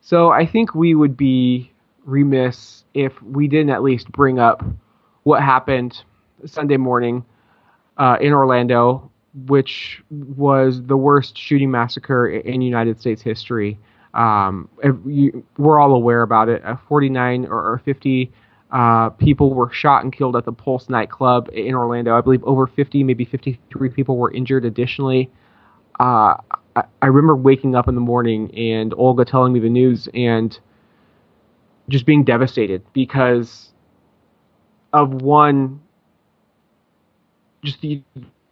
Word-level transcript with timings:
So 0.00 0.30
I 0.30 0.46
think 0.46 0.74
we 0.74 0.94
would 0.94 1.16
be 1.16 1.72
remiss 2.04 2.84
if 2.94 3.20
we 3.22 3.48
didn't 3.48 3.70
at 3.70 3.82
least 3.82 4.10
bring 4.10 4.38
up 4.38 4.64
what 5.22 5.42
happened 5.42 6.02
Sunday 6.46 6.76
morning 6.76 7.24
uh, 7.98 8.16
in 8.20 8.32
Orlando, 8.32 9.10
which 9.46 10.02
was 10.10 10.82
the 10.86 10.96
worst 10.96 11.36
shooting 11.36 11.70
massacre 11.70 12.28
in 12.28 12.62
United 12.62 12.98
States 13.00 13.22
history. 13.22 13.78
Um, 14.14 14.68
you, 15.06 15.46
we're 15.56 15.78
all 15.78 15.94
aware 15.94 16.22
about 16.22 16.48
it. 16.48 16.64
Uh, 16.64 16.76
49 16.88 17.46
or, 17.46 17.74
or 17.74 17.82
50 17.84 18.32
uh, 18.72 19.10
people 19.10 19.52
were 19.52 19.70
shot 19.72 20.04
and 20.04 20.12
killed 20.12 20.36
at 20.36 20.44
the 20.44 20.52
Pulse 20.52 20.88
nightclub 20.88 21.48
in 21.52 21.74
Orlando. 21.74 22.16
I 22.16 22.20
believe 22.20 22.42
over 22.44 22.66
50, 22.66 23.04
maybe 23.04 23.24
53 23.24 23.88
people 23.90 24.16
were 24.16 24.32
injured 24.32 24.64
additionally. 24.64 25.30
Uh, 25.98 26.34
I, 26.76 27.06
remember 27.06 27.34
waking 27.34 27.74
up 27.74 27.88
in 27.88 27.94
the 27.94 28.00
morning 28.00 28.54
and 28.56 28.94
Olga 28.96 29.24
telling 29.24 29.52
me 29.52 29.60
the 29.60 29.68
news 29.68 30.08
and 30.14 30.58
just 31.88 32.06
being 32.06 32.24
devastated 32.24 32.82
because 32.92 33.70
of 34.92 35.22
one, 35.22 35.80
just 37.64 37.80
the 37.80 38.02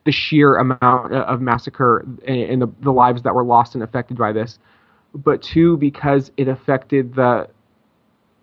the 0.04 0.12
sheer 0.12 0.56
amount 0.56 1.12
of 1.12 1.40
massacre 1.42 2.06
and, 2.26 2.62
the, 2.62 2.68
the 2.80 2.90
lives 2.90 3.22
that 3.22 3.34
were 3.34 3.44
lost 3.44 3.74
and 3.74 3.84
affected 3.84 4.16
by 4.16 4.32
this, 4.32 4.58
but 5.14 5.42
two 5.42 5.76
because 5.76 6.30
it 6.38 6.48
affected 6.48 7.14
the 7.14 7.48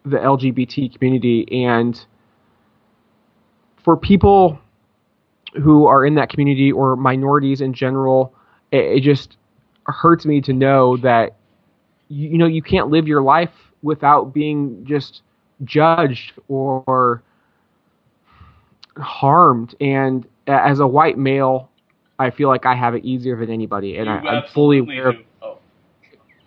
the 0.06 0.18
LGBT 0.18 0.94
community 0.96 1.48
and 1.66 2.06
for 3.84 3.98
people 3.98 4.60
who 5.64 5.88
are 5.88 6.06
in 6.06 6.16
that 6.16 6.30
community 6.30 6.72
or 6.72 6.96
minorities 6.96 7.62
in 7.62 7.74
general, 7.74 8.34
it, 8.72 8.98
it 8.98 9.02
just 9.02 9.38
hurts 9.88 10.26
me 10.26 10.42
to 10.42 10.54
know 10.54 10.98
that 10.98 11.36
you, 12.10 12.30
you 12.30 12.38
know 12.38 12.48
you 12.48 12.62
can't 12.62 12.90
live 12.90 13.08
your 13.08 13.22
life 13.22 13.52
without 13.82 14.34
being 14.34 14.84
just 14.86 15.22
judged 15.64 16.34
or 16.48 17.22
harmed. 18.98 19.76
And 19.80 20.28
as 20.48 20.80
a 20.80 20.88
white 20.88 21.18
male, 21.18 21.70
I 22.20 22.30
feel 22.30 22.50
like 22.50 22.66
I 22.66 22.76
have 22.76 22.96
it 22.96 23.04
easier 23.04 23.38
than 23.38 23.50
anybody, 23.50 23.98
and 23.98 24.10
I, 24.10 24.38
am 24.38 24.44
fully 24.54 24.80
aware. 24.80 25.10
Of, 25.10 25.16
oh. 25.42 25.58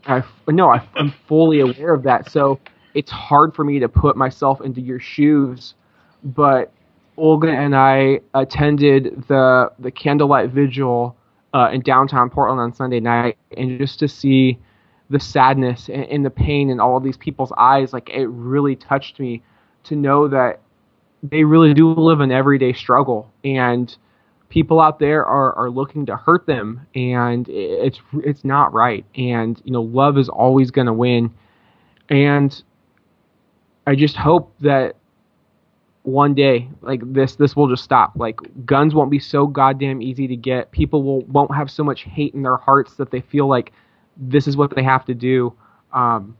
I 0.06 0.23
no, 0.48 0.70
I, 0.70 0.86
I'm 0.95 1.12
fully 1.27 1.61
aware 1.61 1.95
of 1.95 2.02
that. 2.05 2.30
So 2.30 2.58
it's 2.95 3.11
hard 3.11 3.55
for 3.55 3.64
me 3.64 3.78
to 3.78 3.89
put 3.89 4.17
myself 4.17 4.61
into 4.62 4.80
your 4.80 4.98
shoes. 4.98 5.75
But 6.25 6.73
Olga 7.19 7.50
and 7.50 7.77
I 7.77 8.20
attended 8.34 9.25
the 9.28 9.70
the 9.78 9.91
candlelight 9.91 10.50
vigil 10.50 11.17
uh, 11.54 11.70
in 11.72 11.80
downtown 11.80 12.30
Portland 12.30 12.60
on 12.60 12.72
Sunday 12.72 13.00
night, 13.00 13.38
and 13.56 13.78
just 13.78 13.98
to 14.00 14.08
see 14.08 14.58
the 15.10 15.20
sadness 15.20 15.88
and, 15.88 16.05
and 16.05 16.24
the 16.24 16.30
pain 16.30 16.70
in 16.70 16.80
all 16.80 16.96
of 16.96 17.02
these 17.05 17.16
people's 17.16 17.52
eyes, 17.56 17.92
like 17.92 18.10
it 18.10 18.27
really 18.27 18.77
touched 18.77 19.18
me 19.18 19.42
to 19.84 19.96
know 19.96 20.28
that 20.28 20.60
they 21.22 21.44
really 21.44 21.74
do 21.74 21.92
live 21.92 22.20
an 22.20 22.30
everyday 22.30 22.72
struggle 22.72 23.30
and 23.42 23.96
people 24.50 24.80
out 24.80 24.98
there 24.98 25.24
are, 25.24 25.52
are 25.55 25.70
looking 25.70 26.06
to 26.06 26.16
hurt 26.16 26.46
them 26.46 26.86
and 26.94 27.48
it's 27.48 28.00
it's 28.24 28.44
not 28.44 28.72
right. 28.72 29.05
And 29.14 29.60
you 29.64 29.72
know 29.72 29.83
love 29.83 30.16
is 30.18 30.28
always 30.28 30.70
going 30.70 30.86
to 30.86 30.92
win. 30.92 31.33
And 32.08 32.62
i 33.86 33.94
just 33.94 34.16
hope 34.16 34.52
that 34.60 34.96
one 36.09 36.34
day 36.34 36.69
like 36.81 37.01
this 37.12 37.37
this 37.37 37.55
will 37.55 37.69
just 37.69 37.84
stop 37.84 38.12
like 38.17 38.41
guns 38.64 38.95
won't 38.95 39.11
be 39.11 39.19
so 39.19 39.47
goddamn 39.47 40.01
easy 40.01 40.27
to 40.27 40.37
get 40.37 40.70
people 40.73 41.03
will 41.03 41.20
won't 41.27 41.55
have 41.55 41.70
so 41.70 41.84
much 41.84 42.03
hate 42.03 42.34
in 42.34 42.42
their 42.42 42.56
hearts 42.56 42.95
that 42.95 43.11
they 43.11 43.20
feel 43.20 43.47
like 43.47 43.73
this 44.17 44.48
is 44.48 44.56
what 44.56 44.75
they 44.75 44.83
have 44.83 45.05
to 45.05 45.14
do 45.14 45.53
um, 45.92 46.36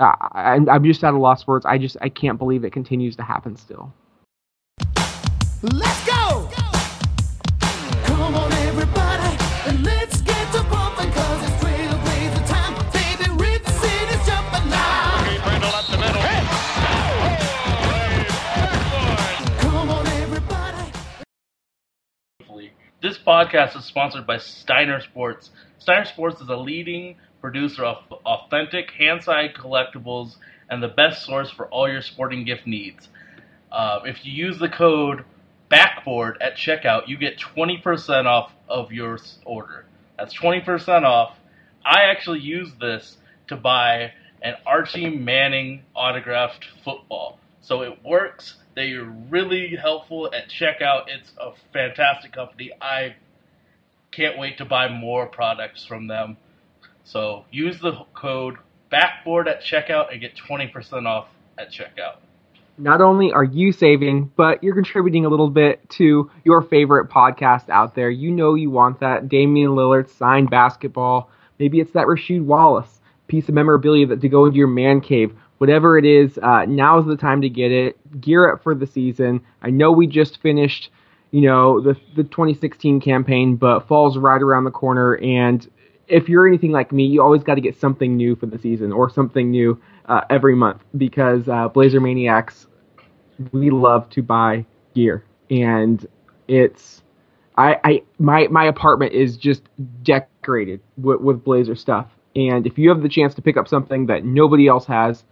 I, 0.00 0.58
I'm 0.70 0.84
just 0.84 1.02
a 1.02 1.10
loss 1.10 1.42
for 1.44 1.56
words. 1.56 1.66
I 1.66 1.78
just 1.78 1.96
I 2.00 2.08
can't 2.08 2.38
believe 2.38 2.64
it 2.64 2.72
continues 2.72 3.16
to 3.16 3.22
happen 3.22 3.56
still. 3.56 3.92
Let's 5.62 6.06
go! 6.06 6.39
Podcast 23.30 23.76
is 23.78 23.84
sponsored 23.84 24.26
by 24.26 24.36
Steiner 24.38 25.00
Sports. 25.00 25.50
Steiner 25.78 26.04
Sports 26.04 26.40
is 26.40 26.48
a 26.48 26.56
leading 26.56 27.14
producer 27.40 27.84
of 27.84 27.98
authentic 28.26 28.90
hand-side 28.90 29.54
collectibles 29.54 30.34
and 30.68 30.82
the 30.82 30.88
best 30.88 31.24
source 31.24 31.48
for 31.48 31.68
all 31.68 31.88
your 31.88 32.02
sporting 32.02 32.44
gift 32.44 32.66
needs. 32.66 33.08
Uh, 33.70 34.00
if 34.04 34.26
you 34.26 34.32
use 34.32 34.58
the 34.58 34.68
code 34.68 35.24
BACKBOARD 35.70 36.38
at 36.40 36.56
checkout, 36.56 37.06
you 37.06 37.16
get 37.16 37.38
20% 37.38 38.24
off 38.26 38.50
of 38.68 38.90
your 38.90 39.16
order. 39.46 39.84
That's 40.18 40.36
20% 40.36 41.04
off. 41.04 41.36
I 41.84 42.10
actually 42.10 42.40
use 42.40 42.72
this 42.80 43.16
to 43.46 43.54
buy 43.54 44.10
an 44.42 44.54
Archie 44.66 45.08
Manning 45.08 45.84
autographed 45.94 46.66
football. 46.84 47.38
So 47.60 47.82
it 47.82 47.98
works. 48.04 48.56
They 48.74 48.92
are 48.92 49.04
really 49.28 49.76
helpful 49.76 50.30
at 50.32 50.48
checkout. 50.48 51.04
It's 51.08 51.32
a 51.38 51.52
fantastic 51.72 52.32
company. 52.32 52.70
I 52.80 53.16
can't 54.10 54.38
wait 54.38 54.58
to 54.58 54.64
buy 54.64 54.88
more 54.88 55.26
products 55.26 55.84
from 55.84 56.06
them. 56.06 56.36
So 57.04 57.44
use 57.50 57.80
the 57.80 58.04
code 58.14 58.56
backboard 58.90 59.48
at 59.48 59.62
checkout 59.62 60.12
and 60.12 60.20
get 60.20 60.36
20% 60.36 61.06
off 61.06 61.28
at 61.58 61.70
checkout. 61.70 62.16
Not 62.78 63.02
only 63.02 63.30
are 63.32 63.44
you 63.44 63.72
saving, 63.72 64.32
but 64.36 64.62
you're 64.62 64.74
contributing 64.74 65.26
a 65.26 65.28
little 65.28 65.50
bit 65.50 65.88
to 65.90 66.30
your 66.44 66.62
favorite 66.62 67.10
podcast 67.10 67.68
out 67.68 67.94
there. 67.94 68.08
You 68.08 68.30
know 68.30 68.54
you 68.54 68.70
want 68.70 69.00
that 69.00 69.28
Damian 69.28 69.72
Lillard 69.72 70.08
signed 70.08 70.48
basketball. 70.48 71.30
Maybe 71.58 71.80
it's 71.80 71.92
that 71.92 72.06
Rasheed 72.06 72.42
Wallace 72.42 73.00
piece 73.26 73.48
of 73.48 73.54
memorabilia 73.54 74.06
that 74.06 74.20
to 74.20 74.28
go 74.28 74.46
into 74.46 74.58
your 74.58 74.66
man 74.66 75.00
cave. 75.00 75.34
Whatever 75.60 75.98
it 75.98 76.06
is, 76.06 76.38
uh, 76.42 76.64
now's 76.66 77.04
the 77.04 77.18
time 77.18 77.42
to 77.42 77.50
get 77.50 77.70
it. 77.70 78.18
Gear 78.18 78.50
up 78.50 78.62
for 78.62 78.74
the 78.74 78.86
season. 78.86 79.42
I 79.60 79.68
know 79.68 79.92
we 79.92 80.06
just 80.06 80.40
finished, 80.40 80.90
you 81.32 81.42
know, 81.42 81.82
the 81.82 81.94
the 82.16 82.24
2016 82.24 82.98
campaign, 83.02 83.56
but 83.56 83.86
fall's 83.86 84.16
right 84.16 84.40
around 84.40 84.64
the 84.64 84.70
corner, 84.70 85.18
and 85.18 85.70
if 86.08 86.30
you're 86.30 86.48
anything 86.48 86.72
like 86.72 86.92
me, 86.92 87.04
you 87.04 87.22
always 87.22 87.42
got 87.42 87.56
to 87.56 87.60
get 87.60 87.78
something 87.78 88.16
new 88.16 88.34
for 88.36 88.46
the 88.46 88.58
season 88.58 88.90
or 88.90 89.10
something 89.10 89.50
new 89.50 89.78
uh, 90.06 90.22
every 90.30 90.54
month 90.54 90.82
because 90.96 91.46
uh, 91.46 91.68
Blazer 91.68 92.00
Maniacs, 92.00 92.66
we 93.52 93.68
love 93.68 94.08
to 94.10 94.22
buy 94.22 94.64
gear, 94.94 95.24
and 95.50 96.06
it's 96.48 97.02
I, 97.58 97.76
I 97.84 98.02
my 98.18 98.48
my 98.48 98.64
apartment 98.64 99.12
is 99.12 99.36
just 99.36 99.62
decorated 100.02 100.80
with, 100.96 101.20
with 101.20 101.44
Blazer 101.44 101.76
stuff, 101.76 102.06
and 102.34 102.66
if 102.66 102.78
you 102.78 102.88
have 102.88 103.02
the 103.02 103.10
chance 103.10 103.34
to 103.34 103.42
pick 103.42 103.58
up 103.58 103.68
something 103.68 104.06
that 104.06 104.24
nobody 104.24 104.66
else 104.66 104.86
has, 104.86 105.22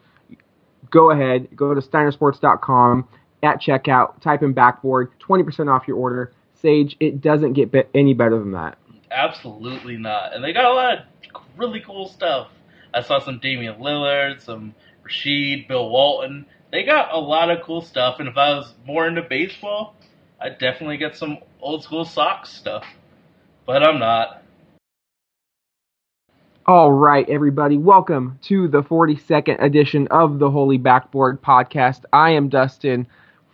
go 0.91 1.11
ahead, 1.11 1.49
go 1.55 1.75
to 1.75 1.81
steinersports.com 1.81 3.09
at 3.43 3.61
checkout, 3.61 4.21
type 4.21 4.43
in 4.43 4.55
backboard, 4.55 5.11
20% 5.21 5.73
off 5.73 5.87
your 5.87 5.97
order. 5.97 6.33
Sage, 6.55 6.97
it 6.99 7.21
doesn't 7.21 7.53
get 7.53 7.71
be- 7.71 7.85
any 7.95 8.15
better 8.15 8.39
than 8.39 8.53
that. 8.53 8.79
Absolutely 9.11 9.97
not. 9.97 10.35
And 10.35 10.43
they 10.43 10.53
got 10.53 10.65
a 10.65 10.75
lot 10.75 10.99
of 10.99 11.43
really 11.57 11.81
cool 11.81 12.09
stuff. 12.09 12.49
I 12.93 13.03
saw 13.03 13.21
some 13.21 13.39
Damian 13.39 13.77
Lillard, 13.77 14.43
some 14.43 14.75
Rasheed, 15.07 15.69
Bill 15.69 15.89
Walton. 15.89 16.47
They 16.73 16.85
got 16.85 17.13
a 17.13 17.19
lot 17.19 17.51
of 17.51 17.63
cool 17.63 17.81
stuff. 17.81 18.19
And 18.19 18.29
if 18.29 18.37
I 18.37 18.51
was 18.55 18.75
more 18.87 19.07
into 19.07 19.23
baseball, 19.23 19.95
I'd 20.41 20.59
definitely 20.59 20.97
get 20.97 21.17
some 21.17 21.39
old 21.61 21.85
school 21.85 22.05
Sox 22.05 22.51
stuff. 22.51 22.85
But 23.67 23.83
I'm 23.83 23.99
not. 23.99 24.38
All 26.69 26.93
right, 26.93 27.27
everybody, 27.31 27.79
welcome 27.79 28.39
to 28.43 28.69
the 28.69 28.83
42nd 28.83 29.63
edition 29.63 30.07
of 30.11 30.39
the 30.39 30.51
Holy 30.51 30.77
Backboard 30.77 31.41
Podcast. 31.41 32.05
I 32.13 32.33
am 32.33 32.51
Dustin 32.51 33.07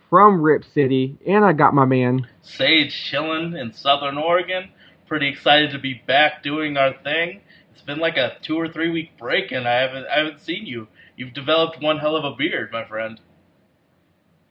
from 0.09 0.41
Rip 0.41 0.65
City, 0.65 1.17
and 1.25 1.45
I 1.45 1.53
got 1.53 1.73
my 1.73 1.85
man 1.85 2.27
Sage 2.41 2.93
chilling 3.09 3.55
in 3.55 3.71
Southern 3.71 4.17
Oregon 4.17 4.69
pretty 5.07 5.29
excited 5.29 5.71
to 5.71 5.79
be 5.79 6.01
back 6.05 6.43
doing 6.43 6.75
our 6.75 6.91
thing. 7.05 7.39
It's 7.71 7.81
been 7.81 7.99
like 7.99 8.17
a 8.17 8.35
two 8.41 8.57
or 8.57 8.67
three 8.67 8.89
week 8.89 9.17
break, 9.17 9.53
and 9.53 9.65
I 9.65 9.75
haven't 9.75 10.07
I 10.07 10.17
haven't 10.17 10.41
seen 10.41 10.65
you. 10.65 10.89
You've 11.15 11.33
developed 11.33 11.81
one 11.81 11.99
hell 11.99 12.17
of 12.17 12.25
a 12.25 12.35
beard, 12.35 12.73
my 12.73 12.83
friend. 12.83 13.17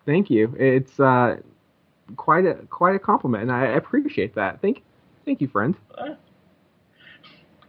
Thank 0.06 0.31
you. 0.31 0.56
It's 0.58 0.99
uh, 0.99 1.37
quite 2.16 2.46
a 2.46 2.55
quite 2.70 2.96
a 2.96 2.99
compliment, 2.99 3.43
and 3.43 3.52
I 3.52 3.66
appreciate 3.66 4.37
that. 4.37 4.62
Thank 4.62 4.82
thank 5.26 5.43
you, 5.43 5.49
friend. 5.49 5.76
Uh, 5.94 6.14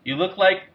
you 0.06 0.16
look 0.16 0.38
like 0.38 0.70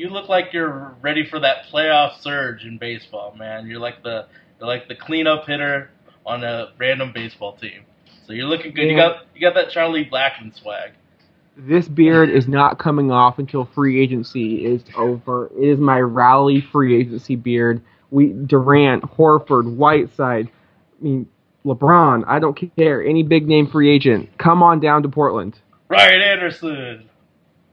you 0.00 0.08
look 0.08 0.30
like 0.30 0.54
you're 0.54 0.96
ready 1.02 1.26
for 1.28 1.38
that 1.40 1.66
playoff 1.70 2.22
surge 2.22 2.64
in 2.64 2.78
baseball, 2.78 3.34
man. 3.38 3.66
You're 3.66 3.80
like 3.80 4.02
the 4.02 4.26
you're 4.58 4.66
like 4.66 4.88
the 4.88 4.94
cleanup 4.94 5.46
hitter 5.46 5.90
on 6.24 6.42
a 6.42 6.68
random 6.78 7.12
baseball 7.12 7.54
team. 7.56 7.84
So 8.26 8.32
you're 8.32 8.46
looking 8.46 8.72
good. 8.72 8.86
Yeah. 8.86 8.90
You 8.92 8.96
got 8.96 9.26
you 9.34 9.40
got 9.42 9.54
that 9.54 9.70
Charlie 9.70 10.08
Blackmon 10.10 10.58
swag. 10.58 10.92
This 11.54 11.86
beard 11.86 12.30
is 12.30 12.48
not 12.48 12.78
coming 12.78 13.10
off 13.10 13.38
until 13.38 13.66
free 13.74 14.00
agency 14.00 14.64
is 14.64 14.82
over. 14.96 15.50
It 15.54 15.68
is 15.68 15.78
my 15.78 16.00
rally 16.00 16.62
free 16.72 16.98
agency 16.98 17.36
beard. 17.36 17.82
We 18.10 18.28
Durant, 18.28 19.02
Horford, 19.02 19.76
Whiteside, 19.76 20.48
I 20.48 21.04
mean 21.04 21.28
LeBron. 21.66 22.24
I 22.26 22.38
don't 22.38 22.58
care. 22.76 23.04
Any 23.04 23.22
big 23.22 23.46
name 23.46 23.66
free 23.66 23.94
agent, 23.94 24.30
come 24.38 24.62
on 24.62 24.80
down 24.80 25.02
to 25.02 25.10
Portland. 25.10 25.58
Ryan 25.90 26.22
Anderson. 26.22 27.10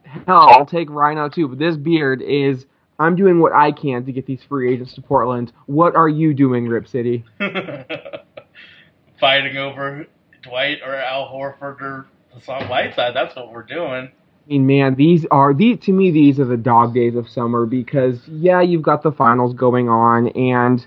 Hell, 0.07 0.49
I'll 0.49 0.65
take 0.65 0.89
Rhino 0.89 1.29
too. 1.29 1.47
But 1.47 1.59
this 1.59 1.77
beard 1.77 2.21
is. 2.21 2.65
I'm 2.99 3.15
doing 3.15 3.39
what 3.39 3.53
I 3.53 3.71
can 3.71 4.05
to 4.05 4.11
get 4.11 4.25
these 4.25 4.41
free 4.49 4.73
agents 4.73 4.95
to 4.95 5.03
Portland. 5.03 5.51
What 5.67 5.95
are 5.95 6.09
you 6.09 6.33
doing, 6.33 6.67
Rip 6.67 6.87
City? 6.87 7.23
Fighting 9.19 9.57
over 9.57 10.07
Dwight 10.41 10.79
or 10.83 10.95
Al 10.95 11.27
Horford 11.27 11.79
or 11.81 12.07
Hassan 12.33 12.67
Whiteside. 12.67 13.15
That's 13.15 13.35
what 13.35 13.51
we're 13.51 13.61
doing. 13.61 14.11
I 14.47 14.49
mean, 14.49 14.65
man, 14.65 14.95
these 14.95 15.25
are 15.29 15.53
these 15.53 15.77
to 15.81 15.91
me. 15.91 16.09
These 16.09 16.39
are 16.39 16.45
the 16.45 16.57
dog 16.57 16.93
days 16.93 17.15
of 17.15 17.27
summer 17.27 17.65
because 17.65 18.19
yeah, 18.27 18.61
you've 18.61 18.81
got 18.81 19.03
the 19.03 19.11
finals 19.11 19.53
going 19.53 19.89
on, 19.89 20.29
and 20.29 20.85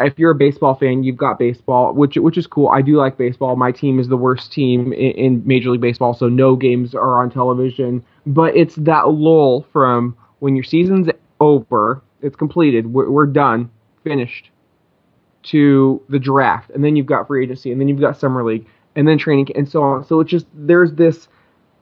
if 0.00 0.18
you're 0.18 0.32
a 0.32 0.34
baseball 0.34 0.74
fan, 0.74 1.02
you've 1.02 1.16
got 1.16 1.38
baseball, 1.38 1.94
which 1.94 2.16
which 2.16 2.36
is 2.36 2.46
cool. 2.46 2.68
I 2.68 2.82
do 2.82 2.96
like 2.96 3.16
baseball. 3.16 3.56
My 3.56 3.72
team 3.72 3.98
is 3.98 4.08
the 4.08 4.16
worst 4.16 4.52
team 4.52 4.92
in, 4.92 5.12
in 5.12 5.46
Major 5.46 5.70
League 5.70 5.80
Baseball, 5.80 6.14
so 6.14 6.28
no 6.28 6.54
games 6.54 6.94
are 6.94 7.22
on 7.22 7.30
television. 7.30 8.04
But 8.26 8.56
it's 8.56 8.74
that 8.76 9.10
lull 9.10 9.66
from 9.72 10.16
when 10.40 10.54
your 10.54 10.64
season's 10.64 11.08
over, 11.40 12.02
it's 12.22 12.36
completed, 12.36 12.92
we're, 12.92 13.10
we're 13.10 13.26
done, 13.26 13.70
finished, 14.04 14.50
to 15.42 16.02
the 16.08 16.18
draft, 16.18 16.70
and 16.70 16.84
then 16.84 16.96
you've 16.96 17.06
got 17.06 17.26
free 17.26 17.44
agency, 17.44 17.72
and 17.72 17.80
then 17.80 17.88
you've 17.88 18.00
got 18.00 18.18
summer 18.18 18.44
league, 18.44 18.66
and 18.94 19.08
then 19.08 19.18
training, 19.18 19.48
and 19.54 19.68
so 19.68 19.82
on. 19.82 20.04
So 20.04 20.20
it's 20.20 20.30
just 20.30 20.46
there's 20.54 20.92
this 20.92 21.28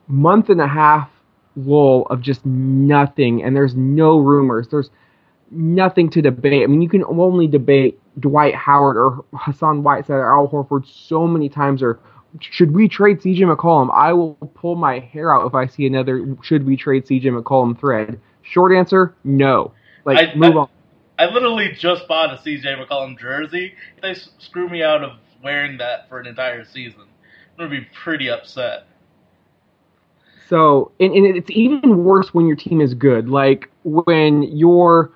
month 0.07 0.49
and 0.49 0.61
a 0.61 0.69
half 0.69 1.11
lull 1.57 2.07
of 2.11 2.21
just 2.21 2.45
nothing, 2.47 3.43
and 3.43 3.57
there's 3.57 3.75
no 3.75 4.19
rumors. 4.19 4.69
There's 4.69 4.91
nothing 5.51 6.09
to 6.11 6.23
debate. 6.23 6.63
I 6.63 6.67
mean, 6.67 6.83
you 6.83 6.89
can 6.89 7.05
only 7.05 7.47
debate 7.47 7.99
Dwight 8.21 8.55
Howard 8.55 8.97
or 8.97 9.25
Hassan 9.35 9.83
Whiteside 9.83 10.17
or 10.17 10.37
Al 10.37 10.49
Horford 10.49 10.87
so 10.87 11.27
many 11.27 11.49
times, 11.49 11.83
or 11.83 12.01
should 12.41 12.73
we 12.73 12.89
trade 12.89 13.21
CJ 13.21 13.55
McCollum? 13.55 13.91
I 13.93 14.13
will 14.13 14.35
pull 14.55 14.77
my 14.77 14.99
hair 14.99 15.33
out 15.35 15.47
if 15.47 15.55
I 15.55 15.67
see 15.67 15.87
another 15.87 16.37
should 16.43 16.67
we 16.67 16.77
trade 16.77 17.07
CJ 17.07 17.25
McCollum 17.41 17.79
thread. 17.79 18.21
Short 18.43 18.73
answer, 18.73 19.15
no. 19.25 19.73
Like, 20.05 20.19
I- 20.19 20.35
move 20.35 20.57
I- 20.57 20.61
on. 20.61 20.69
I 21.21 21.27
literally 21.27 21.73
just 21.73 22.07
bought 22.07 22.33
a 22.33 22.37
CJ 22.37 22.77
McCollum 22.77 23.19
jersey. 23.19 23.75
If 23.97 24.03
they 24.03 24.15
screw 24.39 24.69
me 24.69 24.85
out 24.85 25.03
of 25.03 25.13
wearing 25.43 25.77
that 25.79 26.09
for 26.09 26.21
an 26.21 26.29
entire 26.29 26.65
season, 26.65 27.01
I'm 27.59 27.67
gonna 27.67 27.81
be 27.81 27.87
pretty 27.93 28.31
upset. 28.31 28.87
So, 30.47 30.93
and, 31.01 31.13
and 31.13 31.37
it's 31.37 31.51
even 31.51 32.05
worse 32.05 32.33
when 32.33 32.47
your 32.47 32.57
team 32.57 32.81
is 32.81 32.95
good. 32.95 33.29
Like 33.29 33.69
when 33.83 34.45
you're 34.45 35.11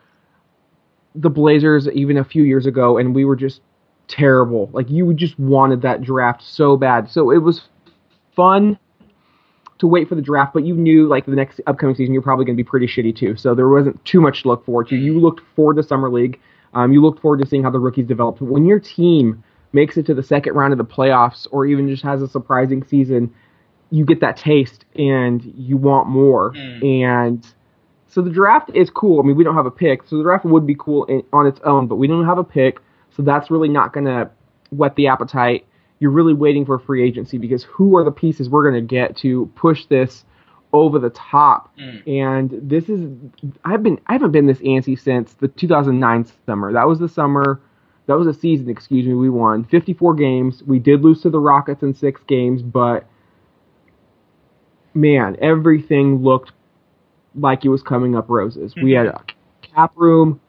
the 1.15 1.31
Blazers, 1.31 1.89
even 1.89 2.19
a 2.19 2.25
few 2.25 2.43
years 2.43 2.67
ago, 2.67 2.99
and 2.99 3.15
we 3.15 3.25
were 3.25 3.37
just 3.37 3.61
terrible. 4.09 4.71
Like 4.73 4.91
you 4.91 5.13
just 5.15 5.39
wanted 5.39 5.83
that 5.83 6.03
draft 6.03 6.43
so 6.43 6.77
bad. 6.77 7.11
So 7.11 7.31
it 7.31 7.39
was 7.39 7.63
fun 8.35 8.79
to 9.79 9.87
wait 9.87 10.09
for 10.09 10.15
the 10.15 10.23
draft, 10.23 10.55
but 10.55 10.65
you 10.65 10.75
knew 10.75 11.09
like 11.09 11.27
the 11.27 11.33
next 11.33 11.61
upcoming 11.67 11.95
season 11.97 12.13
you're 12.13 12.23
probably 12.23 12.45
going 12.45 12.57
to 12.57 12.63
be 12.63 12.69
pretty 12.69 12.87
shitty 12.87 13.17
too. 13.17 13.37
So 13.37 13.55
there 13.55 13.69
wasn't 13.69 14.03
too 14.05 14.21
much 14.21 14.43
to 14.43 14.49
look 14.49 14.65
forward 14.65 14.89
to. 14.89 14.97
You 14.97 15.19
looked 15.19 15.41
forward 15.57 15.77
to 15.77 15.83
summer 15.83 16.11
league. 16.11 16.39
Um, 16.75 16.93
you 16.93 17.03
looked 17.03 17.21
forward 17.21 17.41
to 17.41 17.47
seeing 17.47 17.63
how 17.63 17.71
the 17.71 17.79
rookies 17.79 18.07
developed. 18.07 18.39
But 18.39 18.47
when 18.47 18.65
your 18.65 18.81
team 18.81 19.43
makes 19.73 19.97
it 19.97 20.07
to 20.07 20.15
the 20.15 20.23
second 20.23 20.55
round 20.55 20.73
of 20.73 20.79
the 20.79 20.85
playoffs, 20.85 21.47
or 21.51 21.67
even 21.67 21.89
just 21.89 22.03
has 22.03 22.23
a 22.23 22.29
surprising 22.29 22.85
season, 22.85 23.33
you 23.91 24.05
get 24.05 24.21
that 24.21 24.37
taste 24.37 24.85
and 24.97 25.43
you 25.57 25.77
want 25.77 26.09
more. 26.09 26.53
Mm. 26.53 27.05
And 27.05 27.47
so 28.09 28.23
the 28.23 28.31
draft 28.31 28.71
is 28.75 28.91
cool. 28.91 29.21
I 29.21 29.27
mean, 29.27 29.37
we 29.37 29.45
don't 29.45 29.55
have 29.55 29.67
a 29.67 29.71
pick, 29.71 30.07
so 30.07 30.17
the 30.17 30.23
draft 30.23 30.45
would 30.45 30.67
be 30.67 30.77
cool 30.79 31.05
in, 31.07 31.23
on 31.33 31.47
its 31.47 31.61
own, 31.65 31.89
but 31.89 31.97
we 31.97 32.07
don't 32.07 32.27
have 32.27 32.39
a 32.39 32.45
pick, 32.45 32.79
so 33.17 33.23
that's 33.23 33.51
really 33.51 33.69
not 33.69 33.93
going 33.93 34.07
to 34.07 34.31
whet 34.71 34.97
the 34.97 35.07
appetite. 35.07 35.67
You're 35.99 36.11
really 36.11 36.35
waiting 36.35 36.65
for 36.65 36.79
free 36.79 37.07
agency 37.07 37.39
because 37.39 37.63
who 37.65 37.97
are 37.97 38.05
the 38.05 38.11
pieces 38.11 38.49
we're 38.49 38.69
going 38.69 38.87
to 38.87 38.95
get 38.95 39.17
to 39.19 39.51
push 39.55 39.87
this 39.87 40.25
over 40.73 40.99
the 40.99 41.11
top? 41.11 41.77
Mm. 41.79 42.21
And 42.23 42.71
this 42.71 42.89
is 42.89 43.09
I've 43.65 43.83
been 43.83 44.01
I 44.07 44.15
haven't 44.15 44.33
been 44.33 44.47
this 44.47 44.59
antsy 44.59 44.99
since 44.99 45.35
the 45.35 45.49
2009 45.49 46.27
summer. 46.47 46.73
That 46.73 46.89
was 46.89 46.99
the 46.99 47.09
summer. 47.09 47.61
That 48.07 48.15
was 48.15 48.27
a 48.27 48.35
season, 48.35 48.69
excuse 48.69 49.07
me. 49.07 49.15
We 49.15 49.31
won 49.31 49.65
54 49.65 50.15
games. 50.15 50.63
We 50.67 50.81
did 50.81 51.03
lose 51.03 51.23
to 51.23 51.31
the 51.31 51.39
Rockets 51.39 51.83
in 51.83 51.95
six 51.95 52.21
games, 52.27 52.61
but 52.61 53.07
man, 54.93 55.37
everything 55.41 56.23
looked 56.23 56.53
like 57.37 57.65
it 57.65 57.69
was 57.69 57.83
coming 57.83 58.17
up 58.17 58.29
roses. 58.29 58.75
We 58.75 58.93
had 58.93 59.07
a 59.07 59.25
cap 59.63 59.93
room 59.95 60.41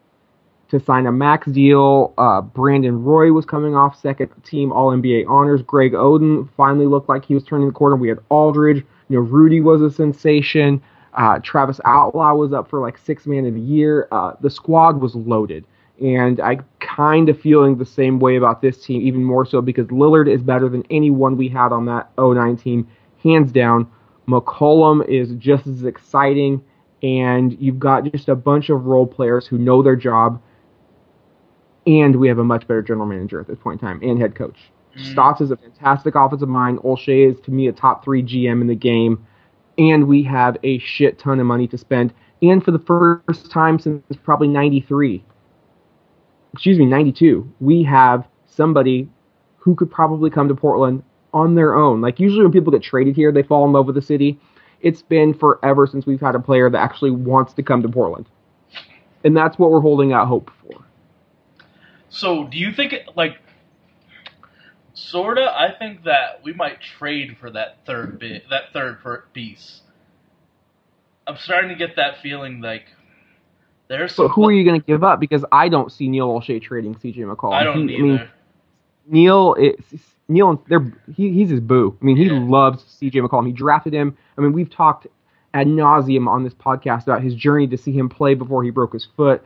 to 0.73 0.79
sign 0.79 1.05
a 1.05 1.11
max 1.11 1.47
deal. 1.47 2.13
Uh, 2.17 2.41
Brandon 2.41 3.03
Roy 3.03 3.31
was 3.31 3.45
coming 3.45 3.75
off 3.75 3.99
second 3.99 4.29
team 4.43 4.71
All 4.71 4.89
NBA 4.89 5.27
honors. 5.29 5.61
Greg 5.61 5.93
Oden 5.93 6.49
finally 6.57 6.87
looked 6.87 7.09
like 7.09 7.23
he 7.23 7.35
was 7.35 7.43
turning 7.43 7.67
the 7.67 7.73
corner. 7.73 7.95
We 7.95 8.09
had 8.09 8.17
Aldridge. 8.29 8.83
You 9.09 9.17
know, 9.17 9.21
Rudy 9.21 9.61
was 9.61 9.81
a 9.81 9.91
sensation. 9.91 10.81
Uh, 11.13 11.37
Travis 11.39 11.79
Outlaw 11.85 12.33
was 12.33 12.53
up 12.53 12.69
for 12.69 12.79
like 12.79 12.97
six 12.97 13.27
man 13.27 13.45
of 13.45 13.53
the 13.53 13.61
year. 13.61 14.07
Uh, 14.11 14.33
the 14.41 14.49
squad 14.49 14.99
was 14.99 15.15
loaded. 15.15 15.65
And 16.01 16.41
I 16.41 16.57
kind 16.79 17.29
of 17.29 17.39
feeling 17.39 17.77
the 17.77 17.85
same 17.85 18.19
way 18.19 18.35
about 18.35 18.63
this 18.63 18.83
team, 18.83 19.03
even 19.03 19.23
more 19.23 19.45
so 19.45 19.61
because 19.61 19.87
Lillard 19.87 20.27
is 20.27 20.41
better 20.41 20.67
than 20.67 20.83
anyone 20.89 21.37
we 21.37 21.47
had 21.47 21.71
on 21.71 21.85
that 21.85 22.09
09 22.17 22.57
team, 22.57 22.87
hands 23.23 23.51
down. 23.51 23.87
McCollum 24.27 25.07
is 25.07 25.33
just 25.37 25.67
as 25.67 25.83
exciting, 25.83 26.63
and 27.03 27.55
you've 27.61 27.77
got 27.77 28.11
just 28.11 28.27
a 28.27 28.35
bunch 28.35 28.69
of 28.69 28.85
role 28.85 29.05
players 29.05 29.45
who 29.45 29.59
know 29.59 29.83
their 29.83 29.95
job, 29.95 30.41
and 31.85 32.15
we 32.15 32.27
have 32.27 32.39
a 32.39 32.43
much 32.43 32.67
better 32.67 32.81
general 32.81 33.05
manager 33.05 33.39
at 33.39 33.47
this 33.47 33.57
point 33.59 33.81
in 33.81 33.87
time 33.87 33.99
and 34.01 34.19
head 34.19 34.35
coach. 34.35 34.57
Mm. 34.97 35.11
Stotts 35.11 35.41
is 35.41 35.51
a 35.51 35.57
fantastic 35.57 36.15
offensive 36.15 36.49
mind. 36.49 36.79
Olshey 36.79 37.29
is 37.29 37.39
to 37.41 37.51
me 37.51 37.67
a 37.67 37.71
top 37.71 38.03
three 38.03 38.23
GM 38.23 38.61
in 38.61 38.67
the 38.67 38.75
game, 38.75 39.25
and 39.77 40.07
we 40.07 40.23
have 40.23 40.57
a 40.63 40.79
shit 40.79 41.19
ton 41.19 41.39
of 41.39 41.45
money 41.45 41.67
to 41.67 41.77
spend. 41.77 42.13
And 42.41 42.63
for 42.63 42.71
the 42.71 42.79
first 42.79 43.51
time 43.51 43.79
since 43.79 44.03
probably 44.23 44.47
'93, 44.47 45.23
excuse 46.53 46.77
me, 46.77 46.85
'92, 46.85 47.51
we 47.59 47.83
have 47.83 48.27
somebody 48.45 49.09
who 49.57 49.75
could 49.75 49.89
probably 49.89 50.29
come 50.29 50.47
to 50.47 50.55
Portland 50.55 51.03
on 51.33 51.55
their 51.55 51.73
own. 51.73 52.01
Like 52.01 52.19
usually 52.19 52.43
when 52.43 52.51
people 52.51 52.71
get 52.71 52.83
traded 52.83 53.15
here, 53.15 53.31
they 53.31 53.43
fall 53.43 53.65
in 53.65 53.71
love 53.71 53.85
with 53.87 53.95
the 53.95 54.01
city. 54.01 54.39
It's 54.81 55.01
been 55.01 55.33
forever 55.33 55.87
since 55.87 56.05
we've 56.05 56.19
had 56.19 56.35
a 56.35 56.39
player 56.39 56.69
that 56.69 56.77
actually 56.77 57.11
wants 57.11 57.53
to 57.53 57.63
come 57.63 57.81
to 57.81 57.89
Portland, 57.89 58.27
and 59.23 59.35
that's 59.35 59.57
what 59.57 59.71
we're 59.71 59.79
holding 59.79 60.11
out 60.11 60.27
hope 60.27 60.51
for. 60.61 60.82
So, 62.15 62.43
do 62.47 62.57
you 62.59 62.71
think 62.71 62.93
it 62.93 63.07
like 63.15 63.37
sorta? 64.93 65.51
I 65.51 65.71
think 65.77 66.03
that 66.03 66.41
we 66.43 66.53
might 66.53 66.79
trade 66.79 67.37
for 67.39 67.49
that 67.51 67.79
third 67.85 68.19
bit, 68.19 68.43
that 68.49 68.71
third 68.71 68.99
piece. 69.33 69.81
I'm 71.25 71.37
starting 71.37 71.69
to 71.69 71.75
get 71.75 71.95
that 71.95 72.21
feeling 72.21 72.61
like 72.61 72.83
there's. 73.87 74.13
So 74.13 74.27
who 74.27 74.45
are 74.47 74.51
you 74.51 74.63
going 74.63 74.79
to 74.79 74.85
give 74.85 75.03
up? 75.03 75.19
Because 75.19 75.43
I 75.51 75.69
don't 75.69 75.91
see 75.91 76.07
Neil 76.07 76.27
Olshey 76.29 76.61
trading 76.61 76.97
C.J. 76.99 77.21
McCollum. 77.21 77.53
I 77.53 77.63
don't 77.63 77.87
He- 77.87 77.95
either. 77.95 78.03
mean, 78.03 78.29
Neil, 79.07 79.55
is, 79.55 79.73
Neil, 80.27 80.63
they're 80.69 80.93
he, 81.15 81.31
he's 81.33 81.49
his 81.49 81.59
boo. 81.61 81.97
I 82.01 82.05
mean, 82.05 82.17
he 82.17 82.25
Yeah. 82.25 82.39
loves 82.43 82.83
C.J. 82.99 83.21
McCollum. 83.21 83.47
He 83.47 83.53
drafted 83.53 83.93
him. 83.93 84.15
I 84.37 84.41
mean, 84.41 84.53
we've 84.53 84.69
talked 84.69 85.07
ad 85.53 85.67
nauseum 85.67 86.27
on 86.27 86.43
this 86.43 86.53
podcast 86.53 87.03
about 87.03 87.23
his 87.23 87.33
journey 87.35 87.67
to 87.67 87.77
see 87.77 87.91
him 87.91 88.07
play 88.09 88.33
before 88.35 88.63
he 88.63 88.69
broke 88.69 88.93
his 88.93 89.07
foot. 89.17 89.43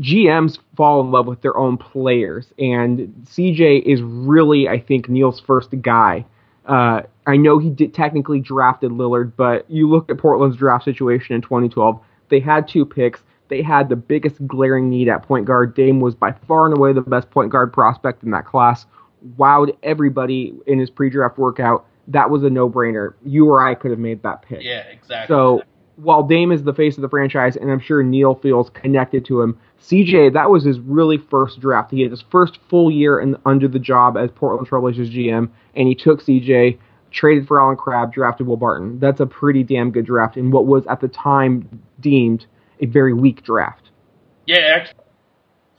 GMs 0.00 0.58
fall 0.76 1.00
in 1.00 1.10
love 1.10 1.26
with 1.26 1.40
their 1.42 1.56
own 1.56 1.76
players, 1.76 2.52
and 2.58 3.14
CJ 3.24 3.82
is 3.82 4.02
really, 4.02 4.68
I 4.68 4.80
think, 4.80 5.08
Neil's 5.08 5.40
first 5.40 5.70
guy. 5.82 6.24
Uh, 6.66 7.02
I 7.26 7.36
know 7.36 7.58
he 7.58 7.70
did 7.70 7.94
technically 7.94 8.40
drafted 8.40 8.90
Lillard, 8.90 9.32
but 9.36 9.70
you 9.70 9.88
look 9.88 10.10
at 10.10 10.18
Portland's 10.18 10.56
draft 10.56 10.84
situation 10.84 11.34
in 11.34 11.42
2012. 11.42 12.00
They 12.28 12.40
had 12.40 12.66
two 12.66 12.84
picks. 12.84 13.20
They 13.48 13.62
had 13.62 13.88
the 13.88 13.96
biggest 13.96 14.44
glaring 14.46 14.88
need 14.88 15.08
at 15.08 15.22
point 15.22 15.44
guard. 15.46 15.74
Dame 15.74 16.00
was 16.00 16.14
by 16.14 16.32
far 16.32 16.66
and 16.66 16.76
away 16.76 16.92
the 16.92 17.02
best 17.02 17.30
point 17.30 17.50
guard 17.50 17.72
prospect 17.72 18.22
in 18.22 18.30
that 18.30 18.46
class. 18.46 18.86
Wowed 19.38 19.76
everybody 19.82 20.54
in 20.66 20.78
his 20.78 20.90
pre-draft 20.90 21.38
workout. 21.38 21.86
That 22.08 22.30
was 22.30 22.42
a 22.42 22.50
no-brainer. 22.50 23.14
You 23.24 23.48
or 23.48 23.66
I 23.66 23.74
could 23.74 23.90
have 23.90 24.00
made 24.00 24.22
that 24.22 24.42
pick. 24.42 24.62
Yeah, 24.62 24.80
exactly. 24.80 25.32
So 25.32 25.62
while 25.96 26.22
Dame 26.22 26.52
is 26.52 26.62
the 26.62 26.74
face 26.74 26.96
of 26.96 27.02
the 27.02 27.08
franchise, 27.08 27.56
and 27.56 27.70
I'm 27.70 27.80
sure 27.80 28.02
Neil 28.02 28.34
feels 28.34 28.70
connected 28.70 29.24
to 29.26 29.40
him, 29.40 29.58
CJ, 29.88 30.32
that 30.32 30.50
was 30.50 30.64
his 30.64 30.80
really 30.80 31.18
first 31.18 31.60
draft. 31.60 31.90
He 31.90 32.00
had 32.00 32.10
his 32.10 32.22
first 32.30 32.58
full 32.68 32.90
year 32.90 33.20
in, 33.20 33.36
under 33.44 33.68
the 33.68 33.78
job 33.78 34.16
as 34.16 34.30
Portland 34.34 34.68
Trailblazers 34.68 35.12
GM, 35.12 35.50
and 35.76 35.88
he 35.88 35.94
took 35.94 36.22
CJ, 36.22 36.78
traded 37.10 37.46
for 37.46 37.60
Allen 37.60 37.76
Crabbe, 37.76 38.12
drafted 38.12 38.46
Will 38.46 38.56
Barton. 38.56 38.98
That's 38.98 39.20
a 39.20 39.26
pretty 39.26 39.62
damn 39.62 39.90
good 39.90 40.06
draft 40.06 40.38
in 40.38 40.50
what 40.50 40.66
was 40.66 40.86
at 40.86 41.00
the 41.00 41.08
time 41.08 41.82
deemed 42.00 42.46
a 42.80 42.86
very 42.86 43.12
weak 43.12 43.42
draft. 43.42 43.90
Yeah, 44.46 44.58
actually, 44.74 45.04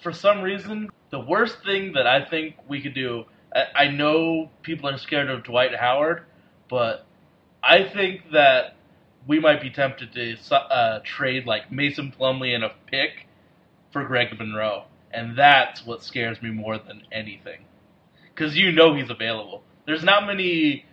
for 0.02 0.14
some 0.14 0.42
reason, 0.42 0.90
the 1.10 1.20
worst 1.20 1.64
thing 1.64 1.94
that 1.94 2.06
I 2.06 2.24
think 2.24 2.56
we 2.68 2.82
could 2.82 2.94
do. 2.94 3.26
I, 3.56 3.86
I 3.86 3.88
know 3.88 4.52
people 4.62 4.88
are 4.88 4.98
scared 4.98 5.30
of 5.32 5.44
Dwight 5.44 5.74
Howard, 5.76 6.26
but 6.70 7.08
I 7.64 7.84
think 7.84 8.32
that 8.34 8.76
we 9.28 9.40
might 9.40 9.62
be 9.62 9.72
tempted 9.72 10.14
to 10.14 10.56
uh, 10.56 11.00
trade 11.04 11.48
like 11.48 11.72
Mason 11.72 12.14
Plumlee 12.18 12.54
and 12.54 12.64
a 12.64 12.72
pick 12.86 13.25
for 13.96 14.04
Greg 14.04 14.38
Monroe, 14.38 14.84
and 15.14 15.38
that's 15.38 15.86
what 15.86 16.04
scares 16.04 16.42
me 16.42 16.50
more 16.50 16.78
than 16.78 17.04
anything, 17.14 17.62
because 18.34 18.58
you 18.58 18.74
know 18.74 18.94
he's 18.94 19.10
available. 19.10 19.64
There's 19.88 20.04
not 20.04 20.28
many 20.28 20.84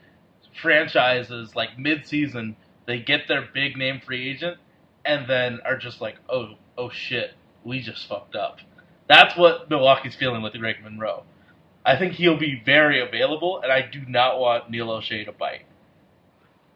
franchises 0.63 1.57
like 1.57 1.77
mid-season 1.77 2.55
they 2.87 3.01
get 3.01 3.27
their 3.27 3.49
big 3.53 3.77
name 3.77 4.01
free 4.07 4.31
agent 4.31 4.59
and 5.05 5.29
then 5.29 5.59
are 5.65 5.77
just 5.77 6.01
like, 6.01 6.15
oh, 6.29 6.51
oh 6.79 6.91
shit, 6.91 7.33
we 7.65 7.81
just 7.81 8.07
fucked 8.09 8.37
up. 8.37 8.59
That's 9.09 9.37
what 9.37 9.69
Milwaukee's 9.69 10.15
feeling 10.15 10.41
with 10.41 10.53
Greg 10.55 10.77
Monroe. 10.85 11.25
I 11.85 11.99
think 11.99 12.13
he'll 12.13 12.39
be 12.39 12.63
very 12.65 13.01
available, 13.01 13.61
and 13.63 13.73
I 13.73 13.83
do 13.83 14.03
not 14.07 14.39
want 14.39 14.71
Neil 14.71 14.87
Olshey 14.87 15.25
to 15.25 15.33
bite. 15.33 15.63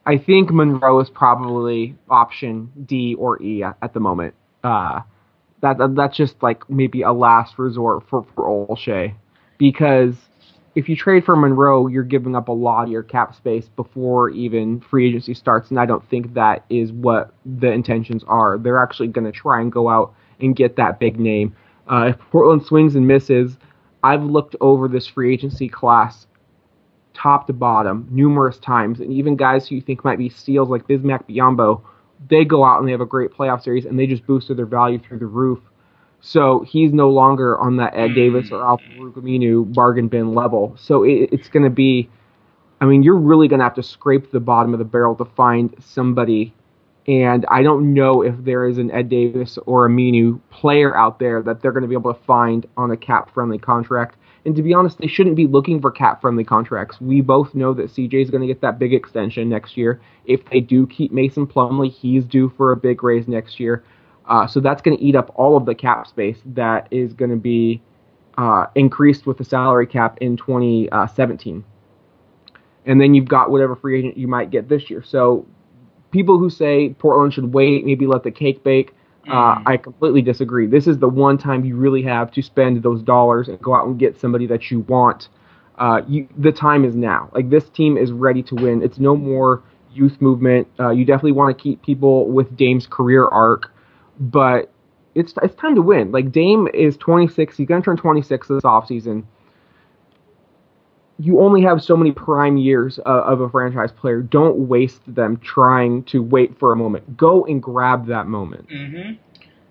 I 0.04 0.18
think 0.18 0.50
Monroe 0.50 0.98
is 0.98 1.08
probably 1.08 1.94
option 2.10 2.72
D 2.84 3.14
or 3.14 3.40
E 3.40 3.62
at, 3.62 3.94
the 3.94 4.00
moment. 4.00 4.34
Uh, 4.64 5.02
that, 5.66 5.78
that, 5.78 5.94
that's 5.96 6.16
just 6.16 6.42
like 6.42 6.68
maybe 6.70 7.02
a 7.02 7.12
last 7.12 7.58
resort 7.58 8.08
for 8.08 8.24
for 8.34 8.44
Olshey, 8.44 9.14
because 9.58 10.14
if 10.74 10.88
you 10.88 10.96
trade 10.96 11.24
for 11.24 11.34
Monroe, 11.34 11.86
you're 11.86 12.04
giving 12.04 12.36
up 12.36 12.48
a 12.48 12.52
lot 12.52 12.84
of 12.84 12.90
your 12.90 13.02
cap 13.02 13.34
space 13.34 13.68
before 13.76 14.28
even 14.30 14.80
free 14.80 15.08
agency 15.08 15.34
starts, 15.34 15.70
and 15.70 15.80
I 15.80 15.86
don't 15.86 16.06
think 16.10 16.34
that 16.34 16.64
is 16.68 16.92
what 16.92 17.32
the 17.44 17.72
intentions 17.72 18.22
are. 18.28 18.58
They're 18.58 18.82
actually 18.82 19.08
going 19.08 19.24
to 19.24 19.32
try 19.32 19.60
and 19.60 19.72
go 19.72 19.88
out 19.88 20.14
and 20.40 20.54
get 20.54 20.76
that 20.76 21.00
big 21.00 21.18
name. 21.18 21.56
Uh, 21.90 22.10
if 22.10 22.18
Portland 22.30 22.64
swings 22.64 22.94
and 22.94 23.06
misses, 23.06 23.56
I've 24.02 24.22
looked 24.22 24.54
over 24.60 24.86
this 24.86 25.06
free 25.06 25.32
agency 25.32 25.68
class 25.68 26.26
top 27.14 27.46
to 27.46 27.54
bottom 27.54 28.06
numerous 28.10 28.58
times, 28.58 29.00
and 29.00 29.10
even 29.10 29.34
guys 29.34 29.66
who 29.66 29.76
you 29.76 29.80
think 29.80 30.04
might 30.04 30.18
be 30.18 30.28
steals 30.28 30.68
like 30.68 30.86
Bismack 30.86 31.26
Biyombo, 31.26 31.80
they 32.28 32.44
go 32.44 32.64
out 32.64 32.78
and 32.78 32.88
they 32.88 32.92
have 32.92 33.00
a 33.00 33.06
great 33.06 33.30
playoff 33.30 33.62
series, 33.62 33.84
and 33.84 33.98
they 33.98 34.06
just 34.06 34.26
boosted 34.26 34.56
their 34.56 34.66
value 34.66 34.98
through 34.98 35.18
the 35.18 35.26
roof. 35.26 35.60
So 36.20 36.64
he's 36.66 36.92
no 36.92 37.10
longer 37.10 37.58
on 37.58 37.76
that 37.76 37.96
Ed 37.96 38.14
Davis 38.14 38.50
or 38.50 38.64
Al-Farouq 38.64 39.14
hmm. 39.14 39.20
Aminu 39.20 39.72
bargain 39.72 40.08
bin 40.08 40.34
level. 40.34 40.74
So 40.78 41.04
it, 41.04 41.28
it's 41.32 41.48
going 41.48 41.62
to 41.62 41.70
be, 41.70 42.08
I 42.80 42.86
mean, 42.86 43.02
you're 43.02 43.16
really 43.16 43.48
going 43.48 43.60
to 43.60 43.64
have 43.64 43.74
to 43.74 43.82
scrape 43.82 44.32
the 44.32 44.40
bottom 44.40 44.72
of 44.72 44.78
the 44.78 44.84
barrel 44.84 45.14
to 45.16 45.24
find 45.24 45.74
somebody. 45.78 46.52
And 47.06 47.46
I 47.48 47.62
don't 47.62 47.94
know 47.94 48.22
if 48.22 48.34
there 48.38 48.66
is 48.66 48.78
an 48.78 48.90
Ed 48.90 49.08
Davis 49.08 49.58
or 49.66 49.88
Aminu 49.88 50.40
player 50.50 50.96
out 50.96 51.20
there 51.20 51.42
that 51.42 51.62
they're 51.62 51.72
going 51.72 51.82
to 51.82 51.88
be 51.88 51.94
able 51.94 52.12
to 52.12 52.20
find 52.24 52.66
on 52.76 52.90
a 52.90 52.96
cap 52.96 53.32
friendly 53.32 53.58
contract. 53.58 54.16
And 54.46 54.54
to 54.54 54.62
be 54.62 54.72
honest, 54.72 54.98
they 54.98 55.08
shouldn't 55.08 55.34
be 55.34 55.48
looking 55.48 55.80
for 55.80 55.90
cap 55.90 56.20
friendly 56.20 56.44
contracts. 56.44 57.00
We 57.00 57.20
both 57.20 57.52
know 57.52 57.74
that 57.74 57.88
CJ 57.88 58.22
is 58.22 58.30
going 58.30 58.42
to 58.42 58.46
get 58.46 58.60
that 58.60 58.78
big 58.78 58.94
extension 58.94 59.48
next 59.48 59.76
year. 59.76 60.00
If 60.24 60.48
they 60.48 60.60
do 60.60 60.86
keep 60.86 61.10
Mason 61.10 61.48
Plumlee, 61.48 61.90
he's 61.90 62.24
due 62.24 62.48
for 62.56 62.70
a 62.70 62.76
big 62.76 63.02
raise 63.02 63.26
next 63.26 63.58
year. 63.58 63.82
Uh, 64.26 64.46
so 64.46 64.60
that's 64.60 64.80
going 64.80 64.96
to 64.96 65.02
eat 65.02 65.16
up 65.16 65.32
all 65.34 65.56
of 65.56 65.66
the 65.66 65.74
cap 65.74 66.06
space 66.06 66.38
that 66.46 66.86
is 66.92 67.12
going 67.12 67.32
to 67.32 67.36
be 67.36 67.82
uh, 68.38 68.66
increased 68.76 69.26
with 69.26 69.36
the 69.36 69.44
salary 69.44 69.86
cap 69.86 70.16
in 70.20 70.36
2017. 70.36 71.64
And 72.84 73.00
then 73.00 73.14
you've 73.14 73.28
got 73.28 73.50
whatever 73.50 73.74
free 73.74 73.98
agent 73.98 74.16
you 74.16 74.28
might 74.28 74.50
get 74.50 74.68
this 74.68 74.88
year. 74.88 75.02
So 75.02 75.44
people 76.12 76.38
who 76.38 76.50
say 76.50 76.90
Portland 76.90 77.34
should 77.34 77.52
wait, 77.52 77.84
maybe 77.84 78.06
let 78.06 78.22
the 78.22 78.30
cake 78.30 78.62
bake, 78.62 78.94
uh, 79.28 79.56
mm. 79.56 79.62
I 79.66 79.76
completely 79.76 80.22
disagree. 80.22 80.66
This 80.66 80.86
is 80.86 80.98
the 80.98 81.08
one 81.08 81.38
time 81.38 81.64
you 81.64 81.76
really 81.76 82.02
have 82.02 82.30
to 82.32 82.42
spend 82.42 82.82
those 82.82 83.02
dollars 83.02 83.48
and 83.48 83.60
go 83.60 83.74
out 83.74 83.86
and 83.86 83.98
get 83.98 84.18
somebody 84.20 84.46
that 84.46 84.70
you 84.70 84.80
want. 84.80 85.28
Uh, 85.78 86.00
you, 86.08 86.28
the 86.38 86.52
time 86.52 86.84
is 86.84 86.94
now. 86.94 87.30
Like 87.34 87.50
this 87.50 87.68
team 87.70 87.96
is 87.96 88.12
ready 88.12 88.42
to 88.44 88.54
win. 88.54 88.82
It's 88.82 88.98
no 88.98 89.16
more 89.16 89.62
youth 89.92 90.20
movement. 90.20 90.68
Uh, 90.78 90.90
you 90.90 91.04
definitely 91.04 91.32
want 91.32 91.56
to 91.56 91.62
keep 91.62 91.82
people 91.82 92.28
with 92.30 92.56
Dame's 92.56 92.86
career 92.86 93.26
arc 93.28 93.70
but 94.18 94.70
it's 95.14 95.32
it's 95.42 95.54
time 95.56 95.74
to 95.74 95.82
win. 95.82 96.12
Like 96.12 96.32
Dame 96.32 96.68
is 96.74 96.96
26. 96.96 97.56
He's 97.56 97.68
gonna 97.68 97.82
turn 97.82 97.96
26 97.96 98.48
this 98.48 98.62
offseason. 98.62 99.24
You 101.18 101.40
only 101.40 101.62
have 101.62 101.82
so 101.82 101.96
many 101.96 102.12
prime 102.12 102.56
years 102.56 102.98
uh, 102.98 103.02
of 103.02 103.40
a 103.40 103.48
franchise 103.48 103.90
player. 103.90 104.20
Don't 104.20 104.68
waste 104.68 105.00
them 105.06 105.38
trying 105.38 106.04
to 106.04 106.22
wait 106.22 106.58
for 106.58 106.72
a 106.72 106.76
moment. 106.76 107.16
Go 107.16 107.46
and 107.46 107.62
grab 107.62 108.06
that 108.06 108.26
moment. 108.26 108.68
Mm-hmm. 108.68 109.14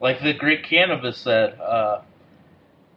Like 0.01 0.21
the 0.21 0.33
great 0.33 0.63
Cannabis 0.63 1.17
said, 1.17 1.59
uh, 1.59 2.01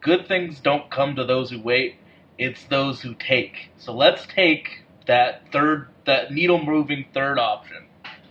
good 0.01 0.27
things 0.27 0.59
don't 0.59 0.89
come 0.89 1.15
to 1.15 1.25
those 1.25 1.51
who 1.51 1.61
wait. 1.61 1.95
It's 2.37 2.63
those 2.65 3.01
who 3.01 3.13
take. 3.15 3.69
So 3.77 3.93
let's 3.93 4.25
take 4.25 4.83
that 5.05 5.51
third, 5.51 5.87
that 6.05 6.31
needle 6.31 6.63
moving 6.63 7.05
third 7.13 7.37
option, 7.37 7.85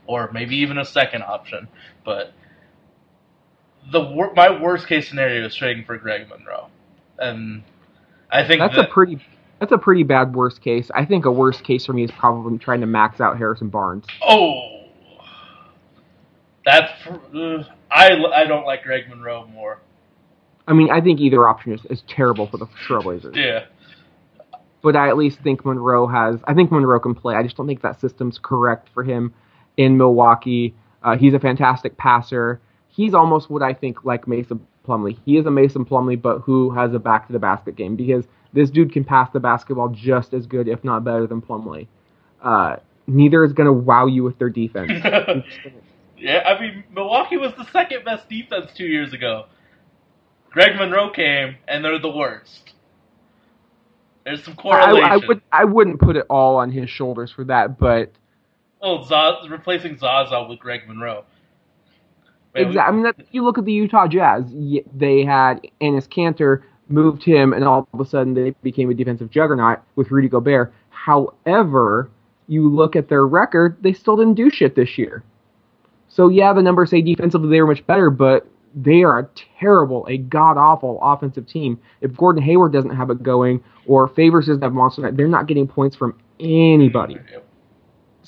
or 0.07 0.31
maybe 0.33 0.57
even 0.57 0.79
a 0.79 0.85
second 0.85 1.23
option. 1.23 1.69
But 2.05 2.33
the 3.91 4.01
wor- 4.01 4.33
my 4.35 4.61
worst 4.61 4.87
case 4.87 5.09
scenario 5.09 5.47
is 5.47 5.55
trading 5.55 5.85
for 5.85 5.97
Greg 5.99 6.29
Monroe, 6.29 6.69
and 7.19 7.63
I 8.31 8.47
think 8.47 8.61
that's 8.61 8.77
that, 8.77 8.89
a 8.89 8.93
pretty 8.93 9.21
that's 9.61 9.73
a 9.73 9.79
pretty 9.79 10.03
bad 10.03 10.35
worst 10.35 10.63
case. 10.63 10.91
I 10.95 11.05
think 11.05 11.25
a 11.25 11.33
worst 11.33 11.65
case 11.65 11.87
for 11.87 11.93
me 11.93 12.05
is 12.05 12.11
probably 12.19 12.59
trying 12.59 12.81
to 12.81 12.87
max 12.87 13.21
out 13.21 13.39
Harrison 13.39 13.69
Barnes. 13.69 14.05
Oh, 14.23 14.85
that's 16.65 16.93
uh, 17.35 17.65
I 17.91 18.11
I 18.35 18.45
don't 18.47 18.65
like 18.65 18.83
Greg 18.83 19.09
Monroe 19.09 19.47
more. 19.47 19.81
I 20.67 20.75
mean, 20.75 20.91
I 20.91 21.01
think 21.01 21.21
either 21.21 21.49
option 21.49 21.73
is, 21.73 21.85
is 21.87 22.03
terrible 22.09 22.47
for 22.47 22.59
the 22.59 22.67
Trailblazers. 22.87 23.35
Yeah. 23.35 23.65
But 24.83 24.95
I 24.97 25.09
at 25.09 25.17
least 25.17 25.41
think 25.41 25.65
Monroe 25.65 26.07
has. 26.07 26.41
I 26.45 26.55
think 26.55 26.71
Monroe 26.71 27.01
can 27.01 27.15
play. 27.15 27.35
I 27.35 27.43
just 27.43 27.57
don't 27.57 27.67
think 27.67 27.83
that 27.83 28.01
system's 28.01 28.39
correct 28.41 28.89
for 28.95 29.03
him 29.03 29.35
in 29.77 29.97
Milwaukee. 29.97 30.75
Uh, 31.03 31.17
he's 31.17 31.35
a 31.35 31.41
fantastic 31.41 31.97
passer 31.97 32.61
he's 32.99 33.15
almost 33.15 33.49
what 33.49 33.63
I 33.63 33.73
think 33.73 34.05
like 34.05 34.27
Mason 34.27 34.67
Plumlee. 34.87 35.17
He 35.25 35.37
is 35.39 35.47
a 35.47 35.51
Mason 35.53 35.85
Plumlee, 35.85 36.21
but 36.21 36.41
who 36.41 36.71
has 36.71 36.93
a 36.93 36.99
back 36.99 37.29
to 37.29 37.33
the 37.33 37.39
basket 37.39 37.77
game 37.77 37.95
because 37.95 38.25
this 38.53 38.71
dude 38.71 38.93
can 38.93 39.05
pass 39.05 39.29
the 39.33 39.41
basketball 39.41 39.89
just 39.89 40.33
as 40.33 40.47
good, 40.47 40.69
if 40.69 40.83
not 40.85 41.05
better, 41.05 41.27
than 41.27 41.41
Plumlee. 41.43 41.87
Uh, 42.43 42.77
neither 43.07 43.45
is 43.45 43.53
going 43.53 43.67
to 43.67 43.73
wow 43.73 44.07
you 44.07 44.23
with 44.23 44.39
their 44.39 44.51
defense. 44.51 44.93
yeah, 46.17 46.41
I 46.47 46.61
mean, 46.61 46.85
Milwaukee 46.95 47.37
was 47.37 47.53
the 47.57 47.67
second 47.73 48.05
best 48.05 48.29
defense 48.29 48.71
two 48.77 48.87
years 48.87 49.13
ago. 49.13 49.47
Greg 50.51 50.77
Monroe 50.77 51.11
came, 51.11 51.57
and 51.67 51.85
they're 51.85 51.99
the 51.99 52.11
worst. 52.11 52.73
There's 54.25 54.45
some 54.45 54.57
correlation. 54.57 55.05
I, 55.05 55.15
I, 55.15 55.27
would, 55.27 55.43
I 55.53 55.65
wouldn't 55.65 56.01
put 56.01 56.17
it 56.17 56.27
all 56.29 56.57
on 56.57 56.71
his 56.71 56.91
shoulders 56.91 57.33
for 57.33 57.45
that, 57.45 57.79
but. 57.79 58.13
Oh, 58.81 59.05
Zaza, 59.05 59.49
replacing 59.49 59.99
Zaza 59.99 60.47
with 60.49 60.59
Greg 60.59 60.87
Monroe. 60.87 61.25
Exactly. 62.55 62.81
I 62.81 62.91
mean, 62.91 63.03
that, 63.05 63.17
you 63.33 63.45
look 63.45 63.59
at 63.59 63.65
the 63.65 63.73
Utah 63.73 64.07
Jazz. 64.07 64.45
They 64.95 65.25
had 65.25 65.61
Enes 65.81 66.09
Kanter, 66.09 66.63
moved 66.89 67.23
him, 67.23 67.53
and 67.53 67.65
all 67.65 67.89
of 67.93 68.01
a 68.01 68.05
sudden 68.05 68.35
they 68.35 68.51
became 68.63 68.91
a 68.91 68.95
defensive 68.95 69.31
juggernaut 69.31 69.81
with 69.97 70.11
Rudy 70.11 70.29
Gobert. 70.29 70.73
However, 70.91 72.11
you 72.47 72.69
look 72.69 72.97
at 72.97 73.09
their 73.09 73.27
record; 73.27 73.77
they 73.81 73.93
still 73.93 74.17
didn't 74.17 74.35
do 74.35 74.51
shit 74.51 74.75
this 74.75 74.99
year. 74.99 75.23
So 76.09 76.29
yeah, 76.29 76.53
the 76.53 76.63
numbers 76.63 76.91
say 76.91 77.03
defensively 77.03 77.51
they 77.51 77.61
were 77.61 77.69
much 77.69 77.87
better, 77.87 78.11
but 78.11 78.47
they 78.75 79.03
are 79.03 79.19
a 79.19 79.29
terrible, 79.59 80.07
a 80.09 80.19
god 80.19 80.57
awful 80.57 80.99
offensive 81.03 81.47
team. 81.47 81.81
If 82.01 82.17
Gordon 82.17 82.43
Hayward 82.43 82.73
doesn't 82.73 82.95
have 82.95 83.11
it 83.11 83.23
going, 83.23 83.63
or 83.87 84.09
Favors 84.09 84.47
doesn't 84.47 84.63
have 84.63 84.73
monster 84.73 85.03
night, 85.03 85.17
they're 85.17 85.29
not 85.29 85.47
getting 85.47 85.67
points 85.67 85.97
from 85.97 86.19
anybody. 86.41 87.19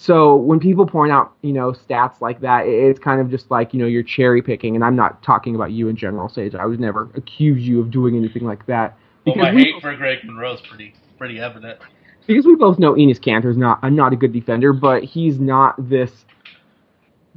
So 0.00 0.34
when 0.34 0.60
people 0.60 0.86
point 0.86 1.12
out, 1.12 1.34
you 1.42 1.52
know, 1.52 1.72
stats 1.72 2.22
like 2.22 2.40
that, 2.40 2.64
it's 2.64 2.98
kind 2.98 3.20
of 3.20 3.30
just 3.30 3.50
like, 3.50 3.74
you 3.74 3.80
know, 3.80 3.84
you're 3.84 4.02
cherry 4.02 4.40
picking. 4.40 4.74
And 4.74 4.82
I'm 4.82 4.96
not 4.96 5.22
talking 5.22 5.54
about 5.54 5.72
you 5.72 5.88
in 5.88 5.96
general, 5.96 6.30
Sage. 6.30 6.54
I 6.54 6.64
would 6.64 6.80
never 6.80 7.10
accuse 7.16 7.68
you 7.68 7.80
of 7.82 7.90
doing 7.90 8.16
anything 8.16 8.44
like 8.44 8.64
that. 8.64 8.96
Well, 9.26 9.36
my 9.36 9.52
we, 9.52 9.64
hate 9.64 9.82
for 9.82 9.94
Greg 9.94 10.20
Monroe 10.24 10.54
is 10.54 10.62
pretty 10.62 10.94
pretty 11.18 11.38
evident. 11.38 11.80
Because 12.26 12.46
we 12.46 12.54
both 12.54 12.78
know 12.78 12.94
Enes 12.94 13.20
Kanter 13.20 13.50
is 13.50 13.58
not 13.58 13.82
not 13.92 14.14
a 14.14 14.16
good 14.16 14.32
defender, 14.32 14.72
but 14.72 15.04
he's 15.04 15.38
not 15.38 15.74
this 15.90 16.24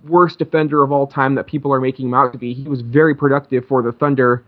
worst 0.08 0.39
defender 0.39 0.84
of 0.84 0.91
all 0.93 1.05
time 1.05 1.36
that 1.36 1.48
people 1.48 1.74
are 1.74 1.82
making 1.82 2.05
him 2.05 2.13
out 2.13 2.32
to 2.32 2.38
be. 2.38 2.53
He 2.53 2.70
was 2.70 2.79
very 2.79 3.13
productive 3.13 3.67
for 3.67 3.84
the 3.84 3.91
Thunder 3.91 4.46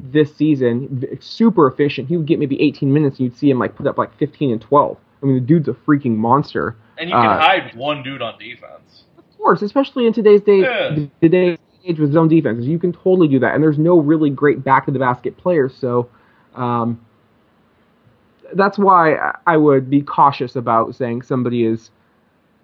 this 0.00 0.34
season, 0.34 1.16
super 1.20 1.68
efficient. 1.68 2.08
He 2.08 2.16
would 2.16 2.26
get 2.26 2.40
maybe 2.40 2.60
18 2.60 2.92
minutes, 2.92 3.20
and 3.20 3.26
you'd 3.26 3.38
see 3.38 3.48
him 3.48 3.60
like 3.60 3.76
put 3.76 3.86
up 3.86 3.98
like 3.98 4.18
15 4.18 4.50
and 4.50 4.60
12. 4.60 4.96
I 5.22 5.26
mean, 5.26 5.36
the 5.36 5.40
dude's 5.40 5.68
a 5.68 5.74
freaking 5.74 6.16
monster. 6.16 6.76
And 6.98 7.10
you 7.10 7.16
can 7.16 7.26
uh, 7.26 7.38
hide 7.38 7.74
one 7.76 8.02
dude 8.02 8.22
on 8.22 8.38
defense. 8.38 9.04
Of 9.18 9.24
course, 9.36 9.62
especially 9.62 10.06
in 10.06 10.12
today's 10.12 10.40
day, 10.40 10.60
yeah. 10.60 10.96
today's 11.20 11.58
age 11.84 11.98
with 11.98 12.12
zone 12.12 12.28
defenses, 12.28 12.66
you 12.66 12.78
can 12.78 12.92
totally 12.92 13.28
do 13.28 13.38
that. 13.40 13.54
And 13.54 13.62
there's 13.62 13.78
no 13.78 14.00
really 14.00 14.30
great 14.30 14.64
back 14.64 14.88
of 14.88 14.94
the 14.94 15.00
basket 15.00 15.36
players, 15.36 15.74
so 15.78 16.08
um, 16.54 17.00
that's 18.54 18.78
why 18.78 19.34
I 19.46 19.56
would 19.56 19.90
be 19.90 20.02
cautious 20.02 20.56
about 20.56 20.94
saying 20.94 21.22
somebody 21.22 21.64
is 21.64 21.90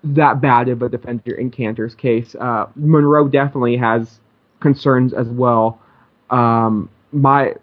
that 0.04 0.40
bad 0.40 0.68
of 0.68 0.82
a 0.82 0.88
defender 0.88 1.34
in 1.34 1.50
Kanter's 1.50 1.94
case. 1.94 2.34
Uh, 2.34 2.66
Monroe 2.74 3.28
definitely 3.28 3.76
has 3.76 4.18
concerns 4.60 5.12
as 5.12 5.28
well. 5.28 5.80
Um, 6.30 6.88
my 7.12 7.54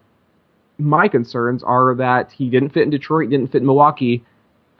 my 0.78 1.08
concerns 1.08 1.62
are 1.62 1.94
that 1.96 2.32
he 2.32 2.48
didn't 2.48 2.70
fit 2.70 2.84
in 2.84 2.90
Detroit, 2.90 3.28
didn't 3.30 3.48
fit 3.48 3.58
in 3.58 3.66
Milwaukee, 3.66 4.24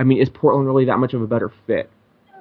I 0.00 0.02
mean, 0.02 0.19
is 0.19 0.30
Portland 0.30 0.66
really 0.66 0.87
that 0.87 0.99
much 0.99 1.12
of 1.12 1.21
a 1.21 1.26
better 1.26 1.52
fit? 1.66 1.90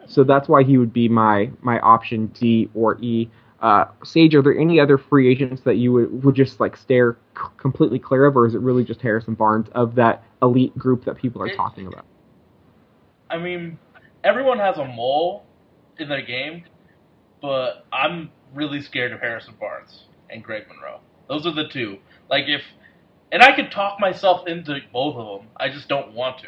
So 0.08 0.24
that's 0.24 0.48
why 0.48 0.64
he 0.64 0.78
would 0.78 0.94
be 0.94 1.10
my 1.10 1.52
my 1.62 1.78
option 1.82 2.28
D 2.28 2.70
or 2.74 2.98
E. 3.02 3.30
Uh, 3.62 3.86
Sage, 4.06 4.34
are 4.34 4.42
there 4.42 4.58
any 4.58 4.80
other 4.80 4.98
free 4.98 5.30
agents 5.30 5.62
that 5.64 5.76
you 5.76 5.92
would, 5.92 6.24
would 6.24 6.36
just 6.36 6.62
like 6.62 6.78
stare 6.78 7.18
c- 7.36 7.44
completely 7.58 8.00
clear 8.00 8.26
of, 8.26 8.38
or 8.38 8.48
is 8.48 8.56
it 8.56 8.62
really 8.62 8.86
just 8.86 9.02
Harrison 9.02 9.34
Barnes 9.34 9.68
of 9.76 9.94
that 9.96 10.24
elite 10.42 10.76
group 10.78 11.04
that 11.04 11.18
people 11.18 11.42
are 11.42 11.48
It- 11.48 11.58
talking 11.58 11.86
about? 11.88 12.06
I 13.30 13.38
mean, 13.38 13.78
everyone 14.24 14.58
has 14.60 14.78
a 14.78 14.86
mole 14.86 15.44
in 16.00 16.08
their 16.08 16.22
game, 16.22 16.64
but 17.42 17.86
I'm 17.92 18.32
really 18.54 18.82
scared 18.82 19.12
of 19.12 19.20
Harrison 19.20 19.56
Barnes 19.60 20.06
and 20.30 20.42
Greg 20.42 20.64
Monroe. 20.70 21.02
Those 21.28 21.46
are 21.46 21.54
the 21.54 21.68
two. 21.68 21.98
Like 22.30 22.46
if, 22.48 22.62
and 23.34 23.44
I 23.44 23.52
could 23.52 23.70
talk 23.70 24.00
myself 24.00 24.48
into 24.48 24.80
both 24.94 25.18
of 25.18 25.42
them. 25.42 25.50
I 25.58 25.68
just 25.68 25.90
don't 25.90 26.14
want 26.14 26.40
to. 26.40 26.48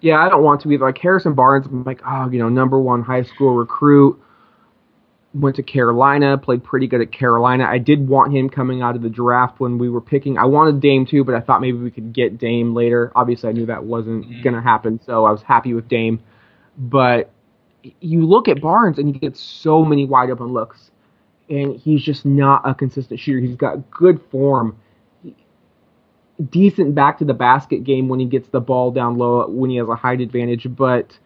Yeah, 0.00 0.24
I 0.24 0.28
don't 0.28 0.44
want 0.44 0.60
to 0.62 0.68
be 0.68 0.78
like 0.78 0.98
Harrison 0.98 1.34
Barnes. 1.34 1.66
I'm 1.66 1.84
like, 1.84 2.00
oh, 2.06 2.28
you 2.30 2.38
know, 2.38 2.48
number 2.48 2.78
one 2.78 3.02
high 3.02 3.22
school 3.22 3.54
recruit. 3.54 4.20
Went 5.34 5.56
to 5.56 5.62
Carolina, 5.62 6.38
played 6.38 6.64
pretty 6.64 6.86
good 6.86 7.00
at 7.00 7.12
Carolina. 7.12 7.66
I 7.68 7.78
did 7.78 8.08
want 8.08 8.32
him 8.32 8.48
coming 8.48 8.80
out 8.80 8.96
of 8.96 9.02
the 9.02 9.10
draft 9.10 9.60
when 9.60 9.76
we 9.76 9.88
were 9.90 10.00
picking. 10.00 10.38
I 10.38 10.46
wanted 10.46 10.80
Dame 10.80 11.04
too, 11.04 11.22
but 11.22 11.34
I 11.34 11.40
thought 11.40 11.60
maybe 11.60 11.78
we 11.78 11.90
could 11.90 12.12
get 12.12 12.38
Dame 12.38 12.74
later. 12.74 13.12
Obviously, 13.14 13.48
I 13.50 13.52
knew 13.52 13.66
that 13.66 13.84
wasn't 13.84 14.24
Mhm. 14.24 14.42
going 14.42 14.54
to 14.54 14.62
happen, 14.62 15.00
so 15.04 15.26
I 15.26 15.30
was 15.30 15.42
happy 15.42 15.74
with 15.74 15.86
Dame. 15.88 16.20
But 16.78 17.30
you 18.00 18.24
look 18.26 18.48
at 18.48 18.60
Barnes 18.60 18.98
and 18.98 19.06
he 19.06 19.18
gets 19.18 19.40
so 19.40 19.84
many 19.84 20.06
wide 20.06 20.30
open 20.30 20.46
looks, 20.46 20.90
and 21.50 21.74
he's 21.76 22.02
just 22.02 22.24
not 22.24 22.62
a 22.64 22.74
consistent 22.74 23.20
shooter. 23.20 23.38
He's 23.40 23.56
got 23.56 23.90
good 23.90 24.20
form 24.30 24.76
decent 26.50 26.94
back 26.94 27.18
to 27.18 27.24
the 27.24 27.34
basket 27.34 27.84
game 27.84 28.08
when 28.08 28.20
he 28.20 28.26
gets 28.26 28.48
the 28.48 28.60
ball 28.60 28.90
down 28.90 29.18
low 29.18 29.48
when 29.48 29.70
he 29.70 29.76
has 29.76 29.88
a 29.88 29.96
height 29.96 30.20
advantage, 30.20 30.66
but 30.76 31.18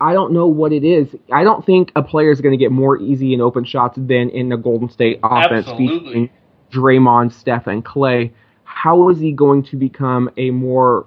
I 0.00 0.12
don't 0.12 0.32
know 0.32 0.46
what 0.46 0.72
it 0.72 0.84
is. 0.84 1.14
I 1.32 1.44
don't 1.44 1.64
think 1.64 1.92
a 1.96 2.02
player 2.02 2.30
is 2.30 2.40
going 2.40 2.52
to 2.52 2.62
get 2.62 2.72
more 2.72 2.98
easy 2.98 3.32
and 3.32 3.42
open 3.42 3.64
shots 3.64 3.96
than 4.00 4.30
in 4.30 4.48
the 4.48 4.56
Golden 4.56 4.88
State 4.88 5.20
offense 5.22 5.66
Absolutely. 5.68 5.98
featuring 5.98 6.30
Draymond, 6.70 7.32
Steph, 7.32 7.66
and 7.66 7.84
Clay. 7.84 8.32
How 8.64 9.08
is 9.08 9.18
he 9.18 9.32
going 9.32 9.62
to 9.64 9.76
become 9.76 10.30
a 10.36 10.50
more 10.50 11.06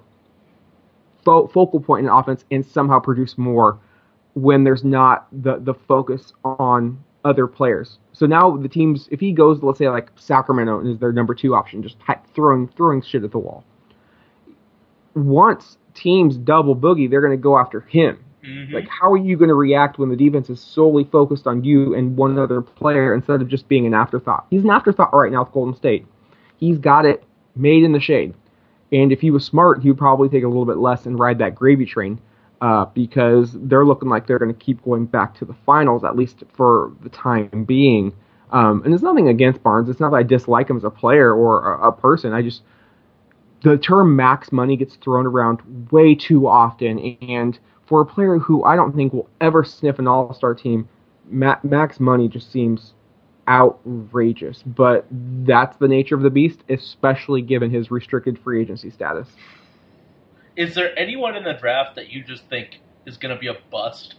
fo- 1.24 1.46
focal 1.48 1.80
point 1.80 2.06
in 2.06 2.12
offense 2.12 2.44
and 2.50 2.64
somehow 2.64 2.98
produce 2.98 3.38
more 3.38 3.78
when 4.34 4.64
there's 4.64 4.84
not 4.84 5.26
the 5.32 5.58
the 5.58 5.74
focus 5.74 6.32
on 6.44 7.02
other 7.24 7.46
players? 7.46 7.98
So 8.12 8.26
now 8.26 8.56
the 8.56 8.68
teams, 8.68 9.08
if 9.10 9.20
he 9.20 9.32
goes, 9.32 9.62
let's 9.62 9.78
say 9.78 9.88
like 9.88 10.10
Sacramento 10.16 10.80
and 10.80 10.88
is 10.88 10.98
their 10.98 11.12
number 11.12 11.34
two 11.34 11.54
option, 11.54 11.82
just 11.82 11.96
throwing 12.34 12.68
throwing 12.68 13.02
shit 13.02 13.24
at 13.24 13.32
the 13.32 13.38
wall. 13.38 13.64
Once 15.14 15.78
teams 15.94 16.36
double 16.36 16.76
boogie, 16.76 17.08
they're 17.08 17.20
going 17.20 17.36
to 17.36 17.42
go 17.42 17.58
after 17.58 17.80
him. 17.80 18.18
Mhm. 18.44 18.72
Like, 18.72 18.88
how 18.88 19.12
are 19.12 19.16
you 19.18 19.36
going 19.36 19.48
to 19.48 19.54
react 19.54 19.98
when 19.98 20.08
the 20.08 20.16
defense 20.16 20.50
is 20.50 20.60
solely 20.60 21.04
focused 21.04 21.46
on 21.46 21.62
you 21.64 21.94
and 21.94 22.16
one 22.16 22.38
other 22.38 22.60
player 22.60 23.14
instead 23.14 23.40
of 23.40 23.48
just 23.48 23.68
being 23.68 23.86
an 23.86 23.94
afterthought? 23.94 24.46
He's 24.50 24.64
an 24.64 24.70
afterthought 24.70 25.14
right 25.14 25.30
now 25.30 25.44
with 25.44 25.52
Golden 25.52 25.74
State. 25.74 26.06
He's 26.56 26.78
got 26.78 27.04
it 27.04 27.22
made 27.54 27.84
in 27.84 27.92
the 27.92 28.00
shade. 28.00 28.34
And 28.90 29.12
if 29.12 29.20
he 29.20 29.30
was 29.30 29.44
smart, 29.44 29.80
he 29.80 29.88
would 29.88 29.98
probably 29.98 30.28
take 30.28 30.44
a 30.44 30.48
little 30.48 30.66
bit 30.66 30.78
less 30.78 31.06
and 31.06 31.18
ride 31.18 31.38
that 31.38 31.54
gravy 31.54 31.86
train 31.86 32.20
uh, 32.62 32.84
because 32.94 33.50
they're 33.62 33.84
looking 33.84 34.08
like 34.08 34.28
they're 34.28 34.38
going 34.38 34.54
to 34.54 34.64
keep 34.64 34.82
going 34.84 35.04
back 35.04 35.34
to 35.34 35.44
the 35.44 35.54
finals, 35.66 36.04
at 36.04 36.14
least 36.14 36.44
for 36.54 36.92
the 37.02 37.08
time 37.08 37.64
being. 37.64 38.14
Um, 38.52 38.82
and 38.84 38.92
there's 38.92 39.02
nothing 39.02 39.28
against 39.28 39.64
Barnes. 39.64 39.88
It's 39.88 39.98
not 39.98 40.10
that 40.10 40.18
I 40.18 40.22
dislike 40.22 40.70
him 40.70 40.76
as 40.76 40.84
a 40.84 40.90
player 40.90 41.34
or 41.34 41.74
a, 41.74 41.88
a 41.88 41.92
person. 41.92 42.32
I 42.32 42.40
just 42.40 42.62
the 43.64 43.76
term 43.76 44.14
max 44.14 44.52
money 44.52 44.76
gets 44.76 44.94
thrown 44.94 45.26
around 45.26 45.90
way 45.90 46.14
too 46.14 46.46
often, 46.46 47.18
and 47.20 47.58
for 47.86 48.00
a 48.00 48.06
player 48.06 48.38
who 48.38 48.62
I 48.62 48.76
don't 48.76 48.94
think 48.94 49.12
will 49.12 49.28
ever 49.40 49.64
sniff 49.64 49.98
an 49.98 50.06
All 50.06 50.32
Star 50.32 50.54
team, 50.54 50.88
ma- 51.28 51.58
max 51.64 51.98
money 51.98 52.28
just 52.28 52.52
seems 52.52 52.94
outrageous. 53.48 54.62
But 54.64 55.06
that's 55.10 55.76
the 55.78 55.88
nature 55.88 56.14
of 56.14 56.22
the 56.22 56.30
beast, 56.30 56.60
especially 56.68 57.42
given 57.42 57.72
his 57.72 57.90
restricted 57.90 58.38
free 58.38 58.62
agency 58.62 58.90
status. 58.90 59.28
Is 60.56 60.74
there 60.74 60.96
anyone 60.98 61.36
in 61.36 61.44
the 61.44 61.54
draft 61.54 61.96
that 61.96 62.10
you 62.10 62.22
just 62.22 62.44
think 62.48 62.80
is 63.06 63.16
going 63.16 63.34
to 63.34 63.40
be 63.40 63.48
a 63.48 63.56
bust? 63.70 64.16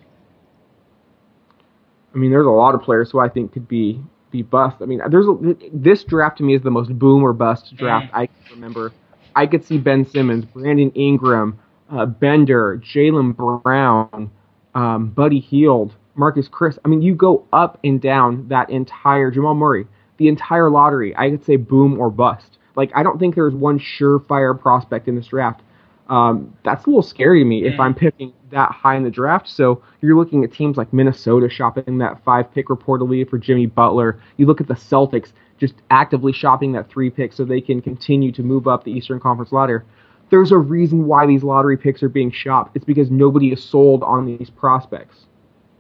I 2.14 2.18
mean, 2.18 2.32
there's 2.32 2.46
a 2.46 2.50
lot 2.50 2.76
of 2.76 2.82
players 2.82 3.12
who 3.12 3.20
I 3.20 3.30
think 3.30 3.54
could 3.54 3.68
be 3.68 4.02
be 4.32 4.42
bust. 4.42 4.78
I 4.82 4.86
mean, 4.86 5.00
there's 5.10 5.28
a, 5.28 5.56
this 5.72 6.04
draft 6.04 6.40
to 6.40 6.44
me 6.44 6.56
is 6.56 6.64
the 6.64 6.72
most 6.72 6.98
boom 6.98 7.24
or 7.24 7.34
bust 7.34 7.76
draft 7.76 8.12
I 8.14 8.26
can 8.26 8.36
remember. 8.52 8.92
I 9.36 9.46
could 9.46 9.64
see 9.64 9.78
Ben 9.78 10.06
Simmons, 10.06 10.46
Brandon 10.46 10.92
Ingram, 10.92 11.60
uh, 11.92 12.06
Bender, 12.08 12.82
Jaylen 12.84 13.36
Brown, 13.36 14.32
um, 14.76 15.10
Buddy 15.10 15.40
Hield, 15.40 15.96
Marquese 16.18 16.50
Chriss. 16.50 16.78
I 16.84 16.88
mean, 16.88 17.02
you 17.02 17.16
go 17.16 17.46
up 17.54 17.80
and 17.84 18.02
down 18.02 18.48
that 18.50 18.70
entire 18.70 19.32
Jamal 19.32 19.54
Murray, 19.56 19.88
the 20.18 20.28
entire 20.28 20.70
lottery. 20.70 21.16
I 21.16 21.30
could 21.30 21.46
say 21.46 21.56
boom 21.56 22.00
or 22.00 22.10
bust. 22.10 22.58
Like, 22.76 22.92
I 22.96 23.04
don't 23.04 23.20
think 23.20 23.36
there's 23.36 23.54
one 23.54 23.80
surefire 23.80 24.60
prospect 24.60 25.08
in 25.08 25.16
this 25.16 25.28
draft. 25.28 25.62
Um, 26.10 26.56
that's 26.64 26.86
a 26.86 26.90
little 26.90 27.02
scary 27.02 27.40
to 27.40 27.46
me 27.46 27.66
if. 27.66 27.80
I'm 27.80 27.96
picking 27.96 28.34
that 28.52 28.72
high 28.72 28.96
in 28.96 29.04
the 29.04 29.10
draft. 29.10 29.48
So 29.48 29.82
you're 30.02 30.18
looking 30.18 30.44
at 30.44 30.52
teams 30.52 30.78
like 30.78 30.92
Minnesota 30.92 31.50
shopping 31.50 31.98
that 32.00 32.24
five 32.24 32.54
pick 32.54 32.68
reportedly 32.68 33.28
for 33.30 33.38
Jimmy 33.38 33.66
Butler. 33.66 34.20
You 34.38 34.46
look 34.46 34.62
at 34.62 34.68
the 34.68 34.74
Celtics 34.74 35.32
just 35.58 35.76
actively 35.90 36.34
shopping 36.34 36.74
that 36.74 36.90
three 36.90 37.10
pick 37.10 37.32
so 37.32 37.46
they 37.46 37.62
can 37.62 37.82
continue 37.82 38.32
to 38.34 38.44
move 38.44 38.68
up 38.68 38.84
the 38.84 38.92
Eastern 38.92 39.20
Conference 39.20 39.52
ladder. 39.52 39.86
There's 40.30 40.52
a 40.52 40.58
reason 40.58 41.06
why 41.06 41.26
these 41.26 41.44
lottery 41.44 41.78
picks 41.78 42.04
are 42.04 42.10
being 42.10 42.32
shopped. 42.32 42.76
It's 42.76 42.86
because 42.86 43.10
nobody 43.12 43.52
is 43.52 43.64
sold 43.64 44.04
on 44.04 44.26
these 44.26 44.50
prospects. 44.50 45.26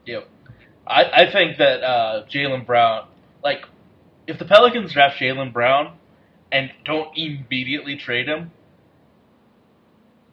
Yep. 0.06 0.30
I, 0.88 1.04
I 1.04 1.32
think 1.32 1.58
that 1.58 1.84
uh, 1.84 2.26
Jaylen 2.28 2.66
Brown, 2.66 3.08
like, 3.44 3.66
if 4.28 4.40
the 4.40 4.46
Pelicans 4.46 4.94
draft 4.94 5.18
Jaylen 5.20 5.52
Brown 5.52 5.98
and 6.52 6.72
don't 6.86 7.10
immediately 7.18 7.98
trade 7.98 8.28
him, 8.28 8.52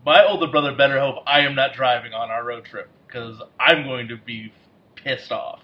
my 0.04 0.24
older 0.24 0.46
brother 0.46 0.74
better 0.74 0.98
hope 0.98 1.22
I 1.26 1.40
am 1.40 1.54
not 1.54 1.74
driving 1.74 2.12
on 2.12 2.30
our 2.30 2.44
road 2.44 2.64
trip 2.64 2.88
because 3.06 3.40
I'm 3.58 3.84
going 3.84 4.08
to 4.08 4.16
be 4.16 4.52
pissed 4.94 5.32
off. 5.32 5.60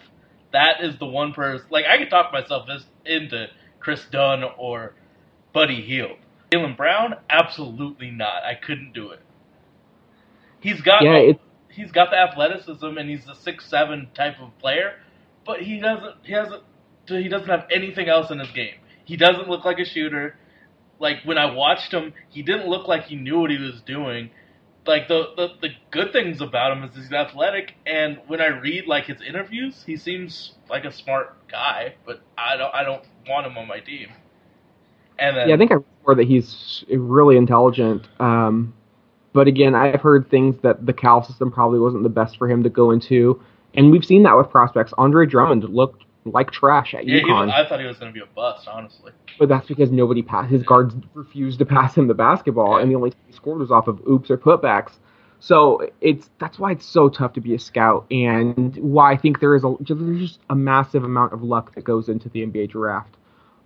That 0.53 0.83
is 0.83 0.99
the 0.99 1.07
one 1.07 1.33
person. 1.33 1.67
Like, 1.71 1.85
I 1.87 1.99
could 1.99 2.11
talk 2.11 2.33
myself 2.33 2.69
into 3.05 3.47
Kris 3.81 4.05
Dunn 4.11 4.43
or 4.59 4.95
Buddy 5.53 5.83
Hield. 5.83 6.19
Jaylen 6.53 6.77
Brown, 6.77 7.15
absolutely 7.29 8.11
not. 8.11 8.45
I 8.45 8.55
couldn't 8.55 8.93
do 8.93 9.11
it. 9.11 9.21
He's 10.61 10.81
got 10.81 11.03
Yeah, 11.03 11.33
he's 11.71 11.93
got 11.93 12.11
the 12.11 12.17
athleticism 12.17 12.87
and 12.87 13.09
he's 13.11 13.29
a 13.29 13.35
six 13.35 13.69
seven 13.69 14.09
type 14.15 14.41
of 14.41 14.57
player, 14.59 14.95
but 15.45 15.61
he 15.61 15.81
doesn't 15.81 16.17
he 16.25 16.33
hasn't 16.33 16.63
he 17.07 17.29
doesn't 17.29 17.49
have 17.49 17.67
anything 17.73 18.09
else 18.09 18.31
in 18.31 18.39
his 18.39 18.51
game. 18.51 18.75
He 19.05 19.17
doesn't 19.17 19.49
look 19.49 19.65
like 19.65 19.79
a 19.79 19.85
shooter. 19.85 20.37
Like 20.99 21.19
when 21.25 21.39
I 21.39 21.53
watched 21.53 21.93
him, 21.93 22.15
he 22.29 22.43
didn't 22.43 22.69
look 22.69 22.89
like 22.89 23.05
he 23.05 23.17
knew 23.17 23.41
what 23.41 23.51
he 23.51 23.59
was 23.59 23.81
doing. 23.83 24.31
Like 24.87 25.09
the, 25.09 25.31
the 25.37 25.49
the 25.61 25.69
good 25.91 26.13
things 26.13 26.41
about 26.41 26.77
him 26.77 26.85
is 26.85 26.95
he's 26.95 27.13
athletic, 27.13 27.75
and 27.85 28.19
when 28.29 28.41
I 28.41 28.47
read 28.47 28.87
like 28.87 29.05
his 29.05 29.21
interviews, 29.21 29.83
he 29.85 29.97
seems 29.97 30.53
like 30.71 30.85
a 30.85 30.93
smart 30.93 31.49
guy. 31.49 31.95
But 32.07 32.21
I 32.39 32.57
don't 32.57 32.75
I 32.75 32.85
don't 32.85 33.03
want 33.29 33.47
him 33.47 33.59
on 33.59 33.67
my 33.67 33.81
team. 33.81 34.09
And 35.19 35.37
then 35.37 35.49
Yeah, 35.49 35.55
I 35.57 35.59
think 35.59 35.73
I 35.73 35.77
more 36.07 36.15
that 36.15 36.27
he's 36.27 36.85
really 36.89 37.37
intelligent. 37.37 38.07
Um, 38.21 38.75
but 39.33 39.49
again, 39.49 39.75
I've 39.75 40.01
heard 40.01 40.31
things 40.31 40.57
that 40.63 40.87
the 40.87 40.93
Cal 40.93 41.23
system 41.23 41.51
probably 41.51 41.79
wasn't 41.79 42.05
the 42.05 42.09
best 42.09 42.39
for 42.39 42.49
him 42.49 42.63
to 42.63 42.71
go 42.71 42.91
into, 42.91 43.43
and 43.75 43.91
we've 43.91 44.05
seen 44.05 44.23
that 44.23 44.37
with 44.37 44.51
prospects. 44.51 44.95
Andre 44.97 45.27
Drummond 45.27 45.65
looked 45.65 46.06
like 46.27 46.51
trash 46.51 46.95
at 46.95 47.07
yeah, 47.07 47.21
UConn, 47.21 47.51
I 47.53 47.69
thought 47.69 47.81
he 47.81 47.87
was 47.87 47.99
going 47.99 48.13
to 48.13 48.15
be 48.19 48.25
a 48.25 48.29
bust, 48.35 48.69
honestly. 48.69 49.13
but 49.39 49.49
that's 49.49 49.67
because 49.67 49.91
nobody 49.91 50.23
passed. 50.23 50.51
His 50.51 50.63
guards 50.63 50.95
refused 51.15 51.59
to 51.61 51.65
pass 51.67 51.95
him 51.95 52.07
the 52.09 52.15
basketball, 52.15 52.79
and 52.79 52.91
the 52.91 52.97
only 52.97 53.11
time 53.11 53.21
he 53.27 53.33
scored 53.33 53.59
was 53.59 53.71
off 53.71 53.89
of 53.89 54.01
oops 54.09 54.31
or 54.31 54.39
putbacks. 54.39 54.93
So 55.39 55.89
it's 56.01 56.31
that's 56.39 56.59
why 56.59 56.73
it's 56.73 56.87
so 56.87 57.09
tough 57.09 57.35
to 57.35 57.41
be 57.41 57.55
a 57.55 57.59
scout, 57.59 58.07
and 58.11 58.75
why 58.77 59.13
I 59.13 59.17
think 59.17 59.41
there 59.41 59.55
is 59.55 59.65
a 59.65 59.75
there's 59.81 60.21
just 60.21 60.41
a 60.51 60.55
massive 60.55 61.05
amount 61.05 61.33
of 61.33 61.43
luck 61.43 61.75
that 61.75 61.85
goes 61.85 62.09
into 62.09 62.29
the 62.29 62.41
NBA 62.47 62.71
draft. 62.71 63.17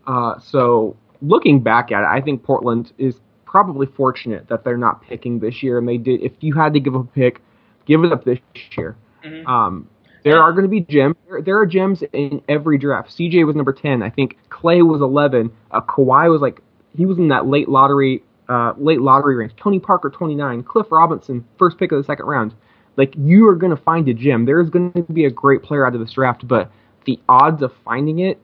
Uh, 0.06 0.38
so 0.40 0.96
looking 1.22 1.62
back 1.62 1.92
at 1.92 2.02
it, 2.02 2.06
I 2.06 2.20
think 2.20 2.42
Portland 2.42 2.92
is 2.98 3.20
probably 3.44 3.86
fortunate 3.86 4.48
that 4.48 4.64
they're 4.64 4.76
not 4.76 5.02
picking 5.02 5.38
this 5.38 5.62
year, 5.62 5.78
and 5.78 5.88
they 5.88 5.96
did. 5.96 6.22
If 6.22 6.32
you 6.40 6.54
had 6.54 6.74
to 6.74 6.80
give 6.80 6.94
a 6.94 7.04
pick, 7.04 7.40
give 7.86 8.04
it 8.04 8.12
up 8.12 8.24
this 8.24 8.38
year. 8.76 8.96
Mhm. 9.24 9.46
Um, 9.46 9.88
there 10.24 10.40
are 10.40 10.52
going 10.52 10.64
to 10.64 10.68
be 10.68 10.80
gems. 10.80 11.16
There, 11.28 11.42
there 11.42 11.59
are 11.59 11.66
gems 11.66 12.02
in 12.12 12.42
every 12.48 12.78
draft. 12.78 13.11
CJ 13.11 13.46
was 13.46 13.56
number 13.56 13.72
ten. 13.72 14.02
I 14.02 14.11
think 14.11 14.38
Clay 14.48 14.83
was 14.83 15.00
eleven. 15.00 15.52
Uh, 15.70 15.80
Kawhi 15.80 16.30
was 16.30 16.40
like 16.40 16.61
he 16.96 17.06
was 17.06 17.18
in 17.18 17.28
that 17.28 17.46
late 17.46 17.68
lottery, 17.68 18.22
uh, 18.48 18.74
late 18.76 19.00
lottery 19.00 19.37
range. 19.37 19.52
Tony 19.56 19.80
Parker 19.80 20.11
twenty 20.11 20.35
nine. 20.35 20.62
Cliff 20.62 20.87
Robinson 20.90 21.44
first 21.59 21.78
pick 21.78 21.92
of 21.92 21.98
the 21.98 22.04
second 22.04 22.26
round. 22.26 22.54
Like 22.96 23.14
you 23.16 23.48
are 23.48 23.54
going 23.54 23.74
to 23.74 23.83
find 23.83 24.09
a 24.09 24.14
gem. 24.14 24.44
There's 24.44 24.68
going 24.70 24.92
to 24.92 25.02
be 25.12 25.24
a 25.24 25.30
great 25.30 25.62
player 25.62 25.87
out 25.87 25.94
of 25.94 26.00
this 26.00 26.12
draft, 26.12 26.46
but 26.46 26.70
the 27.06 27.18
odds 27.28 27.62
of 27.62 27.72
finding 27.85 28.18
it, 28.18 28.38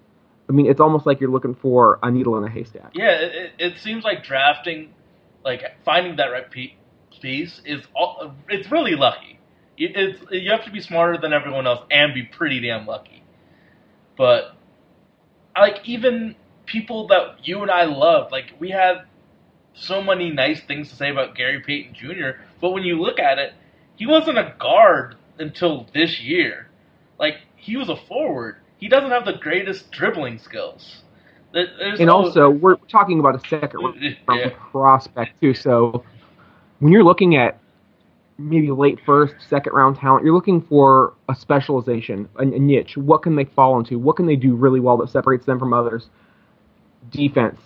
I 0.48 0.52
mean, 0.52 0.66
it's 0.66 0.80
almost 0.80 1.06
like 1.06 1.20
you're 1.20 1.30
looking 1.30 1.54
for 1.54 1.98
a 2.02 2.10
needle 2.10 2.38
in 2.38 2.44
a 2.44 2.50
haystack. 2.50 2.92
Yeah, 2.94 3.10
it, 3.10 3.34
it, 3.34 3.52
it 3.58 3.78
seems 3.78 4.04
like 4.04 4.24
drafting, 4.24 4.94
like 5.44 5.62
finding 5.84 6.16
that 6.16 6.26
right 6.26 6.50
piece 6.50 7.60
is 7.64 7.82
all, 7.94 8.34
it's 8.48 8.70
really 8.70 8.94
lucky. 8.94 9.40
It, 9.78 10.18
you 10.30 10.50
have 10.50 10.64
to 10.64 10.70
be 10.70 10.80
smarter 10.80 11.18
than 11.18 11.32
everyone 11.32 11.66
else 11.66 11.80
and 11.90 12.14
be 12.14 12.22
pretty 12.22 12.60
damn 12.60 12.86
lucky. 12.86 13.22
But 14.16 14.54
like 15.56 15.80
even 15.84 16.34
people 16.64 17.08
that 17.08 17.46
you 17.46 17.62
and 17.62 17.70
I 17.70 17.84
loved, 17.84 18.32
like 18.32 18.52
we 18.58 18.70
had 18.70 19.04
so 19.74 20.02
many 20.02 20.30
nice 20.30 20.60
things 20.62 20.88
to 20.90 20.96
say 20.96 21.10
about 21.10 21.34
Gary 21.34 21.60
Payton 21.60 21.94
Jr. 21.94 22.40
But 22.60 22.70
when 22.70 22.82
you 22.84 23.00
look 23.00 23.18
at 23.18 23.38
it, 23.38 23.52
he 23.96 24.06
wasn't 24.06 24.38
a 24.38 24.54
guard 24.58 25.16
until 25.38 25.86
this 25.92 26.20
year. 26.20 26.68
Like 27.18 27.36
he 27.56 27.76
was 27.76 27.88
a 27.88 27.96
forward. 27.96 28.56
He 28.78 28.88
doesn't 28.88 29.10
have 29.10 29.24
the 29.24 29.34
greatest 29.34 29.90
dribbling 29.90 30.38
skills. 30.38 31.02
There's 31.52 32.00
and 32.00 32.10
also 32.10 32.50
we're 32.50 32.76
talking 32.76 33.18
about 33.18 33.36
a 33.36 33.48
second 33.48 33.80
Yeah. 34.28 34.50
prospect 34.70 35.40
too. 35.40 35.54
So 35.54 36.04
when 36.80 36.92
you're 36.92 37.04
looking 37.04 37.36
at 37.36 37.58
maybe 38.38 38.70
late 38.70 38.98
first, 39.04 39.34
second 39.48 39.72
round 39.72 39.96
talent, 39.96 40.24
you're 40.24 40.34
looking 40.34 40.60
for 40.60 41.14
a 41.28 41.34
specialization, 41.34 42.28
a, 42.36 42.42
a 42.42 42.58
niche. 42.58 42.96
What 42.96 43.22
can 43.22 43.36
they 43.36 43.44
fall 43.44 43.78
into? 43.78 43.98
What 43.98 44.16
can 44.16 44.26
they 44.26 44.36
do 44.36 44.54
really 44.54 44.80
well 44.80 44.96
that 44.98 45.10
separates 45.10 45.46
them 45.46 45.58
from 45.58 45.72
others? 45.72 46.08
Defense, 47.10 47.60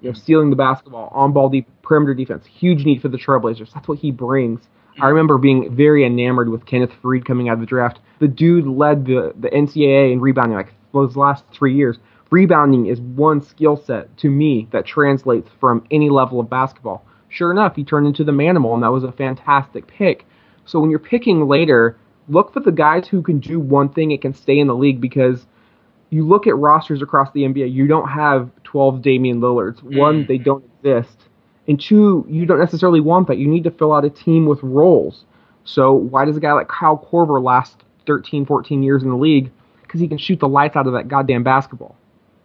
you 0.00 0.10
know, 0.10 0.14
stealing 0.14 0.50
the 0.50 0.56
basketball, 0.56 1.08
on 1.12 1.32
ball 1.32 1.48
deep, 1.48 1.68
perimeter 1.82 2.14
defense, 2.14 2.46
huge 2.46 2.84
need 2.84 3.02
for 3.02 3.08
the 3.08 3.18
Trailblazers. 3.18 3.72
That's 3.72 3.88
what 3.88 3.98
he 3.98 4.10
brings. 4.10 4.60
I 4.60 4.96
mm-hmm. 4.96 5.06
remember 5.06 5.38
being 5.38 5.74
very 5.74 6.04
enamored 6.04 6.48
with 6.48 6.66
Kenneth 6.66 6.92
Faried 7.02 7.24
coming 7.24 7.48
out 7.48 7.54
of 7.54 7.60
the 7.60 7.66
draft. 7.66 8.00
The 8.20 8.28
dude 8.28 8.66
led 8.66 9.06
the, 9.06 9.34
the 9.38 9.48
NCAA 9.48 10.12
in 10.12 10.20
rebounding 10.20 10.56
like 10.56 10.72
those 10.92 11.16
last 11.16 11.44
three 11.52 11.74
years. 11.74 11.98
Rebounding 12.30 12.86
is 12.86 13.00
one 13.00 13.42
skill 13.42 13.76
set 13.76 14.16
to 14.18 14.30
me 14.30 14.68
that 14.72 14.86
translates 14.86 15.48
from 15.60 15.86
any 15.90 16.10
level 16.10 16.40
of 16.40 16.48
basketball. 16.48 17.04
Sure 17.34 17.50
enough, 17.50 17.74
he 17.74 17.82
turned 17.82 18.06
into 18.06 18.22
the 18.22 18.30
manimal, 18.30 18.74
and 18.74 18.82
that 18.84 18.92
was 18.92 19.02
a 19.02 19.10
fantastic 19.10 19.88
pick. 19.88 20.24
So 20.66 20.78
when 20.78 20.88
you're 20.88 21.00
picking 21.00 21.48
later, 21.48 21.96
look 22.28 22.52
for 22.52 22.60
the 22.60 22.70
guys 22.70 23.08
who 23.08 23.22
can 23.22 23.40
do 23.40 23.58
one 23.58 23.88
thing 23.88 24.12
and 24.12 24.22
can 24.22 24.32
stay 24.34 24.58
in 24.58 24.68
the 24.68 24.74
league 24.76 25.00
because 25.00 25.44
you 26.10 26.24
look 26.24 26.46
at 26.46 26.56
rosters 26.56 27.02
across 27.02 27.32
the 27.32 27.42
NBA, 27.42 27.72
you 27.72 27.88
don't 27.88 28.08
have 28.08 28.50
12 28.62 29.02
Damian 29.02 29.40
Lillards. 29.40 29.82
One, 29.82 30.22
Mm. 30.24 30.28
they 30.28 30.38
don't 30.38 30.64
exist. 30.78 31.28
And 31.66 31.80
two, 31.80 32.24
you 32.28 32.46
don't 32.46 32.60
necessarily 32.60 33.00
want 33.00 33.26
that. 33.26 33.38
You 33.38 33.48
need 33.48 33.64
to 33.64 33.70
fill 33.72 33.92
out 33.92 34.04
a 34.04 34.10
team 34.10 34.46
with 34.46 34.62
roles. 34.62 35.24
So 35.64 35.92
why 35.92 36.24
does 36.26 36.36
a 36.36 36.40
guy 36.40 36.52
like 36.52 36.68
Kyle 36.68 36.96
Korver 37.10 37.42
last 37.42 37.82
13, 38.06 38.46
14 38.46 38.82
years 38.84 39.02
in 39.02 39.08
the 39.08 39.16
league? 39.16 39.50
Because 39.82 40.00
he 40.00 40.06
can 40.06 40.18
shoot 40.18 40.38
the 40.38 40.48
lights 40.48 40.76
out 40.76 40.86
of 40.86 40.92
that 40.92 41.08
goddamn 41.08 41.42
basketball. 41.42 41.96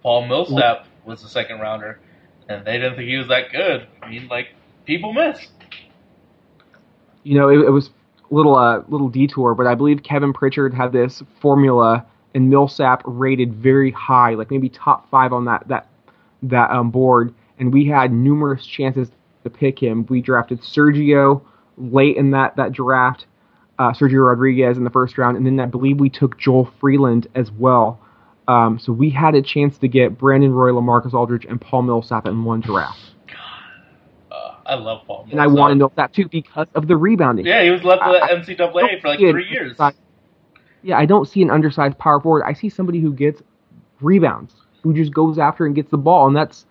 Paul 0.02 0.26
Millsap 0.28 0.88
was 1.06 1.22
the 1.22 1.28
second 1.28 1.60
rounder, 1.60 2.00
and 2.48 2.66
they 2.66 2.74
didn't 2.74 2.96
think 2.96 3.08
he 3.08 3.18
was 3.18 3.28
that 3.28 3.52
good. 3.52 3.86
I 4.02 4.10
mean, 4.10 4.28
like 4.30 4.48
people 4.90 5.14
miss. 5.14 5.38
you 7.24 7.38
know, 7.38 7.48
it, 7.50 7.60
it 7.60 7.70
was 7.70 7.90
a 8.30 8.34
little 8.34 8.56
uh, 8.56 8.82
little 8.90 9.10
detour, 9.10 9.54
but 9.56 9.68
I 9.68 9.76
believe 9.76 10.02
Kevin 10.04 10.34
Pritchard 10.34 10.74
had 10.74 10.92
this 10.92 11.22
formula, 11.42 12.06
and 12.34 12.50
Millsap 12.50 13.04
rated 13.06 13.54
very 13.54 13.92
high, 13.92 14.34
like 14.34 14.50
maybe 14.52 14.70
top 14.70 15.10
five 15.10 15.32
on 15.32 15.46
that 15.46 15.68
that 15.68 15.88
that 16.44 16.72
um, 16.72 16.90
board, 16.92 17.34
and 17.60 17.72
we 17.72 17.88
had 17.88 18.12
numerous 18.12 18.66
chances 18.66 19.10
to 19.44 19.50
pick 19.50 19.80
him. 19.82 20.06
We 20.10 20.22
drafted 20.22 20.62
Sergio 20.62 21.42
late 21.78 22.18
in 22.18 22.32
that 22.32 22.56
that 22.56 22.72
draft, 22.72 23.28
uh, 23.78 23.92
Sergio 23.94 24.28
Rodriguez 24.28 24.78
in 24.78 24.84
the 24.84 24.90
first 24.90 25.18
round, 25.18 25.38
and 25.38 25.46
then 25.46 25.60
I 25.60 25.66
believe 25.66 26.00
we 26.00 26.10
took 26.10 26.40
Joel 26.40 26.70
Freeland 26.80 27.28
as 27.36 27.52
well. 27.52 28.00
Um, 28.48 28.80
so 28.80 28.92
we 28.92 29.12
had 29.12 29.36
a 29.36 29.44
chance 29.44 29.78
to 29.78 29.88
get 29.88 30.18
Brandon 30.18 30.52
Roy, 30.52 30.72
Lamarcus 30.72 31.14
Aldridge, 31.14 31.46
and 31.46 31.62
Paul 31.62 31.84
Millsap 31.84 32.26
in 32.26 32.44
one 32.44 32.62
draft, 32.62 32.98
Uh, 33.32 33.59
I 34.70 34.76
love 34.76 35.06
Paul. 35.08 35.28
and 35.32 35.42
I 35.42 35.46
Millsap. 35.48 35.60
wanted 35.60 35.96
that 35.96 36.14
too 36.14 36.28
because 36.30 36.68
of 36.76 36.88
the 36.88 36.96
rebounding. 36.96 37.46
Yeah, 37.46 37.64
he 37.64 37.72
was 37.72 37.84
left 37.84 38.04
to 38.04 38.12
the 38.12 38.24
I- 38.24 38.36
NCAA 38.36 39.02
for 39.02 39.08
like 39.10 39.20
three 39.20 39.50
years. 39.50 39.76
Yeah, 40.82 40.98
I 40.98 41.06
don't 41.06 41.28
see 41.28 41.42
an 41.42 41.50
undersized 41.50 41.98
power 41.98 42.22
forward. 42.22 42.44
I 42.46 42.54
see 42.54 42.70
somebody 42.70 43.02
who 43.02 43.12
gets 43.12 43.42
rebounds, 44.00 44.54
who 44.84 44.94
just 44.94 45.14
goes 45.14 45.38
after 45.38 45.66
and 45.66 45.76
gets 45.76 45.92
the 45.92 45.98
ball, 45.98 46.28
and 46.28 46.36
that's 46.36 46.66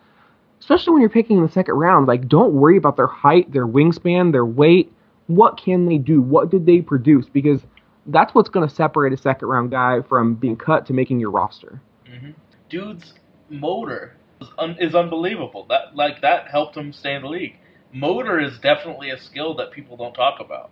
especially 0.61 0.93
when 0.95 1.01
you're 1.03 1.11
picking 1.11 1.37
in 1.39 1.43
the 1.45 1.53
second 1.53 1.75
round. 1.75 2.07
Like, 2.07 2.29
don't 2.29 2.53
worry 2.55 2.77
about 2.77 2.97
their 2.97 3.07
height, 3.07 3.53
their 3.53 3.67
wingspan, 3.67 4.33
their 4.33 4.47
weight. 4.47 4.93
What 5.27 5.61
can 5.63 5.85
they 5.87 5.99
do? 5.99 6.23
What 6.23 6.51
did 6.51 6.65
they 6.65 6.81
produce? 6.81 7.27
Because 7.29 7.61
that's 8.07 8.35
what's 8.35 8.49
going 8.49 8.67
to 8.67 8.75
separate 8.75 9.13
a 9.13 9.17
second 9.19 9.49
round 9.49 9.71
guy 9.71 10.01
from 10.09 10.35
being 10.35 10.57
cut 10.57 10.87
to 10.87 10.93
making 10.95 11.21
your 11.21 11.31
roster. 11.31 11.81
hmm 12.07 12.31
Dude's 12.71 13.13
motor 13.51 14.15
is, 14.41 14.49
un- 14.59 14.77
is 14.81 14.95
unbelievable. 14.95 15.67
That 15.69 15.95
like 15.97 16.21
that 16.23 16.49
helped 16.49 16.77
him 16.77 16.93
stay 16.93 17.15
in 17.15 17.23
the 17.23 17.29
league. 17.29 17.57
Motor 17.93 18.41
is 18.41 18.59
definitely 18.59 19.11
a 19.11 19.19
skill 19.19 19.55
that 19.57 19.71
people 19.71 19.97
don't 19.97 20.15
talk 20.15 20.41
about. 20.41 20.71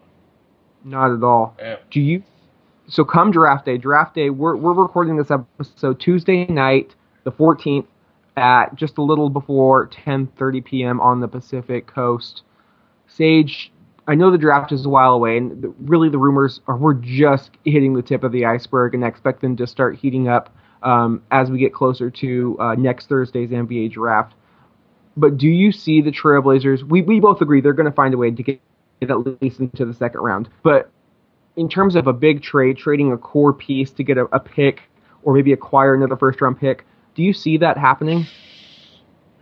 Not 0.84 1.12
at 1.12 1.22
all. 1.22 1.56
Yeah. 1.58 1.76
Do 1.90 2.00
you? 2.00 2.22
So 2.88 3.04
come 3.04 3.30
draft 3.30 3.64
day. 3.64 3.78
Draft 3.78 4.14
day. 4.14 4.30
We're 4.30 4.56
we're 4.56 4.74
recording 4.74 5.16
this 5.16 5.30
episode 5.30 5.98
Tuesday 5.98 6.46
night, 6.46 6.94
the 7.24 7.32
14th, 7.32 7.86
at 8.36 8.74
just 8.74 8.98
a 8.98 9.02
little 9.02 9.30
before 9.30 9.88
10:30 9.88 10.64
p.m. 10.64 11.00
on 11.00 11.20
the 11.20 11.28
Pacific 11.28 11.86
Coast. 11.86 12.42
Sage, 13.08 13.72
I 14.06 14.14
know 14.14 14.30
the 14.30 14.38
draft 14.38 14.72
is 14.72 14.84
a 14.84 14.88
while 14.88 15.14
away, 15.14 15.36
and 15.38 15.62
the, 15.62 15.68
really 15.80 16.08
the 16.08 16.18
rumors 16.18 16.60
are 16.68 16.76
we're 16.76 16.94
just 16.94 17.50
hitting 17.64 17.94
the 17.94 18.02
tip 18.02 18.22
of 18.22 18.32
the 18.32 18.44
iceberg, 18.44 18.94
and 18.94 19.04
I 19.04 19.08
expect 19.08 19.40
them 19.40 19.56
to 19.56 19.66
start 19.66 19.96
heating 19.96 20.28
up 20.28 20.54
um, 20.82 21.22
as 21.30 21.50
we 21.50 21.58
get 21.58 21.72
closer 21.72 22.10
to 22.10 22.56
uh, 22.60 22.74
next 22.74 23.08
Thursday's 23.08 23.50
NBA 23.50 23.92
draft. 23.92 24.34
But 25.16 25.38
do 25.38 25.48
you 25.48 25.72
see 25.72 26.02
the 26.02 26.10
Trailblazers? 26.10 26.82
We 26.82 27.02
we 27.02 27.20
both 27.20 27.40
agree 27.40 27.60
they're 27.60 27.72
going 27.72 27.90
to 27.90 27.94
find 27.94 28.12
a 28.12 28.18
way 28.18 28.30
to 28.30 28.42
get 28.42 28.60
at 29.02 29.42
least 29.42 29.60
into 29.60 29.84
the 29.84 29.94
second 29.94 30.20
round. 30.20 30.48
But 30.62 30.90
in 31.56 31.68
terms 31.68 31.96
of 31.96 32.06
a 32.06 32.12
big 32.12 32.42
trade, 32.42 32.76
trading 32.76 33.12
a 33.12 33.18
core 33.18 33.52
piece 33.52 33.90
to 33.92 34.04
get 34.04 34.18
a, 34.18 34.24
a 34.26 34.40
pick 34.40 34.82
or 35.22 35.34
maybe 35.34 35.52
acquire 35.52 35.94
another 35.94 36.16
first 36.16 36.40
round 36.40 36.58
pick, 36.60 36.84
do 37.14 37.22
you 37.22 37.32
see 37.32 37.56
that 37.58 37.78
happening? 37.78 38.26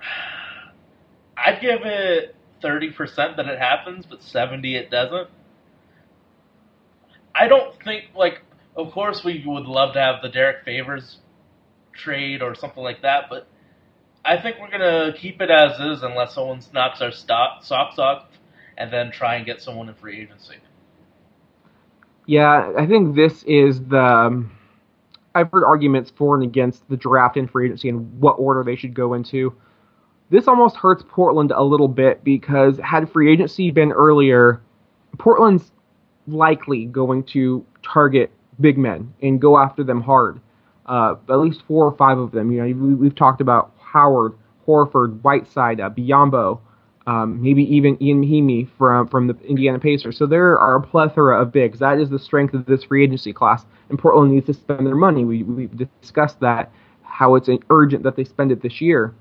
I'd 1.37 1.61
give 1.61 1.81
it 1.83 2.37
thirty 2.63 2.91
percent 2.91 3.37
that 3.37 3.47
it 3.47 3.59
happens, 3.59 4.07
but 4.07 4.23
seventy 4.23 4.77
it 4.77 4.91
doesn't. 4.91 5.29
I 7.35 7.49
don't 7.49 7.75
think 7.83 8.05
like. 8.15 8.43
Of 8.77 8.91
course, 8.91 9.23
we 9.25 9.45
would 9.47 9.67
love 9.67 9.95
to 9.95 10.01
have 10.01 10.21
the 10.21 10.29
Derrick 10.29 10.65
Favors 10.65 11.19
trade 11.93 12.43
or 12.43 12.57
something 12.57 12.83
like 12.83 13.03
that, 13.03 13.27
but 13.31 13.47
I 14.25 14.41
think 14.41 14.57
we're 14.61 14.71
gonna 14.71 15.13
keep 15.17 15.41
it 15.41 15.51
as 15.51 15.79
is 15.81 16.03
unless 16.03 16.35
someone 16.35 16.61
knocks 16.73 17.03
our 17.03 17.11
stop, 17.11 17.63
socks 17.63 17.99
off, 17.99 18.27
and 18.79 18.93
then 18.93 19.11
try 19.11 19.37
and 19.37 19.45
get 19.45 19.61
someone 19.61 19.89
in 19.89 19.95
free 19.95 20.21
agency. 20.21 20.57
Yeah, 22.27 22.73
I 22.77 22.87
think 22.87 23.15
this 23.15 23.43
is 23.45 23.83
the. 23.83 24.03
Um, 24.03 24.51
I've 25.35 25.51
heard 25.51 25.65
arguments 25.65 26.13
for 26.17 26.37
and 26.37 26.45
against 26.45 26.89
the 26.89 26.97
draft 26.97 27.37
and 27.37 27.51
free 27.51 27.67
agency 27.67 27.89
and 27.89 28.21
what 28.21 28.35
order 28.35 28.63
they 28.63 28.77
should 28.77 28.95
go 28.95 29.15
into. 29.15 29.55
This 30.31 30.49
almost 30.49 30.77
hurts 30.77 31.05
Portland 31.09 31.53
a 31.55 31.63
little 31.63 31.89
bit 31.89 32.25
because 32.25 32.79
had 32.79 33.11
free 33.11 33.33
agency 33.33 33.71
been 33.71 33.93
earlier, 33.93 34.63
Portland's 35.19 35.73
likely 36.27 36.87
going 36.87 37.25
to 37.25 37.65
target 37.83 38.31
big 38.61 38.79
men 38.79 39.13
and 39.23 39.41
go 39.41 39.59
after 39.59 39.85
them 39.85 40.01
hard. 40.01 40.41
Uh, 40.87 41.17
at 41.29 41.37
least 41.37 41.63
four 41.67 41.85
or 41.87 41.97
five 41.97 42.19
of 42.19 42.31
them. 42.31 42.53
You 42.53 42.65
know, 42.65 42.95
we've 42.95 43.15
talked 43.15 43.41
about 43.41 43.74
Howard, 43.95 44.33
Horford, 44.67 45.23
Whiteside, 45.23 45.81
uh, 45.81 45.89
Biyombo, 45.89 46.61
um, 47.07 47.41
maybe 47.41 47.63
even 47.75 48.03
Ian 48.03 48.23
Mahinmi 48.23 48.69
from 48.77 49.09
from 49.09 49.29
the 49.29 49.37
Indiana 49.47 49.79
Pacers. 49.79 50.19
So 50.19 50.27
there 50.27 50.59
are 50.59 50.77
a 50.77 50.83
plethora 50.83 51.41
of 51.41 51.53
bigs. 51.53 51.79
That 51.79 51.99
is 51.99 52.11
the 52.11 52.19
strength 52.19 52.55
of 52.55 52.67
this 52.67 52.85
free 52.85 53.05
agency 53.05 53.33
class, 53.33 53.65
and 53.89 53.99
Portland 53.99 54.33
needs 54.33 54.47
to 54.47 54.55
spend 54.55 54.87
their 54.87 54.97
money. 54.97 55.25
We 55.25 55.43
we 55.43 55.67
discussed 55.67 56.41
that 56.41 56.73
how 57.03 57.37
it's 57.37 57.49
urgent 57.71 58.03
that 58.03 58.17
they 58.17 58.25
spend 58.25 58.51
it 58.51 58.63
this 58.63 58.81
year. 58.81 59.15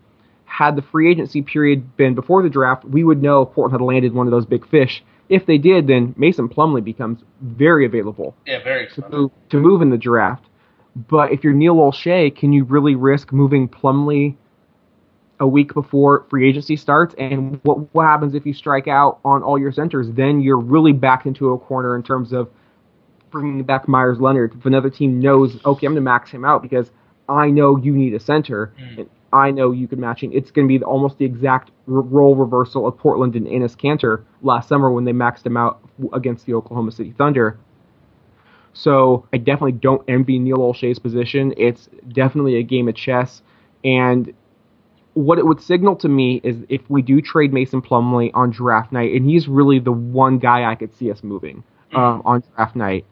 Had 0.46 0.76
the 0.76 0.82
free 0.82 1.10
agency 1.12 1.42
period 1.42 1.96
been 1.98 2.16
before 2.16 2.42
the 2.42 2.50
draft, 2.50 2.84
we 2.86 3.04
would 3.04 3.22
know 3.22 3.44
if 3.44 3.54
Portland 3.54 3.80
had 3.80 3.86
landed 3.86 4.14
one 4.14 4.28
of 4.28 4.32
those 4.32 4.46
big 4.46 4.68
fish. 4.68 5.04
If 5.30 5.46
they 5.46 5.58
did, 5.58 5.88
then 5.88 6.14
Mason 6.18 6.50
Plumlee 6.50 6.84
becomes 6.84 7.24
very 7.42 7.86
available 7.86 8.36
Yeah, 8.46 8.64
very 8.64 8.88
to 8.88 9.10
move, 9.10 9.32
to 9.50 9.58
move 9.58 9.82
in 9.82 9.90
the 9.90 9.98
draft. 9.98 10.46
But 10.96 11.32
if 11.32 11.44
you're 11.44 11.54
Neil 11.54 11.76
Olshey, 11.76 12.36
can 12.36 12.54
you 12.54 12.66
really 12.66 12.96
risk 12.96 13.32
moving 13.32 13.68
Plumlee 13.68 14.36
a 15.44 15.48
week 15.48 15.74
before 15.74 16.26
free 16.30 16.48
agency 16.50 16.76
starts? 16.76 17.14
And 17.20 17.60
what 17.64 17.94
what 17.94 18.06
happens 18.06 18.34
if 18.34 18.46
you 18.46 18.54
strike 18.54 18.88
out 18.88 19.20
on 19.24 19.44
all 19.44 19.60
your 19.60 19.72
centers? 19.72 20.08
Then 20.12 20.40
you're 20.42 20.60
really 20.60 20.94
backed 20.94 21.26
into 21.28 21.52
a 21.52 21.60
corner 21.60 21.96
in 21.96 22.02
terms 22.04 22.32
of 22.34 22.50
bringing 23.30 23.62
back 23.64 23.88
Meyers 23.88 24.20
Leonard. 24.20 24.56
If 24.58 24.66
another 24.66 24.90
team 24.90 25.20
knows, 25.20 25.56
okay, 25.66 25.86
I'm 25.88 25.94
going 25.94 25.96
to 25.96 26.02
max 26.02 26.32
him 26.32 26.46
out 26.46 26.62
because 26.62 26.92
I 27.28 27.50
know 27.50 27.78
you 27.78 27.94
need 27.94 28.14
a 28.14 28.20
center, 28.20 28.74
Mm. 28.80 28.98
and 29.00 29.10
I 29.32 29.50
know 29.50 29.72
you 29.72 29.88
can 29.88 30.00
match 30.00 30.22
him. 30.22 30.32
It's 30.34 30.52
going 30.52 30.68
to 30.68 30.80
be 30.80 30.84
almost 30.84 31.18
the 31.18 31.26
exact 31.26 31.72
r- 31.88 32.02
role 32.02 32.36
reversal 32.36 32.86
of 32.88 32.98
Portland 32.98 33.36
and 33.36 33.48
Enes 33.48 33.76
Kanter 33.76 34.24
last 34.44 34.70
summer 34.70 34.92
when 34.92 35.06
they 35.06 35.14
maxed 35.14 35.46
him 35.46 35.58
out 35.58 35.80
against 36.14 36.46
the 36.46 36.54
Oklahoma 36.54 36.92
City 36.92 37.14
Thunder. 37.18 37.58
So 38.74 39.26
I 39.34 39.38
definitely 39.38 39.74
don't 39.74 40.04
envy 40.08 40.38
Neil 40.40 40.58
Olshey's 40.58 41.00
position. 41.00 41.54
It's 41.58 41.90
definitely 42.10 42.56
a 42.58 42.64
game 42.64 42.88
of 42.88 42.96
chess. 42.96 43.42
And 43.84 44.34
what 45.14 45.40
it 45.40 45.46
would 45.46 45.62
signal 45.62 45.96
to 45.98 46.10
me 46.10 46.42
is 46.44 46.58
if 46.70 46.82
we 46.90 47.02
do 47.02 47.22
trade 47.22 47.54
Mason 47.54 47.82
Plumlee 47.82 48.32
on 48.34 48.50
draft 48.52 48.92
night, 48.92 49.14
and 49.14 49.30
he's 49.30 49.48
really 49.48 49.80
the 49.80 49.92
one 49.92 50.40
guy 50.40 50.70
I 50.70 50.76
could 50.76 50.94
see 50.98 51.12
us 51.12 51.24
moving. 51.24 51.64
uh, 51.94 52.20
on 52.26 52.44
draft 52.56 52.76
night, 52.76 53.06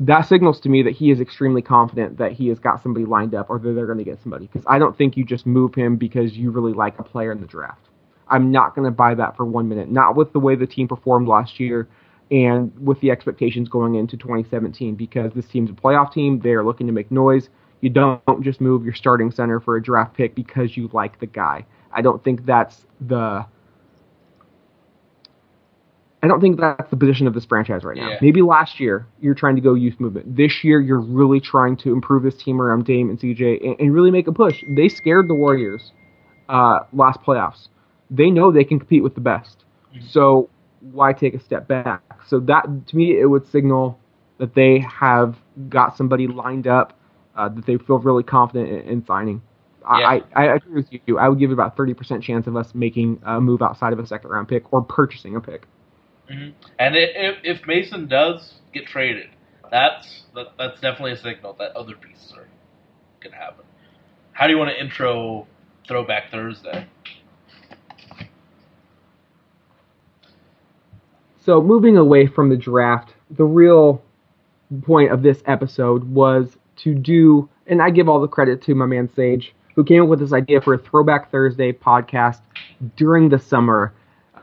that 0.00 0.22
signals 0.22 0.60
to 0.60 0.68
me 0.68 0.82
that 0.82 0.92
he 0.92 1.10
is 1.10 1.20
extremely 1.20 1.62
confident 1.62 2.18
that 2.18 2.32
he 2.32 2.48
has 2.48 2.58
got 2.58 2.82
somebody 2.82 3.06
lined 3.06 3.34
up 3.34 3.50
or 3.50 3.58
that 3.58 3.72
they're 3.72 3.86
going 3.86 3.98
to 3.98 4.04
get 4.04 4.20
somebody. 4.22 4.46
Because 4.46 4.64
I 4.66 4.78
don't 4.78 4.96
think 4.96 5.16
you 5.16 5.24
just 5.24 5.46
move 5.46 5.74
him 5.74 5.96
because 5.96 6.36
you 6.36 6.50
really 6.50 6.72
like 6.72 6.98
a 6.98 7.02
player 7.02 7.32
in 7.32 7.40
the 7.40 7.46
draft. 7.46 7.88
I'm 8.28 8.50
not 8.50 8.74
going 8.74 8.84
to 8.84 8.90
buy 8.90 9.14
that 9.14 9.36
for 9.36 9.44
one 9.44 9.68
minute. 9.68 9.90
Not 9.90 10.16
with 10.16 10.32
the 10.32 10.40
way 10.40 10.54
the 10.56 10.66
team 10.66 10.88
performed 10.88 11.28
last 11.28 11.60
year 11.60 11.88
and 12.30 12.72
with 12.80 13.00
the 13.00 13.10
expectations 13.10 13.68
going 13.68 13.94
into 13.94 14.16
2017 14.16 14.94
because 14.94 15.32
this 15.34 15.46
team's 15.46 15.70
a 15.70 15.74
playoff 15.74 16.12
team. 16.12 16.40
They 16.40 16.52
are 16.52 16.64
looking 16.64 16.86
to 16.86 16.92
make 16.92 17.10
noise. 17.10 17.48
You 17.82 17.90
don't 17.90 18.42
just 18.42 18.60
move 18.60 18.84
your 18.84 18.94
starting 18.94 19.30
center 19.30 19.60
for 19.60 19.76
a 19.76 19.82
draft 19.82 20.14
pick 20.14 20.34
because 20.34 20.76
you 20.76 20.88
like 20.92 21.20
the 21.20 21.26
guy. 21.26 21.66
I 21.92 22.00
don't 22.00 22.22
think 22.24 22.46
that's 22.46 22.86
the 23.00 23.44
I 26.24 26.28
don't 26.28 26.40
think 26.40 26.60
that's 26.60 26.88
the 26.88 26.96
position 26.96 27.26
of 27.26 27.34
this 27.34 27.44
franchise 27.44 27.82
right 27.82 27.96
now. 27.96 28.10
Yeah. 28.10 28.18
Maybe 28.22 28.42
last 28.42 28.78
year 28.78 29.06
you're 29.20 29.34
trying 29.34 29.56
to 29.56 29.60
go 29.60 29.74
youth 29.74 29.98
movement. 29.98 30.36
This 30.36 30.62
year 30.62 30.80
you're 30.80 31.00
really 31.00 31.40
trying 31.40 31.76
to 31.78 31.92
improve 31.92 32.22
this 32.22 32.36
team 32.36 32.62
around 32.62 32.84
Dame 32.84 33.10
and 33.10 33.18
CJ 33.18 33.66
and, 33.66 33.80
and 33.80 33.92
really 33.92 34.12
make 34.12 34.28
a 34.28 34.32
push. 34.32 34.62
They 34.76 34.88
scared 34.88 35.28
the 35.28 35.34
Warriors 35.34 35.90
uh, 36.48 36.80
last 36.92 37.20
playoffs. 37.22 37.68
They 38.10 38.30
know 38.30 38.52
they 38.52 38.64
can 38.64 38.78
compete 38.78 39.02
with 39.02 39.16
the 39.16 39.20
best. 39.20 39.64
Mhm. 39.92 40.08
So 40.08 40.48
why 40.92 41.12
take 41.12 41.34
a 41.34 41.40
step 41.40 41.66
back? 41.66 42.00
So 42.28 42.38
that 42.40 42.86
to 42.86 42.96
me 42.96 43.18
it 43.18 43.26
would 43.26 43.48
signal 43.48 43.98
that 44.38 44.54
they 44.54 44.78
have 44.78 45.36
got 45.68 45.96
somebody 45.96 46.28
lined 46.28 46.68
up 46.68 46.96
uh, 47.36 47.48
that 47.48 47.66
they 47.66 47.76
feel 47.78 47.98
really 47.98 48.22
confident 48.22 48.68
in, 48.68 48.80
in 48.88 49.04
signing. 49.06 49.42
I, 49.84 50.22
I, 50.34 50.46
I 50.46 50.54
agree 50.56 50.74
with 50.74 50.86
you. 51.06 51.18
I 51.18 51.28
would 51.28 51.38
give 51.38 51.50
it 51.50 51.54
about 51.54 51.76
30% 51.76 52.22
chance 52.22 52.46
of 52.46 52.56
us 52.56 52.74
making 52.74 53.20
a 53.24 53.40
move 53.40 53.62
outside 53.62 53.92
of 53.92 53.98
a 53.98 54.06
second 54.06 54.30
round 54.30 54.48
pick 54.48 54.72
or 54.72 54.82
purchasing 54.82 55.34
a 55.36 55.40
pick. 55.40 55.66
hmm 56.28 56.50
And 56.78 56.96
if, 56.96 57.38
if 57.42 57.66
Mason 57.66 58.06
does 58.08 58.54
get 58.72 58.86
traded, 58.86 59.28
that's 59.70 60.24
that, 60.34 60.48
that's 60.58 60.80
definitely 60.80 61.12
a 61.12 61.16
signal 61.16 61.54
that 61.58 61.74
other 61.76 61.94
pieces 61.96 62.32
are 62.36 62.46
gonna 63.22 63.36
happen. 63.36 63.64
How 64.32 64.46
do 64.46 64.52
you 64.52 64.58
want 64.58 64.70
to 64.70 64.80
intro 64.80 65.46
Throwback 65.88 66.30
Thursday? 66.30 66.86
So 71.44 71.60
moving 71.60 71.96
away 71.96 72.26
from 72.26 72.48
the 72.48 72.56
draft, 72.56 73.14
the 73.30 73.44
real 73.44 74.02
point 74.82 75.10
of 75.12 75.22
this 75.22 75.42
episode 75.46 76.04
was 76.04 76.56
to 76.82 76.94
do, 76.94 77.48
and 77.66 77.82
I 77.82 77.90
give 77.90 78.08
all 78.08 78.20
the 78.20 78.28
credit 78.28 78.62
to 78.62 78.74
my 78.74 78.86
man 78.86 79.08
Sage, 79.08 79.54
who 79.74 79.84
came 79.84 80.02
up 80.02 80.08
with 80.08 80.20
this 80.20 80.32
idea 80.32 80.60
for 80.60 80.74
a 80.74 80.78
Throwback 80.78 81.30
Thursday 81.30 81.72
podcast 81.72 82.40
during 82.96 83.28
the 83.28 83.38
summer. 83.38 83.92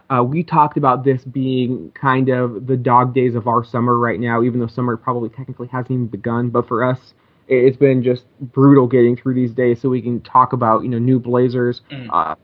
Uh, 0.09 0.23
we 0.23 0.41
talked 0.43 0.75
about 0.77 1.03
this 1.03 1.23
being 1.23 1.91
kind 1.91 2.29
of 2.29 2.65
the 2.65 2.75
dog 2.75 3.13
days 3.13 3.35
of 3.35 3.47
our 3.47 3.63
summer 3.63 3.97
right 3.97 4.19
now, 4.19 4.41
even 4.41 4.59
though 4.59 4.67
summer 4.67 4.97
probably 4.97 5.29
technically 5.29 5.67
hasn't 5.67 5.91
even 5.91 6.07
begun. 6.07 6.49
But 6.49 6.67
for 6.67 6.83
us, 6.83 7.13
it- 7.47 7.63
it's 7.63 7.77
been 7.77 8.01
just 8.01 8.25
brutal 8.39 8.87
getting 8.87 9.15
through 9.15 9.35
these 9.35 9.51
days, 9.53 9.79
so 9.79 9.89
we 9.89 10.01
can 10.01 10.19
talk 10.21 10.53
about 10.53 10.81
you 10.83 10.89
know 10.89 10.97
new 10.99 11.19
Blazers, 11.19 11.81
Mm. 11.91 12.07
uh, 12.11 12.35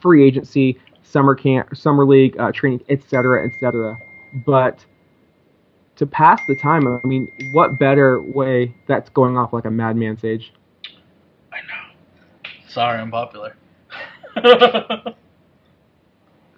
free 0.00 0.22
agency, 0.24 0.78
summer 1.02 1.34
camp, 1.34 1.74
summer 1.76 2.04
league, 2.04 2.36
uh, 2.38 2.52
training, 2.52 2.82
etc., 2.90 3.46
etc. 3.46 3.96
But 4.44 4.84
to 6.02 6.06
pass 6.06 6.40
the 6.46 6.54
time, 6.54 6.86
I 6.88 7.00
mean, 7.06 7.30
what 7.52 7.78
better 7.78 8.20
way 8.20 8.74
that's 8.86 9.08
going 9.10 9.38
off 9.38 9.52
like 9.52 9.64
a 9.64 9.70
madman, 9.70 10.18
Sage? 10.18 10.52
I 11.52 11.58
know. 11.60 12.50
Sorry, 12.68 12.98
I'm 13.00 13.10
popular. 13.10 13.56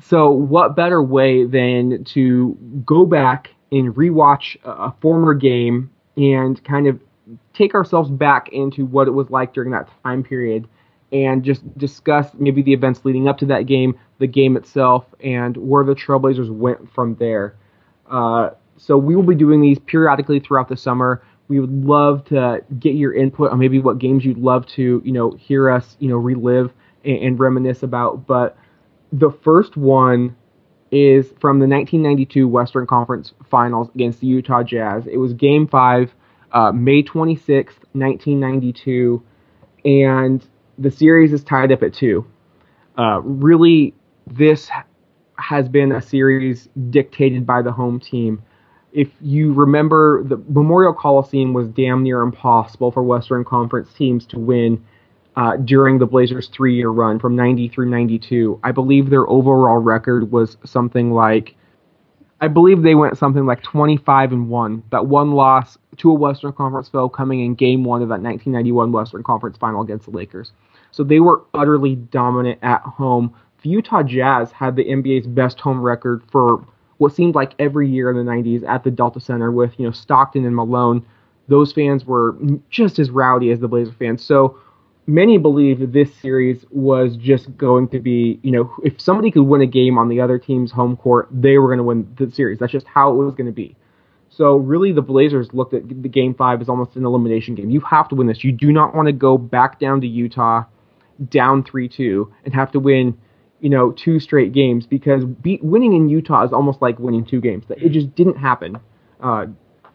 So, 0.06 0.30
what 0.30 0.76
better 0.76 1.02
way 1.02 1.46
than 1.46 2.04
to 2.04 2.58
go 2.84 3.06
back 3.06 3.54
and 3.72 3.94
rewatch 3.94 4.56
a 4.62 4.70
a 4.70 4.94
former 5.00 5.32
game 5.32 5.90
and 6.18 6.62
kind 6.62 6.86
of 6.86 7.00
take 7.54 7.74
ourselves 7.74 8.10
back 8.10 8.50
into 8.50 8.84
what 8.84 9.08
it 9.08 9.12
was 9.12 9.30
like 9.30 9.54
during 9.54 9.70
that 9.70 9.88
time 10.02 10.22
period 10.22 10.68
and 11.10 11.42
just 11.42 11.62
discuss 11.78 12.28
maybe 12.34 12.60
the 12.60 12.72
events 12.74 13.00
leading 13.04 13.28
up 13.28 13.38
to 13.38 13.46
that 13.46 13.62
game, 13.62 13.98
the 14.18 14.26
game 14.26 14.58
itself, 14.58 15.06
and 15.20 15.56
where 15.56 15.84
the 15.84 15.94
Trailblazers 15.94 16.50
went 16.50 16.92
from 16.92 17.14
there. 17.14 17.54
Uh, 18.10 18.50
so, 18.76 18.98
we 18.98 19.14
will 19.16 19.22
be 19.22 19.34
doing 19.34 19.60
these 19.60 19.78
periodically 19.78 20.40
throughout 20.40 20.68
the 20.68 20.76
summer. 20.76 21.22
We 21.48 21.60
would 21.60 21.84
love 21.84 22.24
to 22.26 22.64
get 22.78 22.94
your 22.94 23.14
input 23.14 23.52
on 23.52 23.58
maybe 23.58 23.78
what 23.78 23.98
games 23.98 24.24
you'd 24.24 24.38
love 24.38 24.66
to, 24.68 25.02
you 25.04 25.12
know, 25.12 25.32
hear 25.32 25.70
us, 25.70 25.96
you 26.00 26.08
know, 26.08 26.16
relive 26.16 26.72
and, 27.04 27.18
and 27.18 27.40
reminisce 27.40 27.82
about. 27.82 28.26
But 28.26 28.56
the 29.12 29.30
first 29.30 29.76
one 29.76 30.36
is 30.90 31.26
from 31.40 31.58
the 31.58 31.66
1992 31.66 32.48
Western 32.48 32.86
Conference 32.86 33.34
Finals 33.50 33.88
against 33.94 34.20
the 34.20 34.26
Utah 34.26 34.62
Jazz. 34.62 35.06
It 35.06 35.18
was 35.18 35.32
Game 35.34 35.66
Five, 35.66 36.14
uh, 36.52 36.72
May 36.72 37.02
26th, 37.02 37.78
1992, 37.92 39.22
and 39.84 40.44
the 40.78 40.90
series 40.90 41.32
is 41.32 41.44
tied 41.44 41.72
up 41.72 41.82
at 41.82 41.94
two. 41.94 42.26
Uh, 42.96 43.20
really, 43.22 43.94
this 44.26 44.70
has 45.36 45.68
been 45.68 45.92
a 45.92 46.00
series 46.00 46.68
dictated 46.90 47.46
by 47.46 47.62
the 47.62 47.72
home 47.72 48.00
team. 48.00 48.42
If 48.94 49.08
you 49.20 49.52
remember, 49.52 50.22
the 50.22 50.36
Memorial 50.48 50.94
Coliseum 50.94 51.52
was 51.52 51.66
damn 51.68 52.04
near 52.04 52.22
impossible 52.22 52.92
for 52.92 53.02
Western 53.02 53.44
Conference 53.44 53.92
teams 53.92 54.24
to 54.26 54.38
win 54.38 54.82
uh, 55.34 55.56
during 55.56 55.98
the 55.98 56.06
Blazers' 56.06 56.48
three 56.48 56.76
year 56.76 56.90
run 56.90 57.18
from 57.18 57.34
90 57.34 57.68
through 57.70 57.90
92. 57.90 58.60
I 58.62 58.70
believe 58.70 59.10
their 59.10 59.28
overall 59.28 59.78
record 59.78 60.30
was 60.30 60.56
something 60.64 61.10
like, 61.10 61.56
I 62.40 62.46
believe 62.46 62.82
they 62.82 62.94
went 62.94 63.18
something 63.18 63.44
like 63.46 63.64
25 63.64 64.30
and 64.30 64.48
1. 64.48 64.82
That 64.92 65.06
one 65.06 65.32
loss 65.32 65.76
to 65.96 66.10
a 66.10 66.14
Western 66.14 66.52
Conference 66.52 66.88
foe 66.88 67.08
coming 67.08 67.44
in 67.44 67.56
game 67.56 67.82
one 67.82 68.00
of 68.00 68.08
that 68.10 68.22
1991 68.22 68.92
Western 68.92 69.24
Conference 69.24 69.56
final 69.56 69.82
against 69.82 70.04
the 70.04 70.12
Lakers. 70.12 70.52
So 70.92 71.02
they 71.02 71.18
were 71.18 71.42
utterly 71.52 71.96
dominant 71.96 72.60
at 72.62 72.82
home. 72.82 73.34
The 73.64 73.70
Utah 73.70 74.04
Jazz 74.04 74.52
had 74.52 74.76
the 74.76 74.84
NBA's 74.84 75.26
best 75.26 75.58
home 75.58 75.80
record 75.80 76.22
for 76.30 76.64
what 77.04 77.14
seemed 77.14 77.34
like 77.34 77.54
every 77.58 77.88
year 77.88 78.10
in 78.10 78.16
the 78.16 78.30
90s 78.30 78.66
at 78.66 78.82
the 78.82 78.90
Delta 78.90 79.20
Center 79.20 79.52
with, 79.52 79.78
you 79.78 79.84
know, 79.84 79.92
Stockton 79.92 80.46
and 80.46 80.56
Malone. 80.56 81.04
Those 81.48 81.70
fans 81.70 82.06
were 82.06 82.36
just 82.70 82.98
as 82.98 83.10
rowdy 83.10 83.50
as 83.50 83.60
the 83.60 83.68
Blazer 83.68 83.94
fans. 83.98 84.24
So 84.24 84.58
many 85.06 85.36
believe 85.36 85.80
that 85.80 85.92
this 85.92 86.14
series 86.14 86.64
was 86.70 87.16
just 87.18 87.54
going 87.58 87.88
to 87.88 88.00
be, 88.00 88.40
you 88.42 88.50
know, 88.50 88.74
if 88.82 88.98
somebody 88.98 89.30
could 89.30 89.42
win 89.42 89.60
a 89.60 89.66
game 89.66 89.98
on 89.98 90.08
the 90.08 90.22
other 90.22 90.38
team's 90.38 90.72
home 90.72 90.96
court, 90.96 91.28
they 91.30 91.58
were 91.58 91.68
going 91.68 91.76
to 91.76 91.84
win 91.84 92.08
the 92.18 92.30
series. 92.30 92.58
That's 92.58 92.72
just 92.72 92.86
how 92.86 93.12
it 93.12 93.16
was 93.16 93.34
going 93.34 93.46
to 93.46 93.52
be. 93.52 93.76
So 94.30 94.56
really, 94.56 94.90
the 94.90 95.02
Blazers 95.02 95.52
looked 95.52 95.74
at 95.74 95.86
the 95.86 96.08
game 96.08 96.34
five 96.34 96.62
as 96.62 96.70
almost 96.70 96.96
an 96.96 97.04
elimination 97.04 97.54
game. 97.54 97.68
You 97.68 97.80
have 97.80 98.08
to 98.08 98.14
win 98.14 98.26
this. 98.26 98.42
You 98.42 98.52
do 98.52 98.72
not 98.72 98.94
want 98.94 99.06
to 99.06 99.12
go 99.12 99.36
back 99.36 99.78
down 99.78 100.00
to 100.00 100.06
Utah, 100.06 100.64
down 101.28 101.62
three-two, 101.62 102.32
and 102.44 102.54
have 102.54 102.72
to 102.72 102.80
win, 102.80 103.16
you 103.60 103.70
know, 103.70 103.92
two 103.92 104.20
straight 104.20 104.52
games 104.52 104.86
because 104.86 105.24
be, 105.24 105.58
winning 105.62 105.94
in 105.94 106.08
Utah 106.08 106.44
is 106.44 106.52
almost 106.52 106.82
like 106.82 106.98
winning 106.98 107.24
two 107.24 107.40
games. 107.40 107.64
It 107.70 107.90
just 107.90 108.14
didn't 108.14 108.36
happen. 108.36 108.78
Uh, 109.20 109.46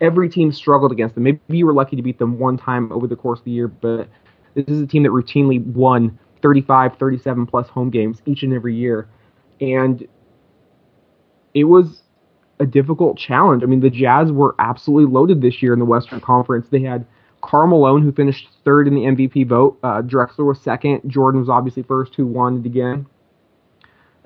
every 0.02 0.30
team 0.30 0.52
struggled 0.52 0.92
against 0.92 1.16
them. 1.16 1.24
Maybe 1.24 1.40
you 1.50 1.66
were 1.66 1.74
lucky 1.74 1.96
to 1.96 2.02
beat 2.02 2.20
them 2.20 2.40
one 2.40 2.58
time 2.58 2.92
over 2.92 3.08
the 3.08 3.16
course 3.16 3.40
of 3.40 3.46
the 3.46 3.52
year, 3.52 3.68
but 3.68 4.10
this 4.56 4.66
is 4.68 4.82
a 4.82 4.88
team 4.88 5.04
that 5.04 5.10
routinely 5.10 5.64
won 5.66 6.18
35, 6.42 6.98
37 6.98 7.46
plus 7.46 7.68
home 7.68 7.90
games 7.90 8.22
each 8.26 8.44
and 8.44 8.54
every 8.54 8.76
year. 8.76 9.08
And 9.62 10.08
it 11.54 11.66
was 11.66 12.02
a 12.60 12.66
difficult 12.66 13.18
challenge. 13.18 13.64
I 13.64 13.66
mean, 13.66 13.80
the 13.80 13.90
Jazz 13.90 14.32
were 14.32 14.56
absolutely 14.60 15.12
loaded 15.12 15.42
this 15.42 15.62
year 15.62 15.74
in 15.74 15.80
the 15.80 15.86
Western 15.86 16.20
Conference. 16.20 16.68
They 16.70 16.82
had 16.82 17.06
Karl 17.42 17.68
Malone, 17.68 18.02
who 18.02 18.12
finished 18.12 18.48
third 18.66 18.88
in 18.88 18.96
the 18.96 19.02
MVP 19.02 19.48
vote. 19.48 19.80
Uh, 19.82 20.02
Drexler 20.02 20.46
was 20.46 20.60
second. 20.62 21.02
Jordan 21.08 21.40
was 21.40 21.50
obviously 21.50 21.84
first, 21.84 22.16
who 22.16 22.28
won 22.28 22.60
it 22.60 22.66
again. 22.66 23.06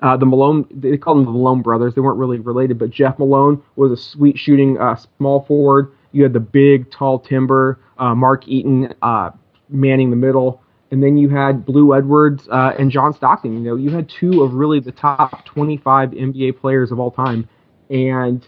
Uh, 0.02 0.16
the 0.16 0.26
Malone, 0.26 0.66
they 0.70 0.96
called 0.96 1.18
them 1.18 1.24
the 1.24 1.30
Malone 1.30 1.62
brothers. 1.62 1.94
They 1.94 2.00
weren't 2.00 2.18
really 2.18 2.38
related, 2.38 2.78
but 2.78 2.90
Jeff 2.90 3.18
Malone 3.18 3.62
was 3.76 3.92
a 3.92 3.96
sweet 3.96 4.38
shooting 4.38 4.78
uh, 4.78 4.96
small 5.18 5.44
forward. 5.44 5.92
You 6.12 6.22
had 6.22 6.32
the 6.32 6.40
big, 6.40 6.90
tall 6.90 7.18
timber, 7.18 7.80
uh, 7.98 8.14
Mark 8.14 8.46
Eaton 8.46 8.94
uh, 9.02 9.30
manning 9.68 10.10
the 10.10 10.16
middle. 10.16 10.62
And 10.90 11.02
then 11.02 11.16
you 11.16 11.28
had 11.28 11.64
Blue 11.64 11.94
Edwards 11.94 12.46
uh, 12.50 12.74
and 12.78 12.90
John 12.90 13.14
Stockton. 13.14 13.54
You 13.54 13.70
know, 13.70 13.76
you 13.76 13.90
had 13.90 14.08
two 14.08 14.42
of 14.42 14.54
really 14.54 14.78
the 14.78 14.92
top 14.92 15.44
25 15.46 16.10
NBA 16.10 16.60
players 16.60 16.92
of 16.92 17.00
all 17.00 17.10
time. 17.10 17.48
And 17.90 18.46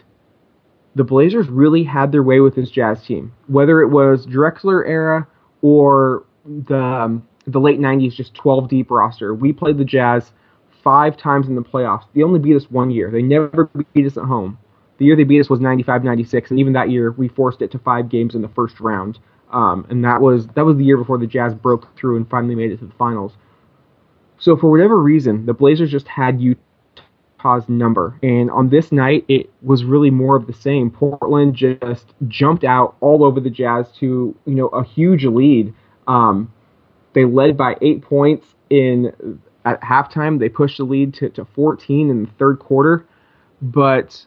the 0.97 1.03
Blazers 1.03 1.47
really 1.47 1.83
had 1.83 2.11
their 2.11 2.23
way 2.23 2.39
with 2.39 2.55
this 2.55 2.71
Jazz 2.71 3.03
team, 3.03 3.33
whether 3.47 3.81
it 3.81 3.89
was 3.89 4.25
Drexler 4.25 4.87
era 4.87 5.27
or 5.61 6.25
the 6.45 6.79
um, 6.79 7.27
the 7.45 7.59
late 7.59 7.79
'90s, 7.79 8.15
just 8.15 8.33
12 8.33 8.67
deep 8.67 8.89
roster. 8.89 9.33
We 9.33 9.53
played 9.53 9.77
the 9.77 9.85
Jazz 9.85 10.31
five 10.83 11.17
times 11.17 11.47
in 11.47 11.55
the 11.55 11.61
playoffs. 11.61 12.05
They 12.13 12.23
only 12.23 12.39
beat 12.39 12.55
us 12.55 12.69
one 12.69 12.91
year. 12.91 13.11
They 13.11 13.21
never 13.21 13.65
beat 13.93 14.05
us 14.05 14.17
at 14.17 14.23
home. 14.23 14.57
The 14.97 15.05
year 15.05 15.15
they 15.15 15.23
beat 15.23 15.39
us 15.39 15.49
was 15.49 15.59
95-96, 15.59 16.49
and 16.49 16.59
even 16.59 16.73
that 16.73 16.89
year 16.89 17.11
we 17.11 17.27
forced 17.27 17.61
it 17.61 17.71
to 17.71 17.79
five 17.79 18.09
games 18.09 18.35
in 18.35 18.41
the 18.41 18.47
first 18.49 18.79
round. 18.79 19.19
Um, 19.51 19.85
and 19.89 20.03
that 20.03 20.21
was 20.21 20.47
that 20.47 20.65
was 20.65 20.77
the 20.77 20.83
year 20.83 20.97
before 20.97 21.17
the 21.17 21.27
Jazz 21.27 21.53
broke 21.53 21.95
through 21.95 22.17
and 22.17 22.29
finally 22.29 22.55
made 22.55 22.71
it 22.71 22.79
to 22.79 22.85
the 22.85 22.93
finals. 22.93 23.33
So 24.39 24.57
for 24.57 24.69
whatever 24.69 24.99
reason, 25.01 25.45
the 25.45 25.53
Blazers 25.53 25.89
just 25.89 26.07
had 26.07 26.41
Utah's 26.41 27.69
number. 27.69 28.19
And 28.21 28.51
on 28.51 28.69
this 28.69 28.91
night, 28.91 29.23
it 29.27 29.49
was 29.61 29.83
really 29.83 30.09
more 30.09 30.35
of 30.35 30.47
the 30.47 30.53
same. 30.53 30.91
Portland 30.91 31.55
just 31.55 32.13
jumped 32.27 32.63
out 32.63 32.95
all 32.99 33.23
over 33.23 33.39
the 33.39 33.49
Jazz 33.49 33.89
to 33.99 34.35
you 34.45 34.55
know 34.55 34.67
a 34.69 34.83
huge 34.83 35.23
lead. 35.25 35.73
Um, 36.07 36.51
they 37.13 37.25
led 37.25 37.55
by 37.55 37.77
eight 37.81 38.01
points 38.01 38.45
in 38.69 39.39
at 39.65 39.81
halftime. 39.81 40.39
They 40.39 40.49
pushed 40.49 40.77
the 40.77 40.83
lead 40.83 41.13
to, 41.15 41.29
to 41.29 41.45
14 41.45 42.09
in 42.09 42.23
the 42.23 42.31
third 42.37 42.59
quarter. 42.59 43.05
But 43.61 44.25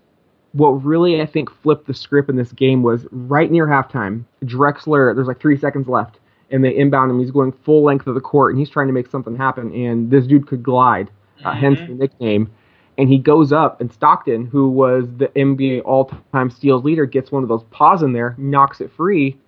what 0.53 0.85
really 0.85 1.21
I 1.21 1.27
think 1.27 1.51
flipped 1.51 1.87
the 1.87 1.95
script 1.95 2.29
in 2.29 2.37
this 2.37 2.53
game 2.53 2.83
was 2.83 3.07
right 3.11 3.51
near 3.51 3.66
halftime. 3.66 4.25
Drexler, 4.45 5.14
there's 5.14 5.29
like 5.29 5.40
three 5.40 5.57
seconds 5.57 5.88
left, 5.88 6.19
and 6.51 6.64
they 6.64 6.77
inbound 6.77 7.11
him. 7.11 7.21
He's 7.21 7.31
going 7.31 7.53
full 7.53 7.85
length 7.85 8.07
of 8.07 8.14
the 8.14 8.21
court, 8.21 8.53
and 8.53 8.59
he's 8.59 8.71
trying 8.71 8.88
to 8.88 8.93
make 8.93 9.09
something 9.09 9.37
happen. 9.37 9.73
And 9.73 10.11
this 10.11 10.27
dude 10.27 10.47
could 10.47 10.62
glide, 10.62 11.11
uh, 11.45 11.53
hence 11.53 11.79
the 11.81 11.95
nickname. 11.95 12.51
And 12.99 13.09
he 13.09 13.19
goes 13.19 13.53
up, 13.53 13.81
and 13.81 13.90
Stockton, 13.90 14.47
who 14.47 14.69
was 14.69 15.07
the 15.16 15.29
NBA 15.29 15.83
all-time 15.85 16.51
steals 16.51 16.85
leader, 16.85 17.07
gets 17.07 17.31
one 17.31 17.43
of 17.43 17.49
those 17.49 17.64
paws 17.71 18.03
in 18.03 18.12
there, 18.12 18.35
knocks 18.37 18.81
it 18.81 18.90
free, 18.93 19.38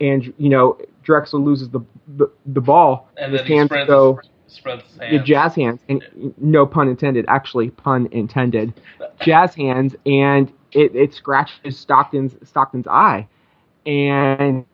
and 0.00 0.32
you 0.38 0.48
know 0.48 0.78
Drexler 1.04 1.44
loses 1.44 1.68
the 1.68 1.80
the, 2.16 2.30
the 2.46 2.60
ball. 2.60 3.08
And 3.16 3.32
his 3.32 3.42
hands 3.42 3.70
go 3.86 4.20
his, 4.46 4.54
spreads 4.54 4.82
his 4.84 4.98
the 4.98 5.06
hands. 5.06 5.28
jazz 5.28 5.54
hands, 5.54 5.80
and 5.88 6.34
no 6.38 6.66
pun 6.66 6.88
intended. 6.88 7.24
Actually, 7.28 7.70
pun 7.70 8.08
intended. 8.12 8.74
Jazz 9.20 9.54
hands, 9.54 9.96
and 10.04 10.52
it, 10.72 10.94
it 10.94 11.14
scratches 11.14 11.78
Stockton's 11.78 12.36
Stockton's 12.48 12.86
eye, 12.86 13.26
and 13.86 14.66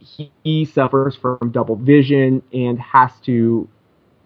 he, 0.00 0.32
he 0.44 0.64
suffers 0.64 1.16
from 1.16 1.50
double 1.52 1.76
vision 1.76 2.42
and 2.52 2.80
has 2.80 3.12
to, 3.24 3.68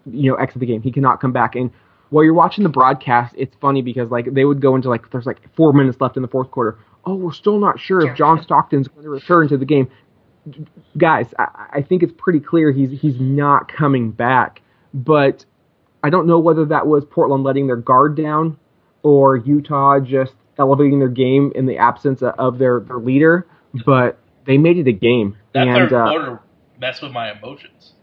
you 0.05 0.31
know, 0.31 0.35
exit 0.35 0.59
the 0.59 0.65
game. 0.65 0.81
He 0.81 0.91
cannot 0.91 1.19
come 1.19 1.31
back. 1.31 1.55
And 1.55 1.71
while 2.09 2.23
you're 2.23 2.33
watching 2.33 2.63
the 2.63 2.69
broadcast, 2.69 3.33
it's 3.37 3.55
funny 3.59 3.81
because 3.81 4.09
like 4.11 4.33
they 4.33 4.45
would 4.45 4.61
go 4.61 4.75
into 4.75 4.89
like 4.89 5.09
there's 5.11 5.25
like 5.25 5.41
four 5.55 5.73
minutes 5.73 5.99
left 5.99 6.15
in 6.15 6.21
the 6.21 6.29
fourth 6.29 6.51
quarter. 6.51 6.77
Oh, 7.05 7.15
we're 7.15 7.33
still 7.33 7.59
not 7.59 7.79
sure 7.79 8.07
if 8.07 8.15
John 8.15 8.41
Stockton's 8.41 8.87
going 8.87 9.03
to 9.03 9.09
return 9.09 9.49
to 9.49 9.57
the 9.57 9.65
game. 9.65 9.89
Guys, 10.97 11.33
I, 11.37 11.67
I 11.73 11.81
think 11.81 12.03
it's 12.03 12.13
pretty 12.17 12.39
clear 12.39 12.71
he's 12.71 12.91
he's 13.01 13.19
not 13.19 13.67
coming 13.67 14.11
back. 14.11 14.61
But 14.93 15.45
I 16.03 16.09
don't 16.09 16.27
know 16.27 16.39
whether 16.39 16.65
that 16.65 16.85
was 16.85 17.03
Portland 17.05 17.43
letting 17.43 17.67
their 17.67 17.77
guard 17.77 18.15
down 18.15 18.57
or 19.03 19.37
Utah 19.37 19.99
just 19.99 20.33
elevating 20.59 20.99
their 20.99 21.09
game 21.09 21.51
in 21.55 21.65
the 21.65 21.77
absence 21.77 22.21
of, 22.21 22.57
their, 22.57 22.81
their 22.81 22.97
leader. 22.97 23.47
But 23.85 24.19
they 24.45 24.57
made 24.57 24.77
it 24.77 24.87
a 24.87 24.91
game, 24.91 25.37
that 25.53 25.67
and 25.67 25.89
third 25.89 25.93
uh, 25.93 26.09
quarter 26.09 26.39
messed 26.79 27.01
with 27.01 27.11
my 27.11 27.31
emotions. 27.31 27.93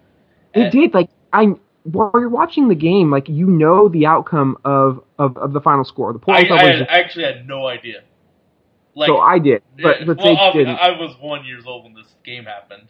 it 0.54 0.62
And- 0.62 0.72
did. 0.72 0.94
Like 0.94 1.10
I, 1.32 1.54
while 1.84 2.10
you're 2.14 2.28
watching 2.28 2.68
the 2.68 2.74
game, 2.74 3.10
like 3.10 3.28
you 3.28 3.46
know 3.46 3.88
the 3.88 4.06
outcome 4.06 4.56
of 4.64 5.04
of, 5.18 5.36
of 5.36 5.52
the 5.52 5.60
final 5.60 5.84
score. 5.84 6.12
The 6.12 6.18
I, 6.18 6.22
Portland 6.22 6.60
I, 6.60 6.64
had, 6.64 6.88
I 6.88 6.98
actually 6.98 7.24
had 7.24 7.46
no 7.46 7.66
idea. 7.66 8.02
Like, 8.96 9.06
so 9.06 9.18
I 9.18 9.38
did, 9.38 9.62
but 9.80 9.98
but 10.04 10.18
well, 10.18 10.26
they 10.26 10.36
I, 10.36 10.52
didn't. 10.52 10.76
I 10.76 10.90
was 10.90 11.14
one 11.20 11.44
years 11.44 11.64
old 11.66 11.84
when 11.84 11.94
this 11.94 12.12
game 12.24 12.44
happened. 12.44 12.88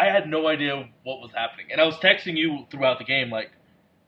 I 0.00 0.10
had 0.10 0.28
no 0.28 0.46
idea 0.46 0.88
what 1.02 1.20
was 1.20 1.30
happening, 1.34 1.66
and 1.70 1.80
I 1.80 1.84
was 1.84 1.96
texting 1.96 2.36
you 2.36 2.66
throughout 2.70 2.98
the 2.98 3.04
game, 3.04 3.28
like, 3.28 3.50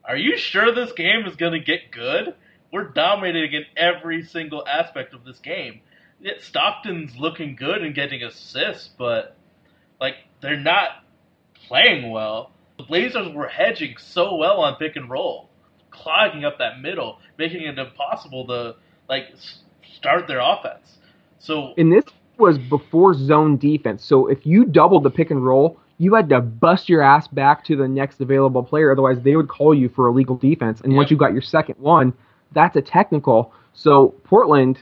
"Are 0.03 0.17
you 0.17 0.37
sure 0.37 0.73
this 0.73 0.91
game 0.93 1.25
is 1.27 1.35
gonna 1.35 1.59
get 1.59 1.91
good? 1.91 2.33
We're 2.71 2.89
dominating 2.89 3.53
in 3.53 3.65
every 3.77 4.23
single 4.23 4.67
aspect 4.67 5.13
of 5.13 5.23
this 5.23 5.37
game. 5.37 5.81
Yet 6.19 6.41
Stockton's 6.41 7.15
looking 7.15 7.55
good 7.55 7.83
and 7.83 7.93
getting 7.93 8.23
assists, 8.23 8.87
but 8.97 9.35
like 10.01 10.15
they're 10.41 10.57
not 10.57 11.03
playing 11.67 12.09
well. 12.09 12.51
The 12.77 12.83
Blazers 12.83 13.31
were 13.31 13.47
hedging 13.47 13.97
so 13.97 14.35
well 14.35 14.61
on 14.61 14.77
pick 14.77 14.95
and 14.95 15.07
roll, 15.11 15.49
clogging 15.91 16.43
up 16.43 16.57
that 16.57 16.81
middle, 16.81 17.19
making 17.37 17.61
it 17.61 17.77
impossible 17.77 18.47
to 18.47 18.75
like 19.07 19.25
start 19.95 20.27
their 20.27 20.39
offense. 20.39 20.97
So 21.37 21.75
and 21.77 21.93
this 21.93 22.05
was 22.39 22.57
before 22.57 23.13
zone 23.13 23.57
defense. 23.57 24.03
So 24.03 24.25
if 24.25 24.43
you 24.43 24.65
doubled 24.65 25.03
the 25.03 25.11
pick 25.11 25.29
and 25.29 25.45
roll, 25.45 25.79
you 26.03 26.13
had 26.15 26.29
to 26.29 26.41
bust 26.41 26.89
your 26.89 27.01
ass 27.01 27.27
back 27.27 27.63
to 27.65 27.75
the 27.75 27.87
next 27.87 28.19
available 28.19 28.63
player. 28.63 28.91
Otherwise, 28.91 29.21
they 29.21 29.35
would 29.35 29.47
call 29.47 29.73
you 29.73 29.87
for 29.89 30.07
illegal 30.07 30.35
defense. 30.35 30.81
And 30.81 30.95
once 30.95 31.09
you 31.09 31.17
got 31.17 31.31
your 31.33 31.41
second 31.41 31.75
one, 31.79 32.13
that's 32.51 32.75
a 32.75 32.81
technical. 32.81 33.53
So 33.73 34.09
Portland, 34.23 34.81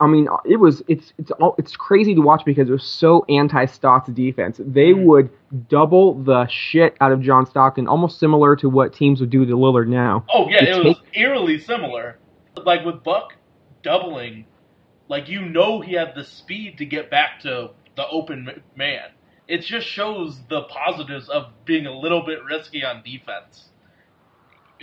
I 0.00 0.06
mean, 0.08 0.28
it 0.44 0.56
was 0.56 0.82
it's 0.88 1.12
it's 1.18 1.30
all 1.32 1.54
it's 1.58 1.76
crazy 1.76 2.14
to 2.14 2.20
watch 2.20 2.44
because 2.44 2.68
it 2.68 2.72
was 2.72 2.84
so 2.84 3.24
anti 3.28 3.64
Stotts 3.66 4.08
defense. 4.10 4.60
They 4.64 4.92
Mhm. 4.92 5.04
would 5.04 5.30
double 5.68 6.14
the 6.14 6.46
shit 6.48 6.96
out 7.00 7.12
of 7.12 7.20
John 7.22 7.46
Stockton, 7.46 7.86
almost 7.86 8.18
similar 8.18 8.56
to 8.56 8.68
what 8.68 8.92
teams 8.92 9.20
would 9.20 9.30
do 9.30 9.46
to 9.46 9.54
Lillard 9.56 9.86
now. 9.86 10.24
Oh 10.34 10.48
yeah, 10.48 10.64
it 10.64 10.84
was 10.84 10.96
take- 10.98 11.06
eerily 11.22 11.58
similar. 11.58 12.18
Like 12.64 12.84
with 12.84 13.02
Buck 13.04 13.36
doubling, 13.82 14.44
like 15.08 15.28
you 15.28 15.42
know 15.48 15.80
he 15.80 15.94
had 15.94 16.14
the 16.14 16.24
speed 16.24 16.78
to 16.78 16.84
get 16.84 17.10
back 17.10 17.40
to 17.42 17.70
the 17.96 18.08
open 18.08 18.60
man. 18.76 19.04
It 19.48 19.58
just 19.62 19.86
shows 19.86 20.40
the 20.48 20.62
positives 20.62 21.28
of 21.28 21.46
being 21.64 21.86
a 21.86 21.92
little 21.92 22.24
bit 22.24 22.42
risky 22.44 22.84
on 22.84 23.02
defense. 23.02 23.68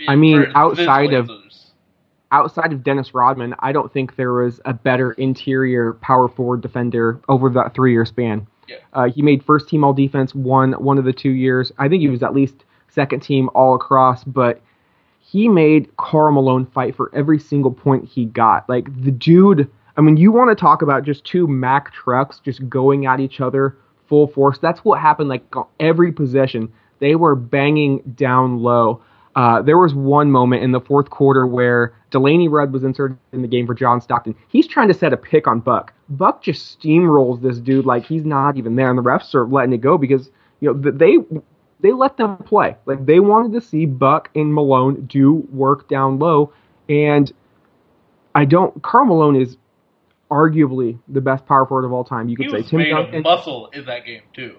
I 0.08 0.16
mean, 0.16 0.46
outside 0.54 1.12
of- 1.12 1.30
outside 2.32 2.72
of 2.72 2.84
Dennis 2.84 3.12
Rodman, 3.14 3.54
I 3.58 3.72
don't 3.72 3.92
think 3.92 4.16
there 4.16 4.32
was 4.32 4.60
a 4.64 4.72
better 4.72 5.12
interior 5.12 5.94
power 5.94 6.28
forward 6.28 6.60
defender 6.60 7.20
over 7.28 7.50
that 7.50 7.74
three 7.74 7.92
year 7.92 8.04
span. 8.04 8.46
Yeah. 8.68 8.76
Uh, 8.92 9.08
he 9.08 9.20
made 9.22 9.42
first 9.44 9.68
team 9.68 9.82
all 9.82 9.92
defense 9.92 10.34
one 10.34 10.72
one 10.74 10.96
of 10.98 11.04
the 11.04 11.12
two 11.12 11.32
years. 11.32 11.72
I 11.78 11.88
think 11.88 12.00
he 12.02 12.08
was 12.08 12.22
at 12.22 12.34
least 12.34 12.64
second 12.88 13.20
team 13.20 13.50
all 13.54 13.74
across, 13.74 14.22
but 14.24 14.60
he 15.18 15.48
made 15.48 15.94
Karl 15.96 16.32
Malone 16.32 16.66
fight 16.66 16.94
for 16.94 17.10
every 17.14 17.38
single 17.38 17.72
point 17.72 18.04
he 18.04 18.26
got. 18.26 18.68
Like 18.68 18.86
the 19.02 19.10
dude, 19.10 19.68
I 19.96 20.00
mean, 20.00 20.16
you 20.16 20.30
want 20.32 20.50
to 20.50 20.54
talk 20.60 20.82
about 20.82 21.04
just 21.04 21.24
two 21.24 21.46
Mack 21.46 21.92
trucks 21.92 22.38
just 22.40 22.68
going 22.68 23.06
at 23.06 23.20
each 23.20 23.40
other 23.40 23.76
full 24.10 24.26
force. 24.26 24.58
That's 24.58 24.80
what 24.80 25.00
happened 25.00 25.30
like 25.30 25.44
every 25.78 26.12
possession. 26.12 26.70
They 26.98 27.14
were 27.14 27.34
banging 27.34 28.00
down 28.14 28.58
low. 28.58 29.02
Uh, 29.34 29.62
there 29.62 29.78
was 29.78 29.94
one 29.94 30.30
moment 30.30 30.62
in 30.62 30.72
the 30.72 30.80
fourth 30.80 31.08
quarter 31.08 31.46
where 31.46 31.94
Delaney 32.10 32.48
Rudd 32.48 32.72
was 32.72 32.82
inserted 32.82 33.16
in 33.32 33.42
the 33.42 33.48
game 33.48 33.66
for 33.66 33.74
John 33.74 34.00
Stockton. 34.00 34.34
He's 34.48 34.66
trying 34.66 34.88
to 34.88 34.94
set 34.94 35.12
a 35.12 35.16
pick 35.16 35.46
on 35.46 35.60
Buck. 35.60 35.94
Buck 36.10 36.42
just 36.42 36.78
steamrolls 36.78 37.40
this 37.40 37.58
dude 37.58 37.86
like 37.86 38.04
he's 38.04 38.24
not 38.24 38.58
even 38.58 38.74
there, 38.76 38.90
and 38.90 38.98
the 38.98 39.02
refs 39.02 39.34
are 39.34 39.46
letting 39.46 39.72
it 39.72 39.80
go 39.80 39.96
because 39.96 40.28
you 40.58 40.74
know 40.74 40.90
they 40.90 41.18
they 41.78 41.92
let 41.92 42.16
them 42.16 42.36
play. 42.38 42.76
Like 42.86 43.06
they 43.06 43.20
wanted 43.20 43.52
to 43.52 43.66
see 43.66 43.86
Buck 43.86 44.30
and 44.34 44.52
Malone 44.52 45.06
do 45.06 45.46
work 45.52 45.88
down 45.88 46.18
low, 46.18 46.52
and 46.88 47.32
I 48.34 48.44
don't. 48.44 48.82
Karl 48.82 49.06
Malone 49.06 49.36
is 49.36 49.56
arguably 50.30 50.98
the 51.08 51.20
best 51.20 51.44
power 51.46 51.66
forward 51.66 51.84
of 51.84 51.92
all 51.92 52.04
time. 52.04 52.28
You 52.28 52.36
he 52.36 52.44
could 52.44 52.52
say 52.52 52.58
was 52.58 52.70
Tim 52.70 52.78
made 52.78 52.90
Duncan 52.90 53.16
of 53.16 53.24
muscle 53.24 53.68
in 53.72 53.84
that 53.86 54.04
game 54.06 54.22
too. 54.32 54.56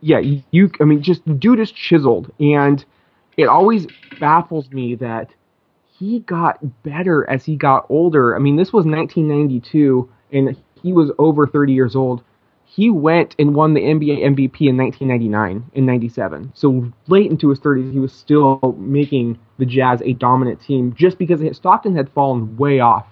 yeah, 0.00 0.18
you, 0.18 0.42
you 0.50 0.70
I 0.80 0.84
mean, 0.84 1.02
just 1.02 1.24
the 1.26 1.34
dude 1.34 1.60
is 1.60 1.70
chiseled, 1.70 2.32
and 2.40 2.84
it 3.36 3.48
always 3.48 3.86
baffles 4.18 4.70
me 4.70 4.94
that 4.96 5.30
he 5.98 6.20
got 6.20 6.58
better 6.82 7.28
as 7.28 7.44
he 7.44 7.56
got 7.56 7.86
older. 7.88 8.36
I 8.36 8.38
mean, 8.38 8.56
this 8.56 8.72
was 8.72 8.84
1992, 8.86 10.10
and 10.32 10.56
he 10.82 10.92
was 10.92 11.10
over 11.18 11.46
30 11.46 11.72
years 11.72 11.96
old. 11.96 12.22
He 12.64 12.90
went 12.90 13.34
and 13.38 13.54
won 13.54 13.74
the 13.74 13.80
NBA 13.80 14.18
MVP 14.22 14.68
in 14.68 14.76
1999 14.76 15.70
and 15.74 15.86
97. 15.86 16.52
So 16.54 16.92
late 17.06 17.30
into 17.30 17.48
his 17.48 17.60
30s, 17.60 17.92
he 17.92 17.98
was 17.98 18.12
still 18.12 18.76
making 18.78 19.38
the 19.58 19.64
Jazz 19.64 20.02
a 20.02 20.12
dominant 20.12 20.60
team 20.60 20.94
just 20.94 21.16
because 21.16 21.40
Stockton 21.56 21.96
had 21.96 22.10
fallen 22.10 22.56
way 22.56 22.80
off 22.80 23.06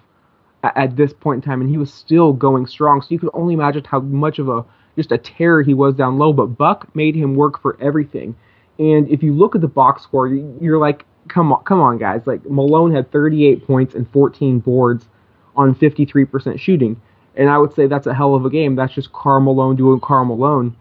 at 0.75 0.95
this 0.95 1.13
point 1.13 1.43
in 1.43 1.49
time, 1.49 1.61
and 1.61 1.69
he 1.69 1.77
was 1.77 1.93
still 1.93 2.33
going 2.33 2.65
strong. 2.67 3.01
So 3.01 3.07
you 3.09 3.19
could 3.19 3.29
only 3.33 3.53
imagine 3.53 3.83
how 3.83 3.99
much 3.99 4.39
of 4.39 4.49
a 4.49 4.65
just 4.95 5.11
a 5.11 5.17
terror 5.17 5.61
he 5.61 5.73
was 5.73 5.95
down 5.95 6.17
low. 6.17 6.31
But 6.33 6.57
Buck 6.57 6.93
made 6.95 7.15
him 7.15 7.35
work 7.35 7.61
for 7.61 7.77
everything. 7.81 8.35
And 8.79 9.07
if 9.09 9.23
you 9.23 9.33
look 9.33 9.55
at 9.55 9.61
the 9.61 9.67
box 9.67 10.03
score, 10.03 10.27
you- 10.27 10.57
you're 10.61 10.77
like, 10.77 11.05
come 11.27 11.51
on, 11.51 11.63
come 11.63 11.79
on, 11.79 11.97
guys. 11.97 12.25
Like 12.25 12.49
Malone 12.49 12.91
had 12.93 13.11
38 13.11 13.65
points 13.65 13.95
and 13.95 14.07
14 14.09 14.59
boards 14.59 15.07
on 15.55 15.73
53% 15.75 16.59
shooting, 16.59 16.97
and 17.35 17.49
I 17.49 17.57
would 17.57 17.73
say 17.73 17.87
that's 17.87 18.07
a 18.07 18.13
hell 18.13 18.35
of 18.35 18.45
a 18.45 18.49
game. 18.49 18.75
That's 18.75 18.93
just 18.93 19.13
Karl 19.13 19.41
Malone 19.41 19.75
doing 19.75 19.99
Karl 19.99 20.25
Malone 20.25 20.75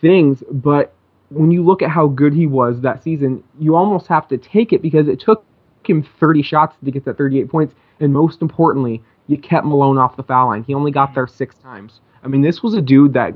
things. 0.00 0.42
But 0.50 0.92
when 1.30 1.50
you 1.50 1.62
look 1.62 1.82
at 1.82 1.90
how 1.90 2.08
good 2.08 2.34
he 2.34 2.46
was 2.46 2.80
that 2.80 3.02
season, 3.02 3.42
you 3.58 3.76
almost 3.76 4.06
have 4.08 4.28
to 4.28 4.38
take 4.38 4.72
it 4.72 4.82
because 4.82 5.08
it 5.08 5.20
took 5.20 5.44
him 5.84 6.02
30 6.02 6.42
shots 6.42 6.76
to 6.84 6.90
get 6.90 7.04
that 7.04 7.16
38 7.16 7.48
points, 7.48 7.74
and 8.00 8.12
most 8.12 8.42
importantly, 8.42 9.02
you 9.26 9.38
kept 9.38 9.66
Malone 9.66 9.98
off 9.98 10.16
the 10.16 10.22
foul 10.22 10.48
line. 10.48 10.64
He 10.64 10.74
only 10.74 10.90
got 10.90 11.14
there 11.14 11.26
six 11.26 11.54
times. 11.56 12.00
I 12.22 12.28
mean, 12.28 12.42
this 12.42 12.62
was 12.62 12.74
a 12.74 12.82
dude 12.82 13.14
that 13.14 13.34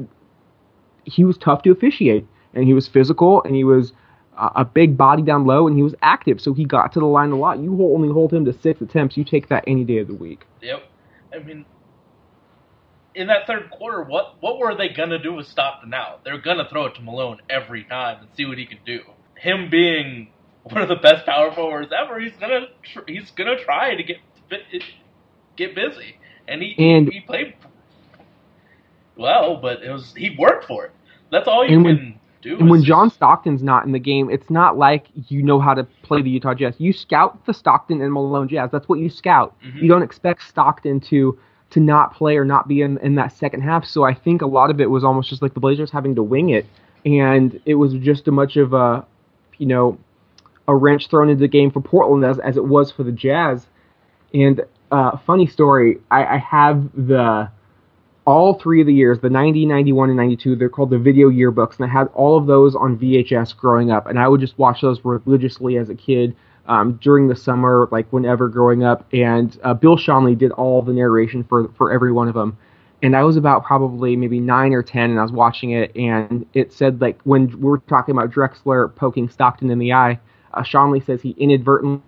he 1.04 1.24
was 1.24 1.38
tough 1.38 1.62
to 1.62 1.70
officiate, 1.70 2.26
and 2.54 2.64
he 2.64 2.74
was 2.74 2.88
physical, 2.88 3.42
and 3.42 3.54
he 3.54 3.64
was 3.64 3.92
uh, 4.36 4.50
a 4.56 4.64
big 4.64 4.96
body 4.96 5.22
down 5.22 5.46
low, 5.46 5.66
and 5.66 5.76
he 5.76 5.82
was 5.82 5.94
active, 6.02 6.40
so 6.40 6.52
he 6.52 6.64
got 6.64 6.92
to 6.92 7.00
the 7.00 7.06
line 7.06 7.30
a 7.30 7.36
lot. 7.36 7.58
You 7.58 7.78
only 7.82 8.08
hold 8.08 8.32
him 8.32 8.44
to 8.44 8.52
six 8.52 8.80
attempts. 8.80 9.16
You 9.16 9.24
take 9.24 9.48
that 9.48 9.64
any 9.66 9.84
day 9.84 9.98
of 9.98 10.08
the 10.08 10.14
week. 10.14 10.44
Yep. 10.62 10.82
I 11.34 11.38
mean, 11.38 11.64
in 13.14 13.28
that 13.28 13.46
third 13.46 13.70
quarter, 13.70 14.02
what 14.02 14.36
what 14.40 14.58
were 14.58 14.74
they 14.74 14.88
gonna 14.88 15.18
do 15.18 15.34
with 15.34 15.46
Stockton 15.46 15.90
now? 15.90 16.16
They're 16.24 16.40
gonna 16.40 16.68
throw 16.68 16.86
it 16.86 16.94
to 16.96 17.02
Malone 17.02 17.40
every 17.48 17.84
time 17.84 18.20
and 18.20 18.28
see 18.36 18.44
what 18.44 18.58
he 18.58 18.66
can 18.66 18.78
do. 18.84 19.00
Him 19.36 19.70
being 19.70 20.28
one 20.64 20.80
of 20.80 20.88
the 20.88 20.96
best 20.96 21.26
power 21.26 21.52
forwards 21.52 21.92
ever, 21.96 22.18
he's 22.18 22.36
gonna 22.40 22.66
tr- 22.82 23.00
he's 23.06 23.30
gonna 23.30 23.62
try 23.62 23.94
to 23.94 24.02
get 24.02 24.18
get 25.56 25.74
busy, 25.74 26.16
and 26.48 26.62
he 26.62 26.74
And- 26.78 27.12
he 27.12 27.20
played 27.20 27.54
well, 29.16 29.56
but 29.56 29.82
it 29.82 29.90
was 29.90 30.14
he 30.16 30.36
worked 30.38 30.64
for 30.64 30.86
it. 30.86 30.92
That's 31.30 31.48
all 31.48 31.64
you 31.66 31.76
And 31.76 31.86
can 31.86 31.96
when- 31.96 32.14
do. 32.42 32.58
And 32.58 32.68
when 32.70 32.80
is 32.80 32.86
John 32.86 33.08
Stockton's 33.10 33.62
not 33.62 33.86
in 33.86 33.92
the 33.92 33.98
game, 33.98 34.28
it's 34.30 34.50
not 34.50 34.76
like 34.76 35.06
you 35.28 35.42
know 35.42 35.58
how 35.60 35.72
to 35.74 35.84
play 36.02 36.20
the 36.20 36.28
Utah 36.30 36.52
Jazz. 36.54 36.74
You 36.78 36.92
scout 36.92 37.44
the 37.46 37.54
Stockton 37.54 38.00
and 38.02 38.12
Malone 38.12 38.48
Jazz. 38.48 38.70
That's 38.70 38.88
what 38.88 38.98
you 38.98 39.08
scout. 39.08 39.54
Mhm. 39.64 39.82
You 39.82 39.88
don't 39.88 40.02
expect 40.02 40.42
Stockton 40.42 41.00
to 41.00 41.38
to 41.70 41.80
not 41.80 42.14
play 42.14 42.36
or 42.36 42.44
not 42.44 42.68
be 42.68 42.82
in, 42.82 42.98
in 42.98 43.16
that 43.16 43.32
second 43.32 43.62
half. 43.62 43.84
So 43.84 44.04
I 44.04 44.14
think 44.14 44.42
a 44.42 44.46
lot 44.46 44.70
of 44.70 44.80
it 44.80 44.90
was 44.90 45.02
almost 45.02 45.28
just 45.28 45.42
like 45.42 45.54
the 45.54 45.60
Blazers 45.60 45.90
having 45.90 46.14
to 46.14 46.22
wing 46.22 46.50
it, 46.50 46.66
and 47.04 47.58
it 47.66 47.74
was 47.74 47.94
just 47.94 48.28
as 48.28 48.32
much 48.32 48.56
of 48.56 48.74
a, 48.74 49.04
you 49.58 49.66
know, 49.66 49.98
a 50.68 50.76
wrench 50.76 51.08
thrown 51.08 51.28
into 51.30 51.40
the 51.40 51.48
game 51.48 51.70
for 51.70 51.80
Portland 51.80 52.24
as 52.24 52.38
as 52.40 52.56
it 52.56 52.64
was 52.66 52.90
for 52.92 53.02
the 53.04 53.10
Jazz. 53.12 53.66
And 54.34 54.60
uh, 54.94 55.18
funny 55.26 55.46
story, 55.46 55.98
I, 56.10 56.24
I 56.24 56.36
have 56.38 56.88
the 56.94 57.50
all 58.26 58.54
three 58.54 58.80
of 58.80 58.86
the 58.86 58.94
years, 58.94 59.18
the 59.20 59.28
90, 59.28 59.66
91, 59.66 60.08
and 60.08 60.16
92, 60.16 60.56
they're 60.56 60.68
called 60.68 60.90
the 60.90 60.98
video 60.98 61.28
yearbooks, 61.28 61.76
and 61.76 61.84
I 61.84 61.92
had 61.92 62.06
all 62.14 62.38
of 62.38 62.46
those 62.46 62.74
on 62.76 62.96
VHS 62.96 63.56
growing 63.56 63.90
up, 63.90 64.06
and 64.06 64.18
I 64.18 64.28
would 64.28 64.40
just 64.40 64.56
watch 64.56 64.80
those 64.80 65.04
religiously 65.04 65.76
as 65.78 65.90
a 65.90 65.94
kid 65.94 66.34
um, 66.66 66.98
during 67.02 67.26
the 67.26 67.34
summer, 67.34 67.88
like 67.90 68.10
whenever 68.12 68.48
growing 68.48 68.84
up. 68.84 69.04
And 69.12 69.58
uh, 69.64 69.74
Bill 69.74 69.98
Schonely 69.98 70.38
did 70.38 70.52
all 70.52 70.80
the 70.80 70.92
narration 70.92 71.42
for 71.44 71.68
for 71.76 71.92
every 71.92 72.12
one 72.12 72.28
of 72.28 72.34
them. 72.34 72.56
And 73.02 73.14
I 73.14 73.24
was 73.24 73.36
about 73.36 73.64
probably 73.64 74.16
maybe 74.16 74.40
nine 74.40 74.72
or 74.72 74.82
ten, 74.82 75.10
and 75.10 75.18
I 75.18 75.22
was 75.22 75.32
watching 75.32 75.72
it, 75.72 75.94
and 75.96 76.46
it 76.54 76.72
said 76.72 77.00
like 77.00 77.20
when 77.24 77.48
we 77.48 77.68
were 77.68 77.78
talking 77.78 78.16
about 78.16 78.30
Drexler 78.30 78.94
poking 78.94 79.28
Stockton 79.28 79.70
in 79.70 79.78
the 79.78 79.92
eye, 79.92 80.20
uh, 80.54 80.62
Schonely 80.62 81.04
says 81.04 81.20
he 81.20 81.30
inadvertently 81.30 82.00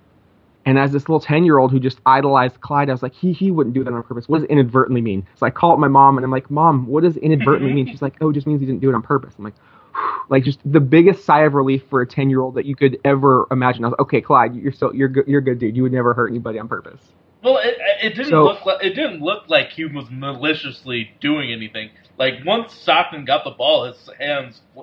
and 0.66 0.78
as 0.78 0.92
this 0.92 1.02
little 1.04 1.20
10 1.20 1.44
year 1.44 1.58
old 1.58 1.70
who 1.72 1.80
just 1.80 2.00
idolized 2.04 2.60
Clyde, 2.60 2.90
I 2.90 2.92
was 2.92 3.02
like, 3.02 3.14
he, 3.14 3.32
he 3.32 3.50
wouldn't 3.50 3.74
do 3.74 3.84
that 3.84 3.92
on 3.92 4.02
purpose. 4.02 4.28
What 4.28 4.40
does 4.40 4.48
inadvertently 4.48 5.00
mean? 5.00 5.26
So 5.36 5.46
I 5.46 5.50
call 5.50 5.72
up 5.72 5.78
my 5.78 5.88
mom 5.88 6.18
and 6.18 6.24
I'm 6.24 6.30
like, 6.30 6.50
Mom, 6.50 6.86
what 6.86 7.04
does 7.04 7.16
inadvertently 7.16 7.72
mean? 7.72 7.86
She's 7.86 8.02
like, 8.02 8.16
Oh, 8.20 8.30
it 8.30 8.34
just 8.34 8.46
means 8.46 8.60
he 8.60 8.66
didn't 8.66 8.80
do 8.80 8.90
it 8.90 8.94
on 8.94 9.02
purpose. 9.02 9.34
I'm 9.38 9.44
like, 9.44 9.54
like 10.28 10.44
just 10.44 10.58
the 10.70 10.80
biggest 10.80 11.24
sigh 11.24 11.44
of 11.44 11.54
relief 11.54 11.84
for 11.88 12.02
a 12.02 12.06
10 12.06 12.28
year 12.28 12.40
old 12.40 12.56
that 12.56 12.66
you 12.66 12.76
could 12.76 12.98
ever 13.04 13.46
imagine. 13.50 13.84
I 13.84 13.88
was 13.88 13.92
like, 13.92 14.00
okay, 14.00 14.20
Clyde, 14.20 14.54
you're 14.56 14.72
so 14.72 14.92
you're 14.92 15.08
good, 15.08 15.26
you're 15.28 15.40
good 15.40 15.58
dude. 15.58 15.76
You 15.76 15.84
would 15.84 15.92
never 15.92 16.12
hurt 16.12 16.28
anybody 16.28 16.58
on 16.58 16.68
purpose. 16.68 17.00
Well, 17.44 17.58
it, 17.58 17.76
it 18.02 18.10
didn't 18.10 18.30
So- 18.30 18.42
look 18.44 18.66
like 18.66 18.82
it 18.84 18.94
didn't 18.94 19.20
look 19.20 19.48
like 19.48 19.68
he 19.70 19.84
was 19.84 20.06
maliciously 20.10 21.10
doing 21.20 21.52
anything. 21.52 21.90
Like 22.18 22.34
once 22.44 22.72
Stockton 22.74 23.24
got 23.24 23.44
the 23.44 23.52
ball, 23.52 23.84
his 23.84 24.10
hands 24.18 24.60
fl- 24.74 24.82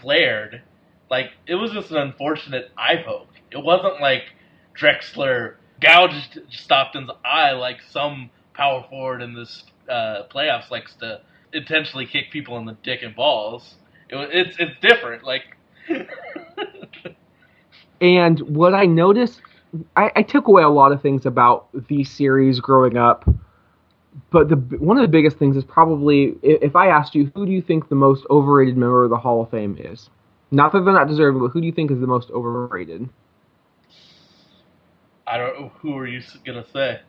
flared. 0.00 0.62
Like 1.10 1.26
it 1.46 1.56
was 1.56 1.72
just 1.72 1.90
an 1.90 1.98
unfortunate 1.98 2.70
eye 2.78 3.02
poke. 3.04 3.28
It 3.50 3.62
wasn't 3.62 4.00
like 4.00 4.22
Drexler 4.80 5.56
gouged 5.80 6.40
Stockton's 6.50 7.10
eye 7.24 7.52
like 7.52 7.78
some 7.90 8.30
power 8.54 8.84
forward 8.88 9.22
in 9.22 9.34
this 9.34 9.64
uh, 9.88 10.22
playoffs 10.32 10.70
likes 10.70 10.94
to 10.96 11.20
intentionally 11.52 12.06
kick 12.06 12.30
people 12.30 12.56
in 12.58 12.64
the 12.64 12.76
dick 12.82 13.02
and 13.02 13.14
balls. 13.14 13.74
It, 14.08 14.30
it's 14.32 14.56
it's 14.58 14.80
different. 14.80 15.24
Like 15.24 15.56
And 18.00 18.40
what 18.40 18.74
I 18.74 18.86
noticed, 18.86 19.42
I, 19.96 20.10
I 20.16 20.22
took 20.22 20.48
away 20.48 20.62
a 20.62 20.68
lot 20.68 20.92
of 20.92 21.02
things 21.02 21.26
about 21.26 21.68
the 21.88 22.04
series 22.04 22.60
growing 22.60 22.96
up. 22.96 23.28
But 24.30 24.48
the 24.48 24.56
one 24.56 24.96
of 24.96 25.02
the 25.02 25.08
biggest 25.08 25.36
things 25.38 25.56
is 25.56 25.64
probably 25.64 26.34
if 26.42 26.74
I 26.74 26.88
asked 26.88 27.14
you, 27.14 27.30
who 27.34 27.46
do 27.46 27.52
you 27.52 27.62
think 27.62 27.88
the 27.88 27.94
most 27.94 28.24
overrated 28.30 28.76
member 28.76 29.04
of 29.04 29.10
the 29.10 29.18
Hall 29.18 29.42
of 29.42 29.50
Fame 29.50 29.76
is? 29.78 30.10
Not 30.50 30.72
that 30.72 30.84
they're 30.84 30.92
not 30.92 31.06
deserving, 31.06 31.40
but 31.40 31.48
who 31.48 31.60
do 31.60 31.66
you 31.66 31.72
think 31.72 31.90
is 31.90 32.00
the 32.00 32.08
most 32.08 32.30
overrated? 32.30 33.08
I 35.30 35.38
don't 35.38 35.60
know 35.60 35.72
who 35.80 35.96
are 35.96 36.06
you 36.06 36.20
gonna 36.44 36.64
say. 36.72 37.00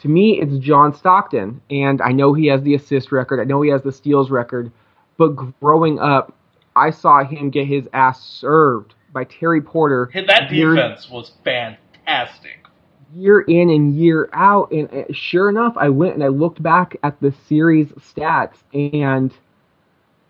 To 0.00 0.08
me, 0.08 0.40
it's 0.40 0.58
John 0.58 0.94
Stockton, 0.94 1.60
and 1.70 2.00
I 2.02 2.12
know 2.12 2.32
he 2.34 2.46
has 2.46 2.62
the 2.62 2.74
assist 2.74 3.10
record. 3.10 3.40
I 3.40 3.44
know 3.44 3.62
he 3.62 3.70
has 3.70 3.82
the 3.82 3.90
steals 3.92 4.30
record, 4.30 4.70
but 5.16 5.30
growing 5.60 5.98
up, 5.98 6.34
I 6.76 6.90
saw 6.90 7.24
him 7.24 7.50
get 7.50 7.66
his 7.66 7.88
ass 7.92 8.22
served 8.22 8.94
by 9.12 9.24
Terry 9.24 9.60
Porter. 9.60 10.08
Hey, 10.12 10.24
That 10.26 10.52
year- 10.52 10.74
defense 10.74 11.10
was 11.10 11.32
fantastic. 11.42 12.66
year 13.14 13.40
in 13.40 13.70
and 13.70 13.94
year 13.94 14.28
out. 14.34 14.70
And 14.70 15.06
sure 15.16 15.48
enough, 15.48 15.72
I 15.78 15.88
went 15.88 16.14
and 16.14 16.22
I 16.22 16.28
looked 16.28 16.62
back 16.62 16.96
at 17.02 17.18
the 17.20 17.32
series 17.48 17.88
stats, 17.92 18.58
and 18.74 19.32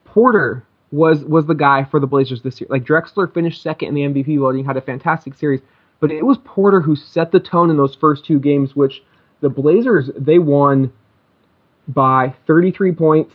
Porter 0.05 0.65
was 0.93 1.25
was 1.25 1.45
the 1.47 1.55
guy 1.55 1.85
for 1.85 2.01
the 2.01 2.07
Blazers 2.07 2.41
this 2.43 2.61
year. 2.61 2.69
Like 2.71 2.85
Drexler 2.85 3.33
finished 3.35 3.61
second 3.63 3.89
in 3.89 3.95
the 4.15 4.23
MVP 4.23 4.39
voting, 4.39 4.65
had 4.65 4.77
a 4.77 4.81
fantastic 4.81 5.35
series, 5.35 5.61
but 6.01 6.11
it 6.11 6.25
was 6.25 6.39
Porter 6.45 6.81
who 6.81 6.97
set 6.97 7.33
the 7.33 7.41
tone 7.41 7.71
in 7.71 7.77
those 7.77 7.95
first 7.95 8.25
two 8.25 8.39
games, 8.39 8.77
which 8.77 9.03
the 9.41 9.49
Blazers 9.49 10.11
they 10.17 10.39
won 10.39 10.93
by 11.87 12.35
33 12.47 12.93
points, 12.93 13.35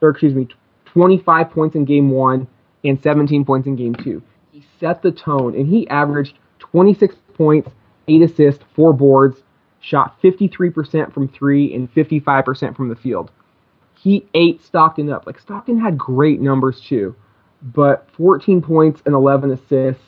or 0.00 0.10
excuse 0.10 0.34
me, 0.34 0.48
25 0.86 1.50
points 1.50 1.76
in 1.76 1.84
game 1.84 2.10
one 2.10 2.46
and 2.84 3.00
17 3.00 3.44
points 3.44 3.66
in 3.66 3.76
game 3.76 3.94
two. 3.94 4.22
He 4.52 4.64
set 4.78 5.02
the 5.02 5.12
tone, 5.12 5.54
and 5.54 5.68
he 5.68 5.88
averaged 5.88 6.38
26 6.58 7.14
points, 7.34 7.70
eight 8.08 8.22
assists, 8.22 8.64
four 8.74 8.92
boards, 8.92 9.42
shot 9.80 10.20
53% 10.22 11.12
from 11.12 11.28
three 11.28 11.74
and 11.74 11.92
55% 11.94 12.76
from 12.76 12.88
the 12.88 12.96
field. 12.96 13.30
He 13.94 14.26
ate 14.34 14.62
Stockton 14.62 15.10
up. 15.10 15.26
Like 15.26 15.38
Stockton 15.38 15.78
had 15.78 15.96
great 15.96 16.40
numbers 16.40 16.80
too, 16.80 17.14
but 17.62 18.08
14 18.16 18.62
points 18.62 19.02
and 19.04 19.14
11 19.14 19.52
assists 19.52 20.02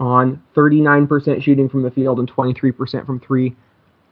on 0.00 0.42
39% 0.56 1.42
shooting 1.42 1.68
from 1.68 1.82
the 1.82 1.90
field 1.90 2.18
and 2.18 2.30
23% 2.30 3.06
from 3.06 3.20
three. 3.20 3.54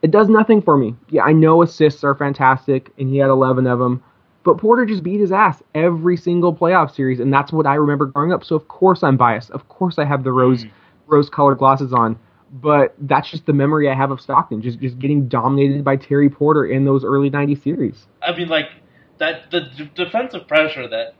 It 0.01 0.11
does 0.11 0.29
nothing 0.29 0.61
for 0.61 0.77
me. 0.77 0.95
Yeah, 1.09 1.23
I 1.23 1.33
know 1.33 1.61
assists 1.61 2.03
are 2.05 2.15
fantastic, 2.15 2.91
and 2.97 3.09
he 3.09 3.17
had 3.17 3.29
11 3.29 3.67
of 3.67 3.79
them, 3.79 4.01
but 4.43 4.57
Porter 4.57 4.85
just 4.85 5.03
beat 5.03 5.19
his 5.19 5.31
ass 5.33 5.61
every 5.75 6.15
single 6.15 6.55
playoff 6.55 6.93
series, 6.95 7.19
and 7.19 7.33
that's 7.33 7.51
what 7.51 7.65
I 7.67 7.73
remember 7.75 8.05
growing 8.05 8.31
up. 8.31 8.45
So 8.45 8.55
of 8.55 8.67
course 8.69 9.03
I'm 9.03 9.17
biased. 9.17 9.51
Of 9.51 9.67
course 9.67 9.99
I 9.99 10.05
have 10.05 10.23
the 10.23 10.31
rose 10.31 10.63
Mm. 10.63 10.69
rose-colored 11.07 11.57
glasses 11.57 11.91
on, 11.91 12.17
but 12.61 12.93
that's 12.99 13.29
just 13.29 13.45
the 13.47 13.53
memory 13.53 13.89
I 13.89 13.95
have 13.95 14.11
of 14.11 14.21
Stockton, 14.21 14.61
just 14.61 14.79
just 14.79 14.99
getting 14.99 15.27
dominated 15.27 15.83
by 15.83 15.97
Terry 15.97 16.29
Porter 16.29 16.65
in 16.65 16.85
those 16.85 17.03
early 17.03 17.29
'90s 17.29 17.61
series. 17.61 18.07
I 18.21 18.33
mean, 18.37 18.47
like 18.47 18.69
that 19.17 19.51
the 19.51 19.61
d- 19.75 19.91
defensive 19.95 20.47
pressure 20.47 20.87
that 20.87 21.15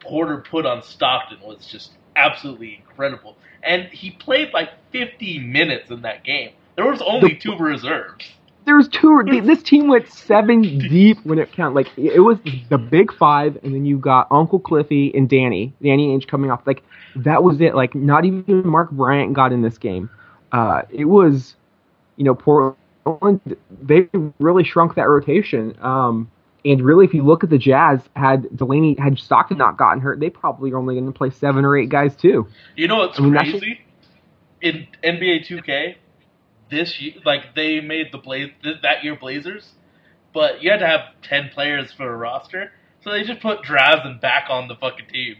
Porter 0.00 0.38
put 0.38 0.64
on 0.66 0.82
Stockton 0.82 1.38
was 1.44 1.66
just 1.66 1.92
absolutely 2.16 2.82
incredible, 2.86 3.36
and 3.62 3.84
he 3.88 4.10
played 4.10 4.52
like 4.52 4.70
50 4.92 5.38
minutes 5.40 5.90
in 5.90 6.02
that 6.02 6.24
game. 6.24 6.50
There 6.76 6.86
was 6.86 7.02
only 7.02 7.30
The- 7.30 7.36
two 7.36 7.56
reserves. 7.56 8.32
There 8.64 8.76
was 8.76 8.86
two. 8.86 9.24
This 9.42 9.60
team 9.62 9.88
went 9.88 10.06
seven 10.08 10.62
deep 10.62 11.18
when 11.24 11.40
it 11.40 11.50
counted. 11.50 11.74
Like 11.74 11.88
it 11.98 12.20
was 12.20 12.38
the 12.68 12.78
big 12.78 13.12
five, 13.12 13.58
and 13.64 13.74
then 13.74 13.84
you 13.84 13.98
got 13.98 14.28
Uncle 14.30 14.60
Cliffy 14.60 15.12
and 15.16 15.28
Danny, 15.28 15.72
Danny 15.82 16.16
Ainge 16.16 16.28
coming 16.28 16.48
off. 16.52 16.62
Like 16.64 16.84
that 17.16 17.42
was 17.42 17.60
it. 17.60 17.74
Like 17.74 17.96
not 17.96 18.24
even 18.24 18.44
Mark 18.64 18.92
Bryant 18.92 19.32
got 19.32 19.52
in 19.52 19.62
this 19.62 19.78
game. 19.78 20.08
Uh, 20.52 20.82
it 20.90 21.06
was, 21.06 21.56
you 22.16 22.24
know, 22.24 22.36
Portland. 22.36 23.56
They 23.82 24.08
really 24.38 24.62
shrunk 24.62 24.94
that 24.94 25.08
rotation. 25.08 25.76
Um, 25.80 26.30
and 26.64 26.80
really, 26.80 27.04
if 27.04 27.14
you 27.14 27.22
look 27.24 27.42
at 27.42 27.50
the 27.50 27.58
Jazz, 27.58 28.00
had 28.14 28.56
Delaney, 28.56 28.96
had 28.98 29.18
Stockton 29.18 29.58
not 29.58 29.76
gotten 29.76 30.00
hurt, 30.00 30.20
they 30.20 30.30
probably 30.30 30.70
are 30.72 30.78
only 30.78 30.94
going 30.94 31.06
to 31.06 31.12
play 31.12 31.30
seven 31.30 31.64
or 31.64 31.76
eight 31.76 31.88
guys 31.88 32.14
too. 32.14 32.46
You 32.76 32.88
know 32.88 32.98
what's 32.98 33.18
I 33.18 33.22
mean, 33.22 33.34
crazy? 33.34 33.80
In 34.60 34.86
NBA 35.02 35.46
2K, 35.48 35.96
this 36.70 37.00
year, 37.00 37.14
like 37.24 37.54
they 37.56 37.80
made 37.80 38.12
the 38.12 38.18
Blaze 38.18 38.50
that 38.82 39.02
year 39.02 39.16
Blazers, 39.16 39.72
but 40.32 40.62
you 40.62 40.70
had 40.70 40.78
to 40.78 40.86
have 40.86 41.00
10 41.28 41.50
players 41.52 41.92
for 41.96 42.12
a 42.12 42.16
roster, 42.16 42.70
so 43.02 43.10
they 43.10 43.24
just 43.24 43.40
put 43.40 43.62
Drazen 43.62 44.20
back 44.20 44.46
on 44.48 44.68
the 44.68 44.76
fucking 44.76 45.06
team. 45.12 45.36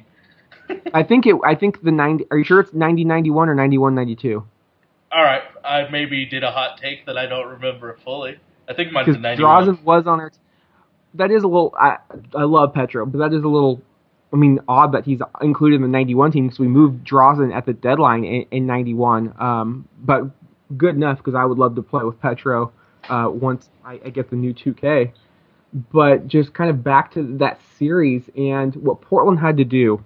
I 0.95 1.03
think 1.03 1.27
it. 1.27 1.37
I 1.45 1.55
think 1.55 1.83
the 1.83 1.91
ninety. 1.91 2.27
Are 2.31 2.39
you 2.39 2.45
sure 2.45 2.61
it's 2.61 2.73
ninety 2.73 3.05
ninety 3.05 3.31
one 3.31 3.49
or 3.49 3.55
ninety 3.55 3.79
one 3.79 3.95
ninety 3.95 4.17
two? 4.17 4.45
All 5.11 5.23
right, 5.23 5.43
I 5.65 5.89
maybe 5.91 6.25
did 6.25 6.43
a 6.43 6.51
hot 6.51 6.79
take 6.79 7.07
that 7.07 7.19
I 7.19 7.27
don't 7.27 7.49
remember 7.49 7.99
fully. 8.05 8.39
I 8.69 8.75
think 8.75 8.93
mine's 8.93 9.07
because 9.07 9.21
91. 9.21 9.67
Drazen 9.67 9.83
was 9.83 10.07
on 10.07 10.21
our. 10.21 10.31
T- 10.31 10.39
that 11.15 11.31
is 11.31 11.43
a 11.43 11.49
little. 11.49 11.75
I 11.79 11.99
I 12.35 12.45
love 12.45 12.75
Petro, 12.75 13.07
but 13.07 13.19
that 13.19 13.37
is 13.37 13.45
a 13.45 13.49
little. 13.49 13.83
I 14.33 14.37
mean, 14.37 14.61
odd 14.67 14.93
that 14.93 15.05
he's 15.05 15.21
included 15.43 15.77
in 15.77 15.83
the 15.83 15.89
'91 15.89 16.33
team 16.33 16.47
because 16.47 16.59
we 16.59 16.69
moved 16.69 17.07
Drazen 17.07 17.55
at 17.55 17.67
the 17.67 17.75
deadline 17.75 18.25
in, 18.25 18.47
in 18.51 18.67
'91. 18.67 19.35
Um, 19.39 19.89
but 20.01 20.25
good 20.77 20.95
enough 20.95 21.19
because 21.19 21.35
I 21.35 21.45
would 21.45 21.59
love 21.59 21.75
to 21.77 21.83
play 21.83 22.03
with 22.05 22.21
Petro 22.21 22.73
uh, 23.09 23.29
once 23.31 23.69
I, 23.85 24.01
I 24.05 24.11
get 24.11 24.31
the 24.31 24.37
new 24.37 24.55
2K. 24.55 25.13
But 25.93 26.29
just 26.29 26.53
kind 26.55 26.71
of 26.71 26.85
back 26.85 27.13
to 27.13 27.37
that 27.39 27.61
series 27.79 28.29
and 28.37 28.75
what 28.77 29.01
Portland 29.01 29.39
had 29.39 29.57
to 29.57 29.65
do 29.65 30.05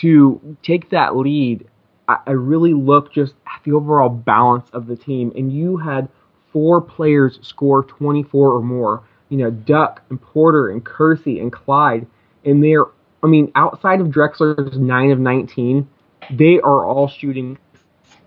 to 0.00 0.56
take 0.62 0.90
that 0.90 1.16
lead. 1.16 1.68
I 2.08 2.30
really 2.30 2.72
look 2.72 3.12
just 3.12 3.34
at 3.46 3.64
the 3.64 3.72
overall 3.72 4.08
balance 4.08 4.68
of 4.72 4.86
the 4.86 4.94
team, 4.94 5.32
and 5.34 5.52
you 5.52 5.76
had 5.76 6.08
four 6.52 6.80
players 6.80 7.40
score 7.42 7.82
24 7.82 8.52
or 8.52 8.62
more. 8.62 9.02
You 9.28 9.38
know, 9.38 9.50
Duck 9.50 10.02
and 10.10 10.20
Porter 10.20 10.68
and 10.68 10.84
Kersey 10.84 11.40
and 11.40 11.52
Clyde, 11.52 12.06
and 12.44 12.62
they're, 12.62 12.84
I 13.22 13.26
mean, 13.26 13.50
outside 13.54 14.00
of 14.00 14.08
Drexler's 14.08 14.78
9 14.78 15.10
of 15.10 15.18
19, 15.18 15.88
they 16.30 16.60
are 16.60 16.84
all 16.84 17.08
shooting 17.08 17.58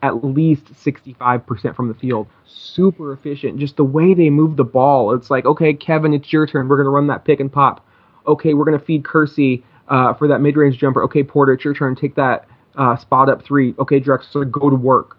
at 0.01 0.23
least 0.23 0.65
65% 0.73 1.75
from 1.75 1.87
the 1.87 1.93
field. 1.93 2.27
Super 2.45 3.13
efficient. 3.13 3.59
Just 3.59 3.77
the 3.77 3.83
way 3.83 4.13
they 4.13 4.29
move 4.29 4.55
the 4.55 4.63
ball. 4.63 5.13
It's 5.13 5.29
like, 5.29 5.45
okay, 5.45 5.73
Kevin, 5.73 6.13
it's 6.13 6.31
your 6.31 6.47
turn. 6.47 6.67
We're 6.67 6.77
going 6.77 6.85
to 6.85 6.91
run 6.91 7.07
that 7.07 7.25
pick 7.25 7.39
and 7.39 7.51
pop. 7.51 7.85
Okay, 8.27 8.53
we're 8.53 8.65
going 8.65 8.79
to 8.79 8.85
feed 8.85 9.03
Kersey 9.03 9.63
uh, 9.87 10.13
for 10.13 10.27
that 10.27 10.39
mid 10.39 10.55
range 10.55 10.77
jumper. 10.77 11.03
Okay, 11.03 11.23
Porter, 11.23 11.53
it's 11.53 11.63
your 11.63 11.73
turn. 11.73 11.95
Take 11.95 12.15
that 12.15 12.47
uh, 12.75 12.95
spot 12.97 13.29
up 13.29 13.43
three. 13.43 13.75
Okay, 13.79 13.99
Drexler, 13.99 14.49
go 14.49 14.69
to 14.69 14.75
work. 14.75 15.17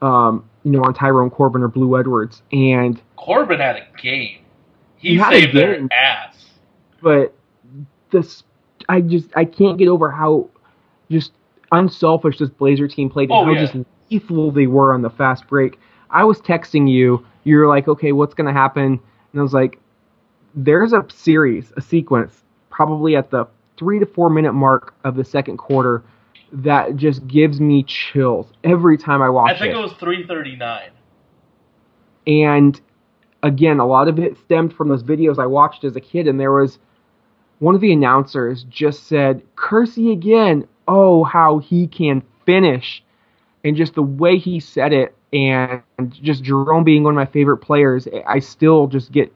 Um, 0.00 0.48
you 0.62 0.72
know, 0.72 0.82
on 0.82 0.94
Tyrone 0.94 1.30
Corbin 1.30 1.62
or 1.62 1.68
Blue 1.68 1.98
Edwards. 1.98 2.42
And 2.52 3.00
Corbin 3.16 3.58
had 3.58 3.76
a 3.76 3.86
game. 4.00 4.38
He, 4.98 5.18
a 5.18 5.24
saved 5.30 5.56
their 5.56 5.74
game. 5.76 5.88
ass. 5.92 6.36
but 7.02 7.34
this 8.10 8.42
I 8.88 9.00
just 9.00 9.28
I 9.36 9.44
can't 9.44 9.78
get 9.78 9.88
over 9.88 10.10
how 10.10 10.48
just 11.10 11.32
unselfish 11.72 12.38
this 12.38 12.48
Blazer 12.50 12.88
team 12.88 13.10
played 13.10 13.30
and 13.30 13.38
Oh, 13.38 13.44
how 13.44 13.52
yeah. 13.52 13.60
just 13.66 13.76
lethal 14.10 14.50
they 14.50 14.66
were 14.66 14.94
on 14.94 15.02
the 15.02 15.10
fast 15.10 15.46
break. 15.48 15.78
I 16.10 16.24
was 16.24 16.40
texting 16.40 16.90
you, 16.90 17.24
You're 17.44 17.68
like, 17.68 17.88
okay, 17.88 18.12
what's 18.12 18.34
gonna 18.34 18.52
happen? 18.52 18.84
And 19.32 19.40
I 19.40 19.42
was 19.42 19.52
like, 19.52 19.78
there's 20.54 20.92
a 20.92 21.04
series, 21.08 21.72
a 21.76 21.80
sequence, 21.82 22.42
probably 22.70 23.14
at 23.16 23.30
the 23.30 23.46
three 23.76 23.98
to 24.00 24.06
four 24.06 24.30
minute 24.30 24.54
mark 24.54 24.94
of 25.04 25.14
the 25.14 25.24
second 25.24 25.58
quarter 25.58 26.02
that 26.50 26.96
just 26.96 27.26
gives 27.28 27.60
me 27.60 27.82
chills 27.84 28.50
every 28.64 28.96
time 28.96 29.20
I 29.20 29.28
watch 29.28 29.50
it. 29.52 29.56
I 29.56 29.58
think 29.58 29.74
it. 29.74 29.78
it 29.78 29.82
was 29.82 29.92
339. 30.00 30.90
And 32.26 32.80
again, 33.42 33.78
a 33.80 33.86
lot 33.86 34.08
of 34.08 34.18
it 34.18 34.36
stemmed 34.38 34.72
from 34.72 34.88
those 34.88 35.02
videos 35.02 35.38
I 35.38 35.46
watched 35.46 35.84
as 35.84 35.96
a 35.96 36.00
kid, 36.00 36.26
and 36.26 36.38
there 36.38 36.52
was 36.52 36.78
one 37.58 37.74
of 37.74 37.80
the 37.80 37.92
announcers 37.92 38.64
just 38.64 39.04
said, 39.06 39.42
Kersey 39.56 40.12
again, 40.12 40.66
oh, 40.86 41.24
how 41.24 41.58
he 41.58 41.86
can 41.86 42.22
finish. 42.46 43.02
And 43.64 43.76
just 43.76 43.94
the 43.94 44.02
way 44.02 44.38
he 44.38 44.60
said 44.60 44.92
it, 44.92 45.14
and 45.32 45.82
just 46.10 46.42
Jerome 46.42 46.84
being 46.84 47.02
one 47.02 47.12
of 47.12 47.16
my 47.16 47.26
favorite 47.26 47.58
players, 47.58 48.08
I 48.26 48.38
still 48.38 48.86
just 48.86 49.12
get 49.12 49.32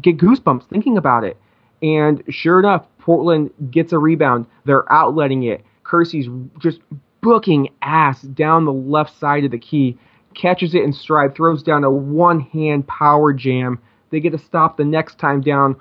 get 0.00 0.18
goosebumps 0.18 0.68
thinking 0.68 0.98
about 0.98 1.24
it. 1.24 1.36
And 1.82 2.22
sure 2.28 2.58
enough, 2.58 2.86
Portland 2.98 3.50
gets 3.70 3.92
a 3.92 3.98
rebound. 3.98 4.46
They're 4.64 4.84
outletting 4.84 5.50
it. 5.50 5.64
Kersey's 5.84 6.28
just 6.58 6.80
booking 7.20 7.68
ass 7.82 8.22
down 8.22 8.64
the 8.64 8.72
left 8.72 9.18
side 9.18 9.44
of 9.44 9.50
the 9.50 9.58
key, 9.58 9.96
catches 10.34 10.74
it 10.74 10.82
in 10.82 10.92
stride, 10.92 11.34
throws 11.34 11.62
down 11.62 11.84
a 11.84 11.90
one 11.90 12.40
hand 12.40 12.86
power 12.86 13.32
jam. 13.32 13.80
They 14.10 14.20
get 14.20 14.34
a 14.34 14.38
stop 14.38 14.76
the 14.76 14.84
next 14.84 15.18
time 15.18 15.40
down. 15.40 15.76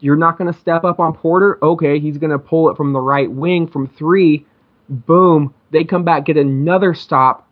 You're 0.00 0.16
not 0.16 0.38
going 0.38 0.52
to 0.52 0.58
step 0.58 0.84
up 0.84 1.00
on 1.00 1.14
Porter? 1.14 1.58
Okay, 1.62 1.98
he's 1.98 2.18
going 2.18 2.30
to 2.30 2.38
pull 2.38 2.70
it 2.70 2.76
from 2.76 2.92
the 2.92 3.00
right 3.00 3.30
wing 3.30 3.66
from 3.66 3.88
three. 3.88 4.46
Boom. 4.88 5.54
They 5.70 5.84
come 5.84 6.04
back, 6.04 6.26
get 6.26 6.36
another 6.36 6.94
stop. 6.94 7.48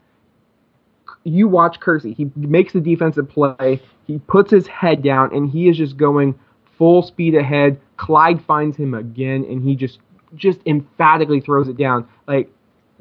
You 1.25 1.49
watch 1.49 1.81
Kersey. 1.81 2.13
He 2.13 2.31
makes 2.37 2.73
the 2.73 2.81
defensive 2.81 3.29
play. 3.29 3.81
He 4.07 4.19
puts 4.19 4.51
his 4.51 4.67
head 4.67 5.03
down, 5.03 5.35
and 5.35 5.49
he 5.51 5.69
is 5.69 5.77
just 5.77 5.97
going 5.97 6.39
full 6.77 7.03
speed 7.03 7.35
ahead. 7.35 7.81
Clyde 7.97 8.45
finds 8.45 8.77
him 8.77 8.95
again, 8.95 9.45
and 9.49 9.63
he 9.63 9.77
just 9.77 9.99
just 10.35 10.61
emphatically 10.67 11.41
throws 11.41 11.69
it 11.69 11.77
down. 11.77 12.09
Like 12.27 12.51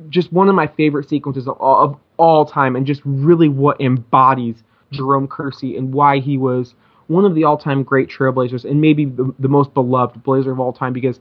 just 0.09 0.31
one 0.31 0.49
of 0.49 0.55
my 0.55 0.67
favorite 0.67 1.07
sequences 1.07 1.47
of 1.47 1.57
all, 1.57 1.83
of 1.83 1.97
all 2.17 2.45
time, 2.45 2.75
and 2.75 2.85
just 2.85 3.01
really 3.05 3.49
what 3.49 3.79
embodies 3.81 4.63
Jerome 4.91 5.27
Kersey 5.27 5.77
and 5.77 5.93
why 5.93 6.19
he 6.19 6.37
was 6.37 6.75
one 7.07 7.25
of 7.25 7.35
the 7.35 7.43
all-time 7.43 7.83
great 7.83 8.09
Trailblazers 8.09 8.63
and 8.63 8.79
maybe 8.79 9.05
the, 9.05 9.33
the 9.37 9.49
most 9.49 9.73
beloved 9.73 10.23
Blazer 10.23 10.51
of 10.51 10.59
all 10.59 10.71
time 10.71 10.93
because 10.93 11.19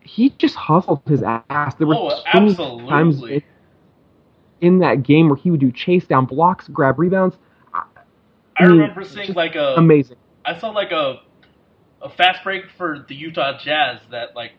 he 0.00 0.30
just 0.30 0.54
hustled 0.54 1.00
his 1.06 1.22
ass. 1.22 1.74
There 1.74 1.86
were 1.86 1.96
Oh, 1.96 2.22
so 2.54 2.86
times 2.86 3.22
in, 3.22 3.42
in 4.60 4.78
that 4.78 5.02
game 5.02 5.28
where 5.28 5.36
he 5.36 5.50
would 5.50 5.60
do 5.60 5.72
chase 5.72 6.06
down 6.06 6.26
blocks, 6.26 6.68
grab 6.68 6.98
rebounds. 6.98 7.36
I 7.74 8.68
mean, 8.68 8.78
remember 8.78 9.04
seeing 9.04 9.32
like 9.34 9.54
a 9.54 9.74
Amazing. 9.76 10.16
I 10.44 10.58
saw 10.58 10.70
like 10.70 10.92
a 10.92 11.20
a 12.00 12.10
fast 12.10 12.42
break 12.44 12.64
for 12.76 13.04
the 13.08 13.14
Utah 13.14 13.58
Jazz 13.58 14.00
that 14.10 14.36
like 14.36 14.52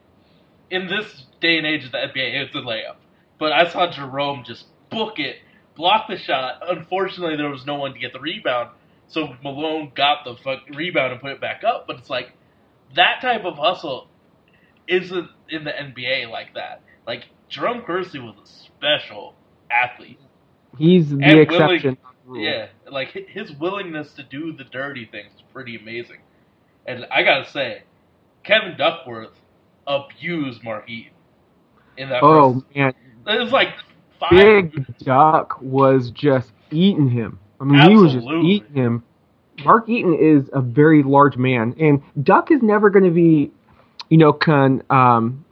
in 0.70 0.88
this 0.88 1.26
day 1.42 1.58
and 1.58 1.68
age 1.68 1.86
of 1.86 1.92
the 1.92 1.98
NBA 1.98 2.46
it's 2.46 2.56
a 2.56 2.60
layup. 2.60 2.96
But 3.44 3.52
I 3.52 3.68
saw 3.70 3.92
Jerome 3.92 4.46
just 4.46 4.68
book 4.90 5.20
it, 5.20 5.36
block 5.76 6.08
the 6.08 6.18
shot. 6.18 6.62
Unfortunately, 6.66 7.36
there 7.36 7.50
was 7.50 7.66
no 7.66 7.76
one 7.76 7.92
to 7.92 8.00
get 8.00 8.14
the 8.14 8.20
rebound, 8.22 8.70
so 9.10 9.36
Malone 9.44 9.92
got 9.94 10.20
the 10.24 10.38
fuck 10.42 10.60
rebound 10.74 11.12
and 11.12 11.20
put 11.22 11.32
it 11.32 11.42
back 11.42 11.66
up. 11.66 11.86
But 11.86 11.98
it's 11.98 12.10
like 12.10 12.32
that 12.96 13.20
type 13.22 13.44
of 13.44 13.56
hustle 13.58 14.08
isn't 14.88 15.28
in 15.50 15.66
the 15.66 15.72
NBA 15.72 16.30
like 16.32 16.54
that. 16.54 16.84
Like 17.06 17.26
Jerome 17.50 17.82
Kersey 17.82 18.18
was 18.18 18.34
a 18.42 18.48
special 18.48 19.34
athlete. 19.70 20.22
He's 20.78 21.10
the 21.10 21.20
And 21.22 21.40
exception. 21.42 21.68
willing- 21.68 21.98
not 22.02 22.16
the 22.24 22.30
rule. 22.32 22.42
Yeah, 22.46 22.68
like 22.90 23.10
his 23.10 23.52
willingness 23.52 24.14
to 24.14 24.24
do 24.24 24.54
the 24.54 24.64
dirty 24.64 25.04
things 25.06 25.34
is 25.36 25.42
pretty 25.52 25.76
amazing. 25.76 26.20
And 26.86 27.06
I 27.12 27.24
gotta 27.24 27.50
say, 27.50 27.84
Kevin 28.46 28.78
Duckworth 28.78 29.38
abused 29.86 30.64
Mark 30.64 30.90
Eaton 30.90 31.12
in 31.98 32.08
that 32.10 32.24
Oh 32.24 32.54
first. 32.62 32.76
man, 32.76 32.94
It 33.28 33.40
was 33.40 33.52
like 33.52 33.70
five. 34.20 34.32
Big 34.32 34.98
Duck 35.00 35.62
was 35.62 36.12
just 36.12 36.52
eating 36.72 37.10
him. 37.10 37.40
I 37.60 37.66
mean, 37.66 37.90
he 37.90 37.96
was 37.96 38.14
just 38.14 38.28
eating 38.28 38.74
him. 38.74 39.04
Mark 39.64 39.88
Eaton 39.88 40.16
is 40.20 40.50
a 40.52 40.62
very 40.62 41.04
large 41.04 41.38
man, 41.38 41.76
and 41.80 42.02
Duck 42.22 42.52
is 42.52 42.62
never 42.62 42.90
going 42.90 43.06
to 43.06 43.12
be, 43.12 43.52
you 44.10 44.18
know, 44.18 44.34
con, 44.34 44.82
um, 44.90 45.46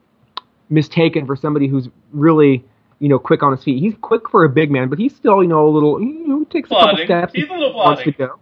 mistaken 0.69 1.25
for 1.25 1.35
somebody 1.35 1.67
who's 1.67 1.87
really, 2.11 2.65
you 2.99 3.07
know, 3.07 3.19
quick 3.19 3.43
on 3.43 3.55
his 3.55 3.63
feet. 3.63 3.79
He's 3.79 3.93
quick 4.01 4.29
for 4.29 4.43
a 4.43 4.49
big 4.49 4.71
man, 4.71 4.89
but 4.89 4.97
he's 4.97 5.15
still, 5.15 5.41
you 5.43 5.49
know, 5.49 5.67
a 5.67 5.69
little, 5.69 6.01
you 6.01 6.27
know, 6.27 6.43
takes 6.45 6.69
a 6.71 6.73
couple 6.73 6.97
steps. 7.05 7.33
He's 7.33 7.49
a 7.49 7.53
little 7.53 7.95
to 7.95 8.11
go. 8.11 8.39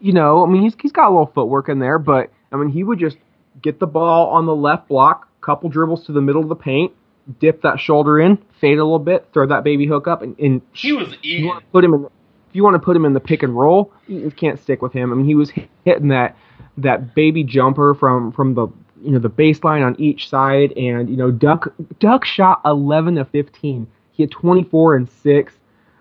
You 0.00 0.12
know, 0.12 0.44
I 0.44 0.50
mean, 0.50 0.62
he's 0.62 0.74
he's 0.80 0.92
got 0.92 1.08
a 1.08 1.10
little 1.10 1.30
footwork 1.32 1.68
in 1.68 1.78
there, 1.78 1.98
but 1.98 2.32
I 2.50 2.56
mean, 2.56 2.70
he 2.70 2.82
would 2.82 2.98
just 2.98 3.18
get 3.62 3.78
the 3.78 3.86
ball 3.86 4.30
on 4.30 4.46
the 4.46 4.54
left 4.54 4.88
block, 4.88 5.28
couple 5.40 5.68
dribbles 5.68 6.06
to 6.06 6.12
the 6.12 6.22
middle 6.22 6.42
of 6.42 6.48
the 6.48 6.56
paint, 6.56 6.92
dip 7.38 7.62
that 7.62 7.78
shoulder 7.78 8.18
in, 8.18 8.36
fade 8.60 8.78
a 8.78 8.84
little 8.84 8.98
bit, 8.98 9.28
throw 9.32 9.46
that 9.46 9.64
baby 9.64 9.86
hook 9.86 10.06
up, 10.08 10.22
and, 10.22 10.38
and 10.38 10.62
He 10.72 10.92
was 10.92 11.14
eating. 11.22 11.46
want 11.46 11.60
to 11.60 11.66
put 11.70 11.84
him 11.84 11.94
in, 11.94 12.04
if 12.04 12.56
you 12.56 12.64
want 12.64 12.74
to 12.74 12.80
put 12.80 12.96
him 12.96 13.04
in 13.04 13.12
the 13.12 13.20
pick 13.20 13.42
and 13.42 13.56
roll, 13.56 13.92
you 14.06 14.30
can't 14.30 14.58
stick 14.58 14.82
with 14.82 14.92
him. 14.92 15.12
I 15.12 15.16
mean, 15.16 15.26
he 15.26 15.34
was 15.34 15.52
hitting 15.84 16.08
that 16.08 16.36
that 16.78 17.14
baby 17.14 17.44
jumper 17.44 17.94
from 17.94 18.32
from 18.32 18.54
the 18.54 18.68
you 19.02 19.12
know 19.12 19.18
the 19.18 19.30
baseline 19.30 19.84
on 19.84 19.98
each 20.00 20.28
side, 20.28 20.72
and 20.72 21.08
you 21.08 21.16
know 21.16 21.30
Duck 21.30 21.72
Duck 21.98 22.24
shot 22.24 22.60
11 22.64 23.18
of 23.18 23.28
15. 23.30 23.86
He 24.12 24.22
had 24.22 24.30
24 24.30 24.96
and 24.96 25.08
six. 25.08 25.54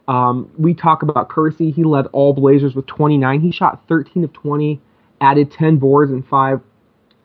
Um, 0.07 0.51
we 0.57 0.73
talk 0.73 1.03
about 1.03 1.30
Kersey. 1.30 1.69
He 1.69 1.84
led 1.84 2.07
all 2.07 2.34
Blazers 2.34 2.73
with 2.73 2.88
29. 2.88 3.41
He 3.41 3.51
shot 3.51 3.88
13 3.88 4.23
of 4.23 4.34
20, 4.34 4.82
added 5.21 5.51
10 5.51 5.77
boards 5.77 6.11
and 6.11 6.27
five 6.27 6.61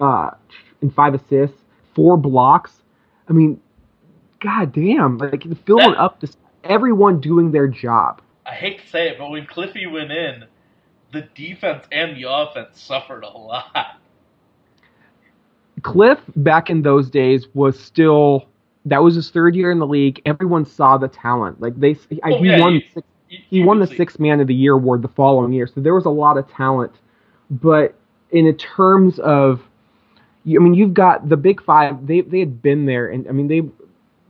uh, 0.00 0.30
and 0.82 0.94
five 0.94 1.14
assists, 1.14 1.56
four 1.94 2.16
blocks. 2.18 2.82
I 3.28 3.32
mean, 3.32 3.60
god 4.44 4.72
damn, 4.72 5.18
like 5.18 5.42
filling 5.64 5.90
That- 5.92 5.98
up 5.98 6.20
this 6.20 6.36
everyone 6.62 7.20
doing 7.20 7.50
their 7.50 7.66
job. 7.66 8.20
I 8.46 8.52
hate 8.52 8.80
to 8.80 8.88
say 8.88 9.08
it, 9.08 9.18
but 9.18 9.30
when 9.30 9.46
Cliffy 9.46 9.86
went 9.86 10.12
in, 10.12 10.44
the 11.12 11.22
defense 11.34 11.86
and 11.90 12.14
the 12.16 12.30
offense 12.30 12.78
suffered 12.80 13.24
a 13.24 13.28
lot. 13.28 13.96
Cliff 15.82 16.18
back 16.36 16.70
in 16.70 16.82
those 16.82 17.10
days 17.10 17.46
was 17.54 17.78
still 17.78 18.46
that 18.86 19.02
was 19.02 19.14
his 19.14 19.30
third 19.30 19.56
year 19.56 19.70
in 19.70 19.78
the 19.78 19.86
league. 19.86 20.20
Everyone 20.26 20.64
saw 20.66 20.98
the 20.98 21.08
talent. 21.08 21.60
Like 21.60 21.74
they, 21.80 21.92
I, 22.22 22.32
Oh, 22.32 22.38
he 22.38 22.48
yeah, 22.48 22.60
won. 22.60 22.74
you- 22.74 22.80
six, 22.92 23.06
You- 23.30 23.38
he 23.48 23.56
you 23.58 23.64
won 23.66 23.78
the 23.80 23.86
see- 23.86 23.96
sixth 23.96 24.20
man 24.20 24.40
of 24.40 24.46
the 24.46 24.54
year 24.54 24.74
award 24.74 25.00
the 25.02 25.08
following 25.08 25.52
year. 25.52 25.66
So 25.66 25.80
there 25.80 25.94
was 25.94 26.04
a 26.04 26.10
lot 26.10 26.36
of 26.36 26.46
talent. 26.50 26.92
But 27.50 27.94
in 28.30 28.54
terms 28.56 29.18
of, 29.20 29.60
I 30.46 30.58
mean, 30.58 30.74
you've 30.74 30.92
got 30.94 31.28
the 31.30 31.36
big 31.36 31.62
five. 31.62 32.06
They 32.06 32.20
they 32.20 32.40
had 32.40 32.60
been 32.60 32.84
there, 32.86 33.08
and 33.08 33.26
I 33.28 33.32
mean 33.32 33.48
they 33.48 33.62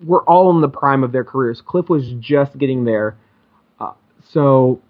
were 0.06 0.22
all 0.24 0.50
in 0.54 0.60
the 0.60 0.68
prime 0.68 1.02
of 1.04 1.12
their 1.12 1.24
careers. 1.24 1.60
Cliff 1.60 1.88
was 1.88 2.12
just 2.20 2.56
getting 2.58 2.84
there, 2.84 3.16
uh, 3.80 3.92
so 4.22 4.80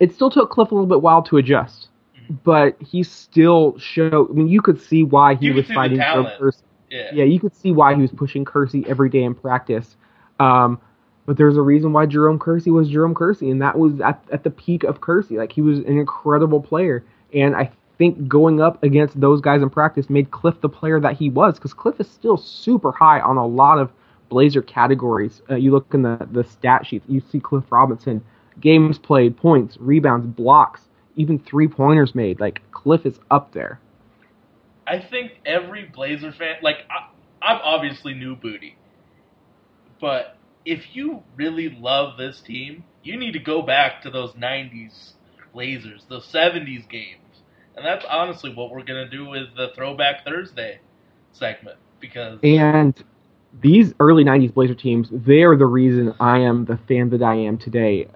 it 0.00 0.12
still 0.14 0.30
took 0.30 0.50
Cliff 0.50 0.70
a 0.70 0.74
little 0.74 0.86
bit 0.88 1.02
while 1.02 1.22
to 1.22 1.36
adjust. 1.36 1.88
Mhm. 2.16 2.38
But 2.44 2.76
he 2.80 3.02
still 3.02 3.78
showed. 3.78 4.30
I 4.30 4.34
mean, 4.34 4.48
you 4.48 4.60
could 4.62 4.80
see 4.80 5.04
why 5.04 5.34
he 5.34 5.46
You 5.46 5.54
was 5.54 5.66
fighting 5.66 5.98
for 5.98 6.30
first 6.38 6.64
Yeah. 6.90 7.10
yeah, 7.12 7.24
you 7.24 7.38
could 7.38 7.54
see 7.54 7.72
why 7.72 7.94
he 7.94 8.00
was 8.00 8.12
pushing 8.12 8.44
Kersey 8.44 8.84
every 8.88 9.10
day 9.10 9.22
in 9.22 9.34
practice. 9.34 9.96
Um, 10.40 10.78
but 11.26 11.36
there's 11.36 11.58
a 11.58 11.62
reason 11.62 11.92
why 11.92 12.06
Jerome 12.06 12.38
Kersey 12.38 12.70
was 12.70 12.88
Jerome 12.88 13.14
Kersey, 13.14 13.50
and 13.50 13.60
that 13.60 13.78
was 13.78 14.00
at, 14.00 14.22
at 14.32 14.44
the 14.44 14.50
peak 14.50 14.84
of 14.84 15.00
Kersey. 15.02 15.36
Like 15.36 15.52
he 15.52 15.60
was 15.60 15.80
an 15.80 15.98
incredible 15.98 16.62
player, 16.62 17.04
and 17.34 17.54
I 17.54 17.70
think 17.98 18.28
going 18.28 18.60
up 18.60 18.82
against 18.82 19.20
those 19.20 19.40
guys 19.40 19.60
in 19.60 19.68
practice 19.68 20.08
made 20.08 20.30
Cliff 20.30 20.60
the 20.60 20.68
player 20.68 21.00
that 21.00 21.16
he 21.16 21.28
was, 21.28 21.56
because 21.56 21.74
Cliff 21.74 21.98
is 22.00 22.08
still 22.08 22.36
super 22.36 22.92
high 22.92 23.20
on 23.20 23.36
a 23.36 23.46
lot 23.46 23.78
of 23.78 23.90
Blazer 24.28 24.62
categories. 24.62 25.42
Uh, 25.50 25.56
you 25.56 25.70
look 25.70 25.92
in 25.94 26.02
the 26.02 26.28
the 26.30 26.44
stat 26.44 26.86
sheets, 26.86 27.04
you 27.08 27.20
see 27.30 27.40
Cliff 27.40 27.64
Robinson, 27.70 28.24
games 28.60 28.98
played, 28.98 29.36
points, 29.36 29.76
rebounds, 29.80 30.26
blocks, 30.26 30.82
even 31.16 31.38
three 31.38 31.68
pointers 31.68 32.14
made. 32.14 32.40
Like 32.40 32.62
Cliff 32.70 33.06
is 33.06 33.18
up 33.30 33.52
there. 33.52 33.80
I 34.86 35.00
think 35.00 35.32
every 35.44 35.84
Blazer 35.84 36.32
fan, 36.32 36.56
like 36.62 36.78
I, 36.90 37.08
I'm 37.44 37.60
obviously 37.62 38.14
new 38.14 38.36
booty, 38.36 38.76
but 40.00 40.36
if 40.64 40.94
you 40.94 41.22
really 41.36 41.70
love 41.70 42.16
this 42.16 42.40
team, 42.40 42.84
you 43.02 43.16
need 43.16 43.32
to 43.32 43.38
go 43.38 43.62
back 43.62 44.02
to 44.02 44.10
those 44.10 44.32
'90s 44.32 45.12
Blazers, 45.52 46.04
those 46.08 46.26
'70s 46.26 46.88
games, 46.88 47.42
and 47.76 47.84
that's 47.84 48.04
honestly 48.08 48.52
what 48.54 48.70
we're 48.70 48.84
gonna 48.84 49.08
do 49.08 49.28
with 49.28 49.54
the 49.56 49.68
Throwback 49.74 50.24
Thursday 50.24 50.80
segment 51.32 51.78
because 52.00 52.38
And 52.42 52.94
these 53.60 53.94
early 54.00 54.24
90s 54.24 54.52
Blazer 54.54 54.74
teams, 54.74 55.08
they're 55.12 55.56
the 55.56 55.66
reason 55.66 56.14
I 56.20 56.38
am 56.40 56.64
the 56.66 56.76
fan 56.88 57.10
that 57.10 57.22
I 57.22 57.34
am 57.34 57.58
today. 57.58 58.08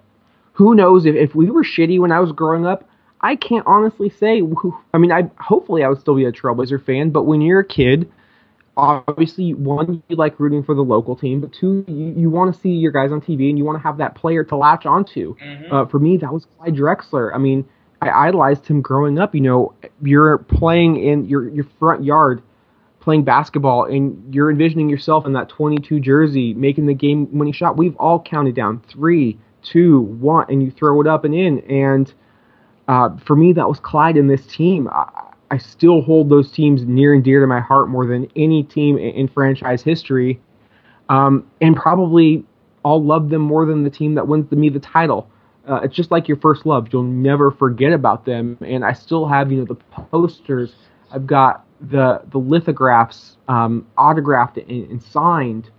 Who 0.54 0.74
knows 0.74 1.06
if, 1.06 1.14
if 1.16 1.34
we 1.34 1.50
were 1.50 1.64
shitty 1.64 1.98
when 1.98 2.12
I 2.12 2.20
was 2.20 2.32
growing 2.32 2.66
up, 2.66 2.88
I 3.20 3.36
can't 3.36 3.66
honestly 3.66 4.10
say. 4.10 4.40
who- 4.40 4.76
I 4.92 4.98
mean, 4.98 5.12
I 5.12 5.30
hopefully 5.38 5.82
I 5.84 5.88
would 5.88 6.00
still 6.00 6.14
be 6.16 6.24
a 6.24 6.32
Trailblazer 6.32 6.84
fan, 6.84 7.10
but 7.10 7.22
when 7.24 7.40
you're 7.40 7.60
a 7.60 7.64
kid, 7.64 8.10
obviously 8.76 9.52
one 9.54 10.02
you 10.08 10.16
like 10.16 10.38
rooting 10.40 10.62
for 10.62 10.74
the 10.74 10.82
local 10.82 11.14
team, 11.16 11.40
but 11.40 11.52
two 11.52 11.84
you, 11.88 12.14
you 12.16 12.30
want 12.30 12.54
to 12.54 12.60
see 12.60 12.70
your 12.70 12.92
guys 12.92 13.12
on 13.12 13.20
TV 13.20 13.48
and 13.50 13.58
you 13.58 13.64
want 13.64 13.76
to 13.78 13.82
have 13.82 13.98
that 13.98 14.14
player 14.14 14.44
to 14.44 14.56
latch 14.56 14.86
onto. 14.86 15.34
Mhm. 15.36 15.72
Uh, 15.72 15.84
for 15.86 15.98
me, 15.98 16.16
that 16.18 16.32
was 16.32 16.46
Clyde 16.58 16.74
Drexler. 16.76 17.32
I 17.34 17.38
mean, 17.38 17.64
I 18.00 18.10
idolized 18.10 18.66
him 18.66 18.80
growing 18.80 19.18
up. 19.18 19.34
You 19.34 19.42
know, 19.42 19.72
you're 20.02 20.38
playing 20.38 20.96
in 20.96 21.26
your 21.26 21.48
your 21.48 21.64
front 21.78 22.02
yard, 22.04 22.42
playing 23.02 23.24
basketball, 23.24 23.84
and 23.84 24.34
you're 24.34 24.50
envisioning 24.50 24.88
yourself 24.88 25.26
in 25.26 25.32
that 25.34 25.48
22 25.48 26.00
jersey, 26.00 26.54
making 26.54 26.86
the 26.86 26.94
game-winning 26.94 27.52
shot. 27.52 27.76
We've 27.76 27.96
all 27.96 28.22
counted 28.22 28.54
down 28.54 28.80
three, 28.88 29.38
two, 29.62 30.00
one, 30.00 30.46
and 30.48 30.62
you 30.62 30.70
throw 30.70 31.00
it 31.00 31.06
up 31.06 31.24
and 31.24 31.34
in. 31.34 31.58
And 31.60 32.12
uh, 32.88 33.10
for 33.26 33.36
me, 33.36 33.52
that 33.54 33.68
was 33.68 33.80
Clyde 33.80 34.16
and 34.16 34.30
this 34.30 34.46
team. 34.46 34.88
I, 34.88 35.32
I 35.50 35.58
still 35.58 36.00
hold 36.00 36.30
those 36.30 36.50
teams 36.50 36.84
near 36.84 37.12
and 37.12 37.22
dear 37.22 37.40
to 37.40 37.46
my 37.46 37.60
heart 37.60 37.90
more 37.90 38.06
than 38.06 38.26
any 38.36 38.62
team 38.62 38.96
in, 38.96 39.10
in 39.10 39.28
franchise 39.28 39.82
history, 39.82 40.40
um, 41.10 41.46
and 41.60 41.76
probably 41.76 42.44
I'll 42.84 43.04
love 43.04 43.28
them 43.28 43.42
more 43.42 43.66
than 43.66 43.84
the 43.84 43.90
team 43.90 44.14
that 44.14 44.26
wins 44.26 44.48
the, 44.48 44.56
me 44.56 44.70
the 44.70 44.80
title. 44.80 45.28
Uh, 45.68 45.80
it's 45.84 45.94
just 45.94 46.10
like 46.10 46.26
your 46.26 46.38
first 46.38 46.64
love; 46.64 46.88
you'll 46.92 47.02
never 47.02 47.50
forget 47.50 47.92
about 47.92 48.24
them. 48.24 48.56
And 48.62 48.84
I 48.84 48.94
still 48.94 49.26
have, 49.28 49.52
you 49.52 49.58
know, 49.58 49.64
the 49.66 49.74
posters. 50.10 50.72
I've 51.12 51.26
got 51.26 51.66
the 51.82 52.22
the 52.30 52.38
lithographs 52.38 53.36
um, 53.48 53.86
autographed 53.98 54.58
and, 54.58 54.90
and 54.90 55.02
signed. 55.02 55.70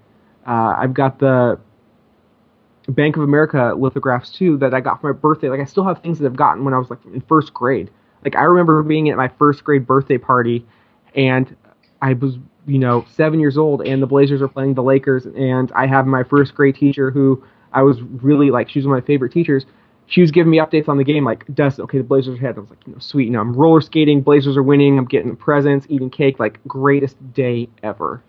Uh, 0.46 0.76
I've 0.78 0.94
got 0.94 1.20
the 1.20 1.60
Bank 2.90 3.16
of 3.16 3.24
America 3.24 3.74
lithographs 3.78 4.32
too 4.32 4.58
that 4.58 4.74
I 4.74 4.82
got 4.82 5.00
for 5.00 5.14
my 5.14 5.18
birthday. 5.18 5.50
Like 5.50 5.62
I 5.62 5.66
still 5.66 5.86
have 5.86 6.02
things 6.02 6.20
that 6.20 6.26
I've 6.26 6.36
gotten 6.36 6.66
when 6.66 6.74
I 6.74 6.78
was 6.78 6.90
like 6.90 7.00
in 7.06 7.22
first 7.22 7.54
grade. 7.54 7.90
Like 8.24 8.36
I 8.36 8.44
remember 8.44 8.84
being 8.84 9.10
at 9.10 9.18
my 9.18 9.30
first 9.40 9.64
grade 9.64 9.88
birthday 9.88 10.18
party, 10.18 10.66
and 11.16 11.56
I 12.02 12.14
was 12.14 12.38
you 12.66 12.80
know 12.80 13.06
seven 13.16 13.40
years 13.40 13.58
old, 13.58 13.82
and 13.82 14.02
the 14.02 14.08
Blazers 14.08 14.42
are 14.42 14.48
playing 14.50 14.74
the 14.74 14.84
Lakers, 14.84 15.26
and 15.26 15.72
I 15.74 15.88
have 15.88 16.06
my 16.06 16.24
first 16.24 16.56
grade 16.56 16.76
teacher 16.76 17.10
who 17.12 17.44
I 17.72 17.84
was 17.84 18.02
really 18.02 18.52
like 18.52 18.70
she 18.70 18.80
was 18.80 18.86
one 18.86 18.98
of 18.98 19.04
my 19.04 19.08
favorite 19.08 19.32
teachers. 19.32 19.66
She 20.14 20.22
was 20.22 20.30
giving 20.30 20.52
me 20.52 20.60
updates 20.60 20.88
on 20.88 20.98
the 20.98 21.04
game, 21.04 21.26
like 21.26 21.44
Dustin, 21.52 21.86
okay, 21.86 21.98
the 21.98 22.04
Blazers 22.04 22.36
are 22.36 22.38
ahead. 22.38 22.56
I 22.56 22.60
was 22.60 22.70
like, 22.70 22.86
you 22.86 22.94
know, 22.94 23.00
sweet. 23.00 23.24
You 23.24 23.32
know, 23.32 23.42
I'm 23.42 23.56
roller 23.56 23.82
skating, 23.82 24.22
Blazers 24.22 24.56
are 24.56 24.62
winning. 24.62 25.00
I'm 25.00 25.06
getting 25.06 25.36
presents, 25.36 25.88
eating 25.90 26.12
cake, 26.12 26.40
like 26.40 26.60
greatest 26.68 27.34
day 27.34 27.68
ever. 27.82 28.22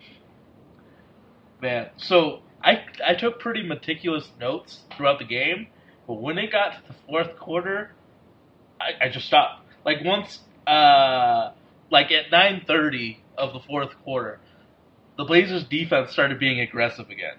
Man, 1.61 1.91
so 1.97 2.39
I 2.63 2.83
I 3.05 3.13
took 3.13 3.39
pretty 3.39 3.61
meticulous 3.61 4.27
notes 4.39 4.79
throughout 4.97 5.19
the 5.19 5.25
game, 5.25 5.67
but 6.07 6.15
when 6.15 6.39
it 6.39 6.51
got 6.51 6.71
to 6.71 6.87
the 6.87 6.95
fourth 7.07 7.37
quarter, 7.37 7.91
I, 8.81 9.05
I 9.05 9.09
just 9.09 9.27
stopped. 9.27 9.61
Like 9.85 10.03
once, 10.03 10.39
uh, 10.65 11.51
like 11.91 12.11
at 12.11 12.31
nine 12.31 12.63
thirty 12.65 13.21
of 13.37 13.53
the 13.53 13.59
fourth 13.59 13.91
quarter, 14.03 14.39
the 15.19 15.23
Blazers 15.23 15.65
defense 15.65 16.13
started 16.13 16.39
being 16.39 16.59
aggressive 16.61 17.11
again, 17.11 17.37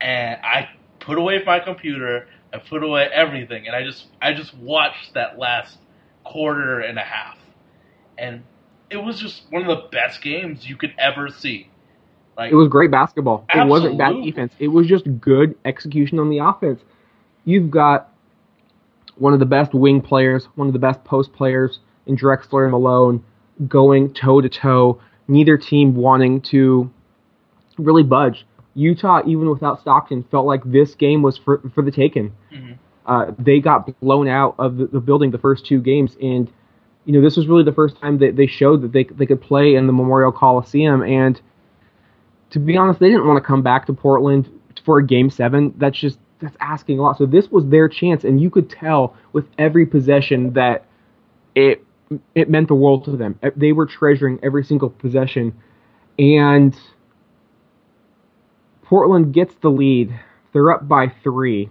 and 0.00 0.38
I 0.44 0.68
put 1.00 1.18
away 1.18 1.42
my 1.44 1.58
computer, 1.58 2.28
I 2.56 2.68
put 2.68 2.82
away 2.82 3.08
everything, 3.12 3.66
and 3.66 3.76
I 3.76 3.84
just 3.84 4.06
I 4.20 4.32
just 4.32 4.56
watched 4.56 5.14
that 5.14 5.38
last 5.38 5.76
quarter 6.24 6.80
and 6.80 6.98
a 6.98 7.02
half, 7.02 7.36
and 8.16 8.42
it 8.90 8.96
was 8.96 9.20
just 9.20 9.42
one 9.50 9.62
of 9.62 9.68
the 9.68 9.88
best 9.88 10.22
games 10.22 10.66
you 10.66 10.76
could 10.76 10.94
ever 10.98 11.28
see. 11.28 11.68
Like 12.36 12.52
It 12.52 12.54
was 12.54 12.68
great 12.68 12.90
basketball. 12.90 13.44
It 13.54 13.66
wasn't 13.66 13.98
bad 13.98 14.22
defense. 14.22 14.52
It 14.58 14.68
was 14.68 14.86
just 14.86 15.04
good 15.20 15.56
execution 15.64 16.18
on 16.18 16.30
the 16.30 16.38
offense. 16.38 16.80
You've 17.44 17.70
got 17.70 18.12
one 19.16 19.32
of 19.32 19.38
the 19.38 19.46
best 19.46 19.74
wing 19.74 20.00
players, 20.00 20.46
one 20.54 20.66
of 20.66 20.72
the 20.72 20.78
best 20.78 21.02
post 21.04 21.32
players 21.32 21.80
in 22.06 22.16
Drexler 22.16 22.64
and 22.64 22.72
Malone 22.72 23.24
going 23.68 24.12
toe 24.12 24.40
to 24.40 24.48
toe. 24.48 25.00
Neither 25.28 25.56
team 25.58 25.94
wanting 25.94 26.40
to 26.42 26.90
really 27.78 28.02
budge. 28.02 28.46
Utah, 28.76 29.22
even 29.26 29.48
without 29.50 29.80
Stockton, 29.80 30.22
felt 30.30 30.46
like 30.46 30.62
this 30.64 30.94
game 30.94 31.22
was 31.22 31.38
for, 31.38 31.60
for 31.74 31.82
the 31.82 31.90
taking. 31.90 32.32
Mhm. 32.52 32.78
Uh, 33.06 33.32
they 33.38 33.60
got 33.60 33.98
blown 34.00 34.28
out 34.28 34.54
of 34.58 34.76
the, 34.76 34.86
the 34.86 35.00
building 35.00 35.30
the 35.30 35.38
first 35.38 35.64
two 35.64 35.80
games, 35.80 36.16
and 36.20 36.50
you 37.04 37.12
know 37.12 37.20
this 37.20 37.36
was 37.36 37.46
really 37.48 37.62
the 37.64 37.72
first 37.72 37.96
time 38.00 38.18
that 38.18 38.36
they 38.36 38.46
showed 38.46 38.82
that 38.82 38.92
they 38.92 39.04
they 39.04 39.26
could 39.26 39.40
play 39.40 39.74
in 39.74 39.86
the 39.86 39.92
Memorial 39.92 40.32
Coliseum. 40.32 41.02
And 41.02 41.40
to 42.50 42.58
be 42.58 42.76
honest, 42.76 43.00
they 43.00 43.08
didn't 43.08 43.26
want 43.26 43.42
to 43.42 43.46
come 43.46 43.62
back 43.62 43.86
to 43.86 43.92
Portland 43.92 44.48
for 44.84 44.98
a 44.98 45.06
game 45.06 45.30
seven. 45.30 45.72
That's 45.78 45.98
just 45.98 46.18
that's 46.40 46.56
asking 46.60 46.98
a 46.98 47.02
lot. 47.02 47.16
So 47.16 47.26
this 47.26 47.48
was 47.48 47.64
their 47.66 47.88
chance, 47.88 48.24
and 48.24 48.40
you 48.40 48.50
could 48.50 48.68
tell 48.68 49.16
with 49.32 49.46
every 49.58 49.86
possession 49.86 50.52
that 50.54 50.84
it 51.54 51.84
it 52.34 52.50
meant 52.50 52.68
the 52.68 52.74
world 52.74 53.04
to 53.06 53.16
them. 53.16 53.38
They 53.56 53.72
were 53.72 53.86
treasuring 53.86 54.38
every 54.42 54.64
single 54.64 54.90
possession, 54.90 55.54
and 56.18 56.76
Portland 58.88 59.32
gets 59.32 59.54
the 59.56 59.68
lead. 59.68 60.18
They're 60.52 60.70
up 60.70 60.88
by 60.88 61.12
three. 61.22 61.68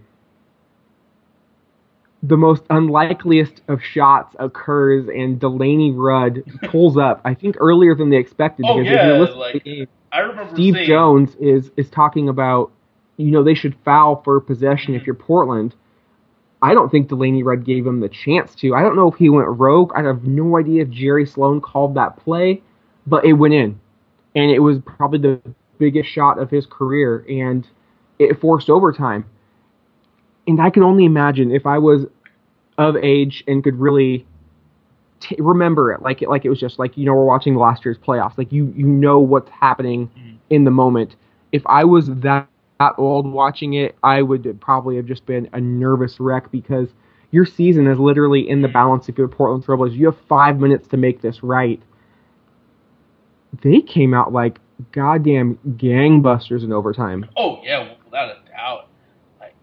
The 2.22 2.38
most 2.38 2.64
unlikeliest 2.70 3.62
of 3.68 3.82
shots 3.82 4.36
occurs, 4.40 5.08
and 5.08 5.40
Delaney 5.40 5.92
Rudd 5.92 6.44
pulls 6.64 6.98
up. 6.98 7.22
I 7.24 7.34
think 7.34 7.56
earlier 7.60 7.96
than 7.96 8.10
they 8.10 8.18
expected. 8.18 8.66
Oh, 8.68 8.80
because 8.80 8.92
yeah, 8.92 9.24
if 9.24 9.30
you 9.30 9.36
like- 9.36 9.64
game, 9.64 9.88
I 10.12 10.20
remember 10.20 10.54
Steve 10.54 10.76
Jones 10.86 11.36
is 11.40 11.72
is 11.78 11.90
talking 11.90 12.30
about, 12.30 12.72
you 13.18 13.32
know, 13.32 13.44
they 13.44 13.54
should 13.54 13.76
foul 13.86 14.22
for 14.24 14.40
possession 14.40 14.96
if 14.96 15.04
mhm. 15.04 15.06
you're 15.08 15.16
Portland. 15.16 15.76
I 16.62 16.74
don't 16.74 16.90
think 16.90 17.10
Delaney 17.10 17.44
Rudd 17.44 17.64
gave 17.64 17.86
him 17.86 18.00
the 18.00 18.10
chance 18.10 18.56
to. 18.56 18.74
I 18.74 18.82
don't 18.82 18.96
know 18.96 19.12
if 19.12 19.18
he 19.18 19.30
went 19.30 19.48
rogue. 19.48 19.92
I 19.96 20.02
have 20.04 20.24
no 20.24 20.58
idea 20.58 20.82
if 20.84 20.90
Jerry 20.90 21.26
Sloan 21.26 21.62
called 21.62 21.96
that 21.96 22.18
play, 22.18 22.62
but 23.06 23.24
it 23.24 23.34
went 23.34 23.54
in, 23.54 23.80
and 24.36 24.52
it 24.52 24.60
was 24.60 24.80
probably 24.80 25.20
the 25.20 25.42
biggest 25.80 26.10
shot 26.10 26.40
of 26.40 26.50
his 26.50 26.66
career, 26.66 27.26
and 27.30 27.68
it 28.20 28.40
forced 28.40 28.70
overtime. 28.70 29.26
And 30.48 30.62
I 30.62 30.70
can 30.70 30.84
only 30.84 31.06
imagine 31.06 31.52
if 31.52 31.66
I 31.66 31.78
was 31.80 32.06
of 32.78 32.96
age 32.98 33.44
and 33.48 33.64
could 33.64 33.80
really 33.80 34.26
t- 35.20 35.36
remember 35.40 35.92
it 35.94 36.02
like 36.02 36.22
it 36.22 36.30
like 36.30 36.46
it 36.46 36.50
was 36.50 36.60
just 36.60 36.80
like 36.80 36.98
you 36.98 37.06
know 37.06 37.14
we're 37.14 37.26
watching 37.26 37.56
last 37.56 37.86
year's 37.86 37.98
playoffs 37.98 38.38
like 38.38 38.52
you 38.52 38.74
you 38.76 38.86
know 38.86 39.20
what's 39.20 39.50
happening 39.50 40.10
Mhm. 40.18 40.40
in 40.50 40.64
the 40.66 40.72
moment 40.72 41.16
if 41.52 41.64
i 41.68 41.84
was 41.84 42.08
that, 42.22 42.50
that 42.80 42.94
old 42.98 43.26
watching 43.32 43.74
it 43.74 43.96
i 44.04 44.22
would 44.22 44.60
probably 44.62 44.96
have 44.96 45.06
just 45.06 45.26
been 45.26 45.48
a 45.54 45.60
nervous 45.62 46.20
wreck 46.20 46.52
because 46.52 46.90
your 47.32 47.46
season 47.46 47.88
is 47.88 48.00
literally 48.00 48.48
in 48.48 48.62
the 48.62 48.68
balance 48.68 49.08
if 49.10 49.18
you're 49.18 49.28
portland 49.28 49.64
trailblazers 49.66 49.96
you 49.96 50.06
have 50.06 50.18
five 50.28 50.60
minutes 50.60 50.88
to 50.88 50.98
make 50.98 51.22
this 51.22 51.44
right 51.44 51.82
they 53.64 53.82
came 53.82 54.14
out 54.14 54.34
like 54.34 54.60
goddamn 54.92 55.58
gangbusters 55.78 56.64
in 56.64 56.72
overtime 56.72 57.26
Oh 57.38 57.60
yeah, 57.64 57.94
without 58.04 58.30
a 58.30 58.50
doubt. 58.50 58.88
Like, 59.40 59.56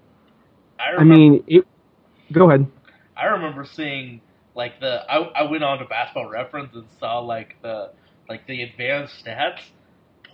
I 0.78 1.00
i 1.00 1.04
mean 1.04 1.44
it 1.46 1.66
go 2.32 2.48
ahead 2.48 2.66
I 3.16 3.26
remember 3.26 3.64
seeing 3.64 4.20
like 4.54 4.80
the. 4.80 5.02
I, 5.08 5.18
I 5.18 5.42
went 5.50 5.64
on 5.64 5.78
to 5.78 5.84
Basketball 5.84 6.28
Reference 6.28 6.74
and 6.74 6.86
saw 6.98 7.18
like 7.20 7.56
the 7.62 7.90
like 8.28 8.46
the 8.46 8.62
advanced 8.62 9.24
stats. 9.24 9.60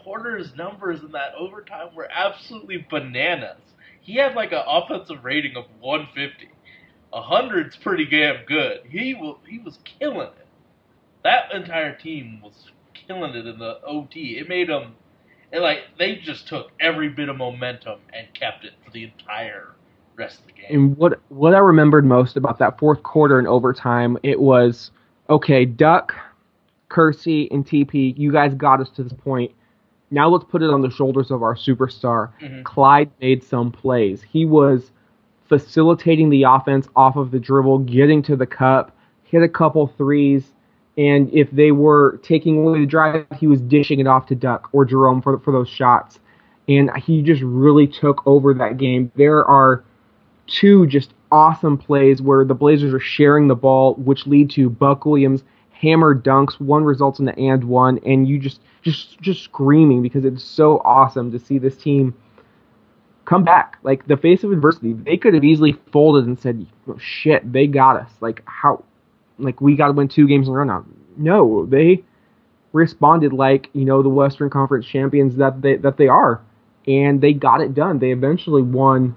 Porter's 0.05 0.55
numbers 0.57 1.01
in 1.01 1.13
that 1.13 1.35
overtime 1.39 1.95
were 1.95 2.09
absolutely 2.11 2.87
bananas. 2.91 3.61
He 4.01 4.17
had 4.17 4.35
like 4.35 4.53
an 4.53 4.63
offensive 4.67 5.25
rating 5.25 5.57
of 5.57 5.65
150. 5.81 6.49
A 7.13 7.23
hundred's 7.23 7.77
pretty 7.77 8.07
damn 8.07 8.45
good. 8.47 8.81
He 8.89 9.15
was 9.15 9.39
he 9.47 9.59
was 9.59 9.79
killing 9.85 10.29
it. 10.29 10.47
That 11.25 11.53
entire 11.53 11.97
team 11.97 12.41
was 12.43 12.71
killing 13.07 13.35
it 13.35 13.47
in 13.47 13.59
the 13.59 13.81
OT. 13.85 14.39
It 14.39 14.49
made 14.49 14.69
them. 14.69 14.95
It 15.53 15.61
like 15.61 15.79
they 15.99 16.17
just 16.17 16.47
took 16.49 16.71
every 16.81 17.09
bit 17.09 17.29
of 17.29 17.37
momentum 17.37 18.01
and 18.13 18.33
kept 18.35 18.65
it 18.65 18.73
for 18.85 18.91
the 18.91 19.05
entire 19.05 19.69
rest 20.17 20.41
of 20.41 20.47
the 20.47 20.53
game. 20.53 20.67
And 20.71 20.97
what 20.97 21.21
what 21.31 21.55
I 21.55 21.59
remembered 21.59 22.05
most 22.05 22.37
about 22.37 22.59
that 22.59 22.79
fourth 22.79 23.03
quarter 23.03 23.39
and 23.39 23.49
overtime, 23.49 24.19
it 24.23 24.41
was 24.41 24.91
okay, 25.31 25.65
Duck, 25.65 26.15
Kersey, 26.89 27.51
and 27.51 27.67
TP, 27.67 28.17
you 28.19 28.33
guys 28.33 28.55
got 28.55 28.81
us 28.81 28.91
to 28.91 29.03
this 29.03 29.13
point. 29.13 29.53
Now 30.11 30.29
let's 30.29 30.45
put 30.45 30.63
it 30.63 30.71
on 30.71 30.81
the 30.81 30.91
shoulders 30.91 31.31
of 31.31 31.43
our 31.43 31.55
superstar. 31.55 32.31
Mhm. 32.41 32.65
Clyde 32.65 33.11
made 33.21 33.43
some 33.43 33.71
plays. 33.71 34.23
He 34.23 34.45
was 34.47 34.91
facilitating 35.49 36.29
the 36.31 36.43
offense 36.45 36.89
off 36.97 37.17
of 37.17 37.31
the 37.31 37.39
dribble, 37.39 37.81
getting 37.81 38.23
to 38.23 38.37
the 38.37 38.47
cup, 38.47 38.95
hit 39.25 39.43
a 39.43 39.49
couple 39.49 39.87
threes, 39.87 40.53
and 40.99 41.33
if 41.33 41.51
they 41.53 41.73
were 41.73 42.21
taking 42.23 42.59
away 42.59 42.81
the 42.81 42.87
drive, 42.87 43.25
he 43.39 43.47
was 43.47 43.61
dishing 43.63 44.01
it 44.01 44.07
off 44.07 44.27
to 44.27 44.35
Duck 44.35 44.69
or 44.73 44.85
Jerome 44.85 45.23
for 45.23 45.39
for 45.39 45.53
those 45.53 45.69
shots. 45.71 46.19
and 46.69 46.91
he 46.99 47.23
just 47.23 47.41
really 47.41 47.87
took 47.87 48.27
over 48.27 48.53
that 48.55 48.77
game. 48.77 49.11
There 49.17 49.45
are 49.45 49.83
two 50.47 50.87
just 50.87 51.15
awesome 51.31 51.79
plays 51.79 52.21
where 52.21 52.45
the 52.45 52.55
Blazers 52.55 52.93
are 52.93 53.01
sharing 53.01 53.49
the 53.49 53.55
ball, 53.55 53.95
which 53.95 54.27
lead 54.27 54.51
to 54.51 54.69
Buck 54.69 55.07
Williams 55.07 55.45
hammer 55.73 56.15
dunks. 56.15 56.61
One 56.61 56.85
results 56.85 57.19
in 57.21 57.25
the 57.25 57.39
and 57.39 57.65
one, 57.65 57.99
and 58.05 58.27
you 58.29 58.39
just 58.39 58.61
just 58.83 59.21
just 59.21 59.43
screaming 59.45 60.03
because 60.03 60.25
it's 60.25 60.45
so 60.45 60.79
awesome 60.85 61.31
to 61.33 61.39
see 61.39 61.59
this 61.59 61.77
team 61.77 62.15
come 63.25 63.45
back. 63.45 63.79
Like 63.83 64.07
the 64.07 64.17
face 64.17 64.43
of 64.45 64.53
adversity, 64.53 64.93
they 64.93 65.17
could 65.17 65.35
have 65.35 65.45
easily 65.45 65.77
folded 65.93 66.27
and 66.27 66.39
said, 66.39 66.67
oh, 66.89 66.99
"Shit, 66.99 67.53
they 67.53 67.67
got 67.67 67.97
us." 67.97 68.11
Like 68.21 68.43
how, 68.47 68.85
like 69.39 69.61
we 69.61 69.77
got 69.77 69.87
to 69.89 69.93
win 69.93 70.09
two 70.09 70.27
games 70.27 70.49
in 70.49 70.55
a 70.55 70.57
row 70.57 70.65
now. 70.65 70.85
No, 71.17 71.67
they 71.67 72.05
responded 72.73 73.33
like 73.33 73.71
you 73.73 73.85
know 73.85 74.03
the 74.03 74.09
Western 74.09 74.51
Conference 74.51 74.87
champions 74.87 75.37
that 75.37 75.63
they 75.63 75.77
that 75.77 75.97
they 75.97 76.09
are, 76.09 76.43
and 76.87 77.21
they 77.21 77.33
got 77.33 77.61
it 77.61 77.75
done. 77.75 77.99
They 77.99 78.13
eventually 78.13 78.63
won 78.63 79.15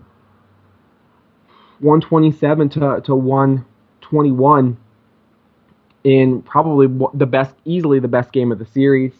127 1.79 2.69
to 2.69 3.01
to 3.05 3.15
121 3.15 4.77
in 6.03 6.41
probably 6.41 6.87
the 7.13 7.25
best, 7.25 7.55
easily 7.65 7.99
the 7.99 8.07
best 8.07 8.31
game 8.31 8.51
of 8.51 8.59
the 8.59 8.65
series. 8.65 9.13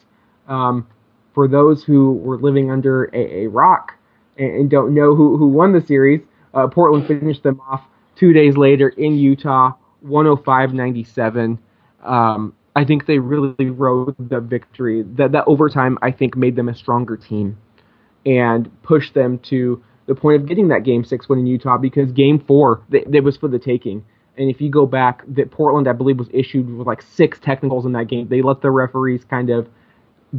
Um, 0.48 0.88
for 1.34 1.48
those 1.48 1.84
who 1.84 2.14
were 2.14 2.38
living 2.38 2.72
under 2.72 3.06
a, 3.14 3.44
a 3.44 3.48
rock 3.48 3.94
and, 4.38 4.52
and, 4.52 4.70
don't 4.70 4.94
know 4.94 5.16
who, 5.16 5.38
who 5.38 5.48
won 5.48 5.72
the 5.72 5.82
series, 5.82 6.22
uh, 6.54 6.68
Portland 6.68 7.08
finished 7.08 7.44
them 7.44 7.62
off 7.62 7.84
two 8.16 8.34
days 8.34 8.58
later 8.58 8.90
in 8.90 9.18
Utah, 9.18 9.74
105-97. 10.06 11.60
Um, 12.04 12.54
I 12.76 12.86
think 12.86 13.06
they 13.06 13.20
really 13.20 13.70
rode 13.70 14.16
the 14.18 14.40
victory. 14.40 15.04
That 15.04 15.34
that 15.34 15.44
overtime, 15.48 15.98
I 16.02 16.12
think, 16.12 16.36
made 16.36 16.56
them 16.56 16.70
a 16.70 16.76
stronger 16.76 17.18
team 17.18 17.58
and 18.26 18.70
pushed 18.84 19.14
them 19.14 19.40
to 19.40 19.84
the 20.08 20.16
point 20.16 20.42
of 20.42 20.48
getting 20.48 20.70
that 20.70 20.84
game 20.84 21.04
six 21.04 21.28
win 21.28 21.40
in 21.40 21.48
Utah 21.48 21.78
because 21.78 22.12
game 22.12 22.40
four, 22.40 22.84
it 22.92 23.24
was 23.24 23.38
for 23.38 23.48
the 23.48 23.60
taking. 23.60 24.04
And 24.38 24.50
if 24.50 24.62
you 24.62 24.70
go 24.70 24.86
back, 24.86 25.24
that 25.28 25.52
Portland, 25.52 25.88
I 25.88 25.94
believe, 25.94 26.18
was 26.18 26.30
issued 26.34 26.70
with 26.70 26.88
like 26.88 27.02
six 27.02 27.40
technicals 27.40 27.86
in 27.86 27.92
that 27.94 28.06
game. 28.08 28.28
They 28.28 28.42
let 28.42 28.62
the 28.62 28.72
referees 28.72 29.24
kind 29.26 29.50
of 29.50 29.68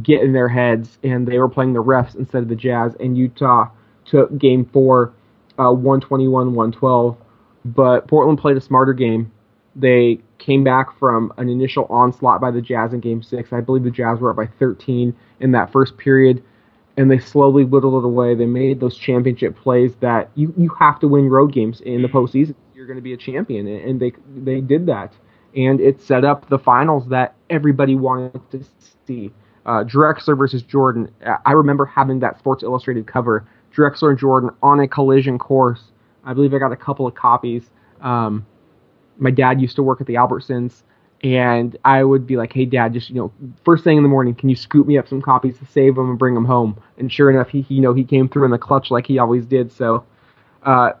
get 0.01 0.21
in 0.21 0.33
their 0.33 0.47
heads, 0.49 0.97
and 1.03 1.27
they 1.27 1.37
were 1.37 1.49
playing 1.49 1.73
the 1.73 1.83
refs 1.83 2.15
instead 2.15 2.41
of 2.41 2.49
the 2.49 2.55
Jazz. 2.55 2.95
And 2.99 3.17
Utah 3.17 3.69
took 4.05 4.35
game 4.37 4.65
four, 4.73 5.13
uh, 5.59 5.71
121 5.71 6.53
112. 6.53 7.17
But 7.65 8.07
Portland 8.07 8.39
played 8.39 8.57
a 8.57 8.61
smarter 8.61 8.93
game. 8.93 9.31
They 9.75 10.19
came 10.37 10.63
back 10.63 10.97
from 10.99 11.33
an 11.37 11.49
initial 11.49 11.85
onslaught 11.89 12.41
by 12.41 12.51
the 12.51 12.61
Jazz 12.61 12.93
in 12.93 12.99
game 12.99 13.23
six. 13.23 13.51
I 13.51 13.61
believe 13.61 13.83
the 13.83 13.91
Jazz 13.91 14.19
were 14.19 14.29
up 14.29 14.35
by 14.35 14.47
13 14.59 15.15
in 15.39 15.51
that 15.51 15.71
first 15.71 15.97
period, 15.97 16.43
and 16.97 17.09
they 17.09 17.17
slowly 17.17 17.63
whittled 17.63 18.03
it 18.03 18.07
away. 18.07 18.35
They 18.35 18.45
made 18.45 18.79
those 18.79 18.97
championship 18.97 19.57
plays 19.57 19.95
that 20.01 20.29
you, 20.35 20.53
you 20.57 20.69
have 20.79 20.99
to 20.99 21.07
win 21.07 21.29
road 21.29 21.53
games 21.53 21.81
in 21.81 22.01
the 22.01 22.07
postseason 22.07 22.55
you're 22.83 22.87
going 22.87 22.97
to 22.97 23.01
be 23.01 23.13
a 23.13 23.17
champion, 23.17 23.65
and 23.65 23.99
they 23.99 24.11
they 24.35 24.59
did 24.59 24.87
that, 24.87 25.13
and 25.55 25.79
it 25.79 26.01
set 26.01 26.25
up 26.25 26.49
the 26.49 26.59
finals 26.59 27.07
that 27.09 27.33
everybody 27.49 27.95
wanted 27.95 28.41
to 28.51 28.61
see. 29.07 29.31
Uh, 29.65 29.85
Drexler 29.85 30.37
versus 30.37 30.61
Jordan. 30.63 31.09
I 31.45 31.53
remember 31.53 31.85
having 31.85 32.19
that 32.19 32.37
Sports 32.39 32.63
Illustrated 32.63 33.07
cover. 33.07 33.47
Drexler 33.73 34.09
and 34.09 34.19
Jordan 34.19 34.49
on 34.61 34.81
a 34.81 34.87
collision 34.87 35.39
course. 35.39 35.81
I 36.25 36.33
believe 36.33 36.53
I 36.53 36.57
got 36.57 36.73
a 36.73 36.77
couple 36.77 37.07
of 37.07 37.15
copies. 37.15 37.63
Um, 38.01 38.45
my 39.17 39.31
dad 39.31 39.61
used 39.61 39.75
to 39.75 39.83
work 39.83 40.01
at 40.01 40.07
the 40.07 40.15
Albertsons, 40.15 40.83
and 41.23 41.77
I 41.85 42.03
would 42.03 42.27
be 42.27 42.35
like, 42.35 42.53
"Hey, 42.53 42.65
Dad, 42.65 42.93
just 42.93 43.09
you 43.09 43.15
know, 43.15 43.31
first 43.63 43.83
thing 43.83 43.97
in 43.97 44.03
the 44.03 44.09
morning, 44.09 44.35
can 44.35 44.49
you 44.49 44.55
scoop 44.55 44.87
me 44.87 44.97
up 44.97 45.07
some 45.07 45.21
copies 45.21 45.57
to 45.59 45.65
save 45.65 45.95
them 45.95 46.09
and 46.09 46.19
bring 46.19 46.33
them 46.33 46.45
home?" 46.45 46.77
And 46.97 47.11
sure 47.11 47.29
enough, 47.29 47.49
he, 47.49 47.61
he 47.61 47.75
you 47.75 47.81
know 47.81 47.93
he 47.93 48.03
came 48.03 48.27
through 48.27 48.45
in 48.45 48.51
the 48.51 48.57
clutch 48.57 48.91
like 48.91 49.07
he 49.07 49.19
always 49.19 49.45
did. 49.45 49.71
So 49.71 50.03
uh, 50.63 50.93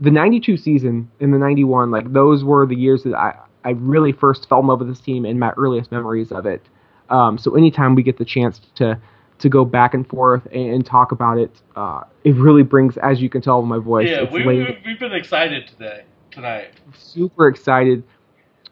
the 0.00 0.10
92 0.10 0.56
season 0.56 1.10
and 1.20 1.32
the 1.32 1.38
91 1.38 1.90
like 1.90 2.12
those 2.12 2.42
were 2.42 2.66
the 2.66 2.74
years 2.74 3.02
that 3.02 3.14
i 3.14 3.36
i 3.64 3.70
really 3.70 4.12
first 4.12 4.48
fell 4.48 4.60
in 4.60 4.66
love 4.66 4.80
with 4.80 4.88
this 4.88 5.00
team 5.00 5.24
and 5.24 5.38
my 5.38 5.50
earliest 5.56 5.92
memories 5.92 6.32
of 6.32 6.46
it 6.46 6.62
um, 7.10 7.36
so 7.38 7.56
anytime 7.56 7.96
we 7.96 8.02
get 8.02 8.18
the 8.18 8.24
chance 8.24 8.60
to 8.76 8.98
to 9.38 9.48
go 9.48 9.64
back 9.64 9.94
and 9.94 10.06
forth 10.08 10.46
and, 10.52 10.74
and 10.74 10.86
talk 10.86 11.12
about 11.12 11.38
it 11.38 11.60
uh, 11.76 12.02
it 12.24 12.34
really 12.36 12.62
brings 12.62 12.96
as 12.98 13.20
you 13.20 13.28
can 13.28 13.42
tell 13.42 13.60
my 13.62 13.78
voice 13.78 14.08
yeah 14.08 14.22
we, 14.30 14.44
we, 14.44 14.78
we've 14.86 14.98
been 14.98 15.12
excited 15.12 15.66
today 15.66 16.04
tonight 16.30 16.72
super 16.94 17.48
excited 17.48 18.02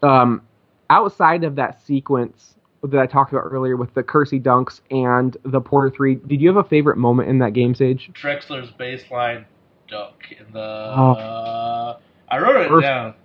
um, 0.03 0.41
outside 0.89 1.43
of 1.43 1.55
that 1.55 1.85
sequence 1.85 2.55
that 2.83 2.99
I 2.99 3.05
talked 3.05 3.31
about 3.31 3.41
earlier 3.41 3.75
with 3.75 3.93
the 3.93 4.03
Kersey 4.03 4.39
dunks 4.39 4.81
and 4.89 5.35
the 5.43 5.59
Porter 5.61 5.89
three, 5.89 6.15
did 6.15 6.41
you 6.41 6.47
have 6.47 6.57
a 6.57 6.67
favorite 6.67 6.97
moment 6.97 7.29
in 7.29 7.39
that 7.39 7.53
game, 7.53 7.75
Sage? 7.75 8.09
Drexler's 8.13 8.71
baseline 8.71 9.45
duck 9.87 10.23
in 10.31 10.53
the. 10.53 10.93
Oh. 10.95 11.11
Uh, 11.11 11.99
I 12.29 12.37
wrote 12.39 12.61
it 12.61 12.69
first. 12.69 12.83
down. 12.83 13.15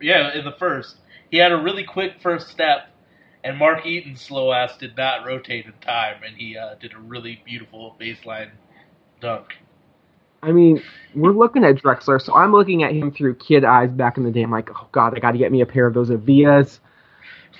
Yeah, 0.00 0.36
in 0.36 0.44
the 0.44 0.52
first, 0.52 0.96
he 1.30 1.38
had 1.38 1.52
a 1.52 1.56
really 1.56 1.84
quick 1.84 2.20
first 2.20 2.48
step, 2.48 2.88
and 3.42 3.56
Mark 3.56 3.86
Eaton's 3.86 4.20
slow 4.20 4.52
ass 4.52 4.76
did 4.76 4.96
not 4.96 5.24
rotate 5.24 5.64
in 5.64 5.72
time, 5.80 6.22
and 6.26 6.36
he 6.36 6.58
uh, 6.58 6.74
did 6.74 6.92
a 6.92 6.98
really 6.98 7.40
beautiful 7.46 7.96
baseline 7.98 8.50
dunk. 9.20 9.54
I 10.42 10.52
mean, 10.52 10.82
we're 11.14 11.32
looking 11.32 11.64
at 11.64 11.76
Drexler, 11.76 12.22
so 12.22 12.34
I'm 12.34 12.52
looking 12.52 12.82
at 12.82 12.92
him 12.92 13.10
through 13.10 13.34
kid 13.36 13.64
eyes 13.64 13.90
back 13.90 14.16
in 14.16 14.24
the 14.24 14.30
day. 14.30 14.42
I'm 14.42 14.50
like, 14.50 14.70
oh 14.70 14.88
god, 14.92 15.16
I 15.16 15.20
got 15.20 15.32
to 15.32 15.38
get 15.38 15.50
me 15.50 15.60
a 15.60 15.66
pair 15.66 15.86
of 15.86 15.94
those 15.94 16.10
Avias. 16.10 16.78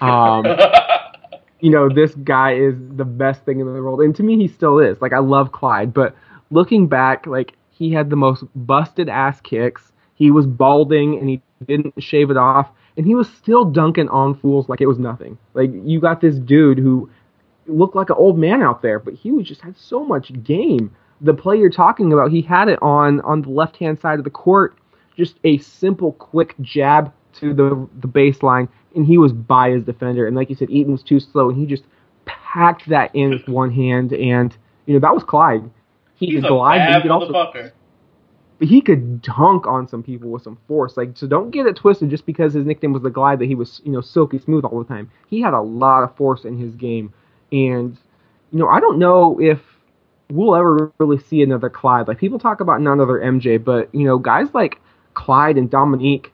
Um, 0.01 0.45
you 1.61 1.71
know, 1.71 1.89
this 1.89 2.15
guy 2.15 2.55
is 2.55 2.75
the 2.97 3.05
best 3.05 3.45
thing 3.45 3.61
in 3.61 3.67
the 3.67 3.73
world, 3.73 4.01
and 4.01 4.15
to 4.17 4.23
me, 4.23 4.37
he 4.37 4.49
still 4.49 4.79
is. 4.79 5.01
Like, 5.01 5.13
I 5.13 5.19
love 5.19 5.53
Clyde, 5.53 5.93
but 5.93 6.15
looking 6.51 6.87
back, 6.87 7.27
like 7.27 7.55
he 7.71 7.93
had 7.93 8.11
the 8.11 8.17
most 8.17 8.45
busted 8.55 9.09
ass 9.09 9.41
kicks. 9.41 9.93
He 10.15 10.31
was 10.31 10.47
balding 10.47 11.17
and 11.17 11.29
he 11.29 11.41
didn't 11.67 12.03
shave 12.03 12.31
it 12.31 12.37
off, 12.37 12.69
and 12.97 13.07
he 13.07 13.15
was 13.15 13.29
still 13.29 13.65
dunking 13.65 14.09
on 14.09 14.35
fools 14.35 14.69
like 14.69 14.81
it 14.81 14.87
was 14.87 14.99
nothing. 14.99 15.39
Like 15.55 15.71
you 15.73 16.01
got 16.01 16.21
this 16.21 16.37
dude 16.37 16.79
who 16.79 17.11
looked 17.67 17.95
like 17.95 18.11
an 18.11 18.17
old 18.19 18.39
man 18.39 18.63
out 18.63 18.83
there, 18.83 18.99
but 18.99 19.15
he 19.15 19.31
was 19.31 19.47
just 19.47 19.61
had 19.61 19.77
so 19.79 20.05
much 20.05 20.33
game. 20.43 20.95
The 21.21 21.35
play 21.35 21.57
you're 21.57 21.71
talking 21.71 22.13
about, 22.13 22.31
he 22.31 22.43
had 22.43 22.69
it 22.69 22.79
on 22.83 23.21
on 23.23 23.43
the 23.43 23.51
left 23.51 23.77
hand 23.77 23.99
side 24.01 24.19
of 24.19 24.25
the 24.25 24.31
court, 24.31 24.77
just 25.17 25.37
a 25.45 25.59
simple, 25.59 26.13
quick 26.13 26.55
jab 26.61 27.13
to 27.35 27.53
the 27.53 27.89
the 28.01 28.09
baseline, 28.09 28.69
and 28.95 29.07
he 29.07 29.19
was 29.19 29.33
by 29.33 29.71
his 29.71 29.85
defender. 29.85 30.27
And 30.27 30.37
like 30.37 30.49
you 30.51 30.57
said, 30.57 30.71
Eaton 30.71 30.93
was 30.93 31.03
too 31.03 31.21
slow, 31.21 31.49
and 31.49 31.59
he 31.59 31.67
just 31.67 31.85
packed 32.25 32.89
that 32.89 33.15
in 33.15 33.31
with 33.31 33.49
one 33.49 33.73
hand, 33.73 34.13
and 34.13 34.57
you 34.87 34.95
know 34.95 35.01
that 35.01 35.15
was 35.15 35.25
Clyde 35.25 35.69
he 36.19 36.27
He's 36.27 36.41
could 36.41 36.49
glide, 36.49 36.95
he 36.95 37.03
could 37.03 37.11
also, 37.11 37.33
but 38.59 38.67
he 38.67 38.81
could 38.81 39.23
dunk 39.23 39.69
on 39.69 39.87
some 39.87 40.03
people 40.03 40.31
with 40.31 40.43
some 40.43 40.59
force. 40.67 40.97
Like, 40.97 41.17
so 41.17 41.29
don't 41.29 41.53
get 41.53 41.67
it 41.67 41.77
twisted 41.77 42.11
just 42.11 42.27
because 42.27 42.55
his 42.55 42.67
nickname 42.67 42.93
was 42.93 43.03
the 43.03 43.11
Glide 43.11 43.39
that 43.39 43.47
he 43.47 43.55
was, 43.55 43.81
you 43.85 43.93
know, 43.93 44.01
silky 44.01 44.41
smooth 44.41 44.65
all 44.65 44.81
the 44.81 44.89
time. 44.89 45.11
He 45.29 45.41
had 45.41 45.55
a 45.55 45.61
lot 45.61 46.03
of 46.03 46.17
force 46.17 46.45
in 46.45 46.59
his 46.59 46.75
game, 46.75 47.15
and 47.53 47.97
you 48.51 48.59
know, 48.59 48.69
I 48.69 48.81
don't 48.81 48.99
know 48.99 49.41
if 49.41 49.61
we'll 50.31 50.55
ever 50.55 50.93
really 50.99 51.19
see 51.19 51.43
another 51.43 51.71
Clyde. 51.71 52.09
Like 52.09 52.19
people 52.19 52.39
talk 52.39 52.61
about 52.61 52.81
another 52.81 53.21
MJ, 53.21 53.63
but 53.63 53.93
you 53.95 54.05
know, 54.05 54.19
guys 54.19 54.49
like 54.55 54.81
Clyde 55.15 55.57
and 55.57 55.71
Dominique, 55.71 56.33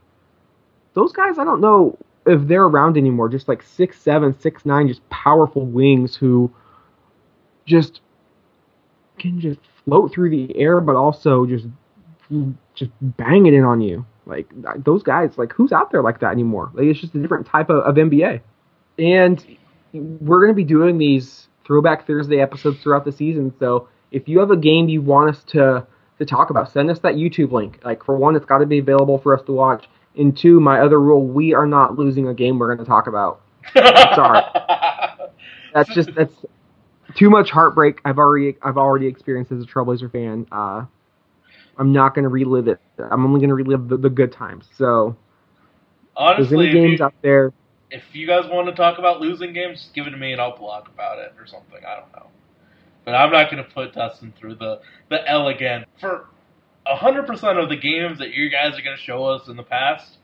those 0.94 1.12
guys, 1.12 1.38
I 1.38 1.44
don't 1.44 1.60
know 1.60 1.98
if 2.26 2.46
they're 2.46 2.64
around 2.64 2.96
anymore. 2.96 3.28
Just 3.28 3.48
like 3.48 3.62
six 3.62 4.00
seven, 4.00 4.38
six 4.38 4.64
nine, 4.64 4.88
just 4.88 5.08
powerful 5.10 5.66
wings 5.66 6.16
who 6.16 6.52
just 7.66 8.00
can 9.18 9.40
just 9.40 9.60
float 9.84 10.12
through 10.12 10.30
the 10.30 10.56
air, 10.56 10.80
but 10.80 10.96
also 10.96 11.46
just 11.46 11.66
just 12.74 12.90
bang 13.00 13.46
it 13.46 13.54
in 13.54 13.64
on 13.64 13.80
you. 13.80 14.04
Like 14.26 14.50
those 14.82 15.02
guys, 15.02 15.36
like 15.36 15.52
who's 15.52 15.72
out 15.72 15.90
there 15.90 16.02
like 16.02 16.20
that 16.20 16.32
anymore? 16.32 16.70
Like 16.74 16.86
it's 16.86 17.00
just 17.00 17.14
a 17.14 17.18
different 17.20 17.46
type 17.46 17.70
of, 17.70 17.78
of 17.84 17.94
NBA. 17.94 18.40
And 18.98 19.44
we're 19.92 20.40
gonna 20.40 20.54
be 20.54 20.64
doing 20.64 20.98
these 20.98 21.48
throwback 21.66 22.06
Thursday 22.06 22.40
episodes 22.40 22.82
throughout 22.82 23.04
the 23.04 23.12
season. 23.12 23.52
So 23.58 23.88
if 24.10 24.28
you 24.28 24.38
have 24.40 24.50
a 24.50 24.56
game 24.56 24.88
you 24.88 25.02
want 25.02 25.36
us 25.36 25.44
to 25.48 25.86
to 26.18 26.24
talk 26.24 26.50
about, 26.50 26.72
send 26.72 26.90
us 26.90 27.00
that 27.00 27.14
YouTube 27.14 27.50
link. 27.50 27.80
Like 27.84 28.04
for 28.04 28.16
one, 28.16 28.36
it's 28.36 28.46
got 28.46 28.58
to 28.58 28.66
be 28.66 28.78
available 28.78 29.18
for 29.18 29.36
us 29.36 29.44
to 29.46 29.52
watch. 29.52 29.86
And 30.16 30.36
two, 30.36 30.60
my 30.60 30.80
other 30.80 31.00
rule: 31.00 31.26
we 31.26 31.54
are 31.54 31.66
not 31.66 31.98
losing 31.98 32.28
a 32.28 32.34
game 32.34 32.58
we're 32.58 32.74
going 32.74 32.84
to 32.84 32.90
talk 32.90 33.06
about. 33.06 33.40
Sorry, 33.74 34.42
that's 35.74 35.92
just 35.94 36.14
that's 36.14 36.34
too 37.16 37.30
much 37.30 37.50
heartbreak. 37.50 38.00
I've 38.04 38.18
already 38.18 38.56
I've 38.62 38.76
already 38.76 39.06
experienced 39.06 39.50
as 39.52 39.62
a 39.62 39.66
Trailblazer 39.66 40.12
fan. 40.12 40.46
Uh, 40.52 40.84
I'm 41.76 41.92
not 41.92 42.14
going 42.14 42.22
to 42.22 42.28
relive 42.28 42.68
it. 42.68 42.80
I'm 42.98 43.24
only 43.24 43.40
going 43.40 43.48
to 43.48 43.54
relive 43.54 43.88
the, 43.88 43.96
the, 43.96 44.10
good 44.10 44.32
times. 44.32 44.68
So, 44.76 45.16
honestly, 46.16 46.56
there's 46.56 46.68
any 46.68 46.72
games 46.72 47.00
you, 47.00 47.04
out 47.04 47.14
there. 47.22 47.52
If 47.90 48.02
you 48.12 48.26
guys 48.26 48.44
want 48.50 48.68
to 48.68 48.74
talk 48.74 48.98
about 48.98 49.20
losing 49.20 49.52
games, 49.52 49.82
just 49.82 49.94
give 49.94 50.06
it 50.06 50.10
to 50.10 50.16
me 50.16 50.32
and 50.32 50.40
I'll 50.40 50.56
blog 50.56 50.88
about 50.88 51.18
it 51.18 51.34
or 51.38 51.46
something. 51.46 51.80
I 51.86 52.00
don't 52.00 52.12
know, 52.12 52.28
but 53.04 53.14
I'm 53.14 53.30
not 53.30 53.50
going 53.50 53.62
to 53.64 53.70
put 53.70 53.94
Dustin 53.94 54.32
through 54.38 54.56
the 54.56 54.80
the 55.10 55.28
L 55.28 55.48
again 55.48 55.84
for 56.00 56.26
hundred 56.86 57.26
percent 57.26 57.58
of 57.58 57.68
the 57.68 57.76
games 57.76 58.18
that 58.18 58.32
you 58.32 58.50
guys 58.50 58.78
are 58.78 58.82
going 58.82 58.96
to 58.96 59.02
show 59.02 59.24
us 59.24 59.48
in 59.48 59.56
the 59.56 59.62
past. 59.62 60.18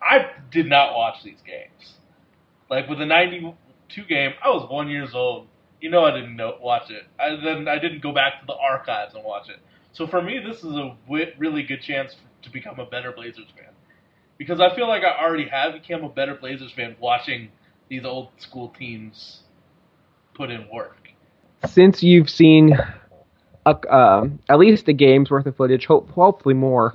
I 0.00 0.30
did 0.50 0.66
not 0.66 0.94
watch 0.94 1.22
these 1.24 1.40
games. 1.46 1.94
Like 2.70 2.88
with 2.88 2.98
the 2.98 3.06
'92 3.06 4.04
game, 4.04 4.32
I 4.42 4.48
was 4.48 4.68
one 4.70 4.88
years 4.88 5.10
old 5.14 5.48
you 5.80 5.90
know 5.90 6.04
I 6.04 6.12
didn't 6.12 6.36
know, 6.36 6.56
watch 6.60 6.90
it. 6.90 7.04
I, 7.20 7.36
then 7.42 7.68
I 7.68 7.78
didn't 7.78 8.02
go 8.02 8.12
back 8.12 8.40
to 8.40 8.46
the 8.46 8.54
archives 8.54 9.14
and 9.14 9.24
watch 9.24 9.48
it. 9.48 9.60
So 9.92 10.06
for 10.06 10.22
me, 10.22 10.38
this 10.38 10.58
is 10.58 10.72
a 10.74 10.96
w- 11.06 11.32
really 11.38 11.62
good 11.62 11.82
chance 11.82 12.16
to 12.42 12.50
become 12.50 12.78
a 12.78 12.86
better 12.86 13.12
Blazers 13.12 13.48
fan 13.56 13.72
because 14.38 14.60
I 14.60 14.74
feel 14.74 14.88
like 14.88 15.02
I 15.02 15.22
already 15.22 15.48
have 15.48 15.74
become 15.74 16.04
a 16.04 16.08
better 16.08 16.34
Blazers 16.34 16.72
fan 16.72 16.96
watching 17.00 17.50
these 17.88 18.04
old 18.04 18.28
school 18.38 18.68
teams 18.68 19.40
put 20.34 20.50
in 20.50 20.66
work. 20.72 21.08
Since 21.66 22.02
you've 22.02 22.30
seen 22.30 22.78
a, 23.66 23.70
uh, 23.70 24.28
at 24.48 24.58
least 24.58 24.88
a 24.88 24.92
game's 24.92 25.30
worth 25.30 25.46
of 25.46 25.56
footage, 25.56 25.86
hope, 25.86 26.08
hopefully 26.10 26.54
more, 26.54 26.94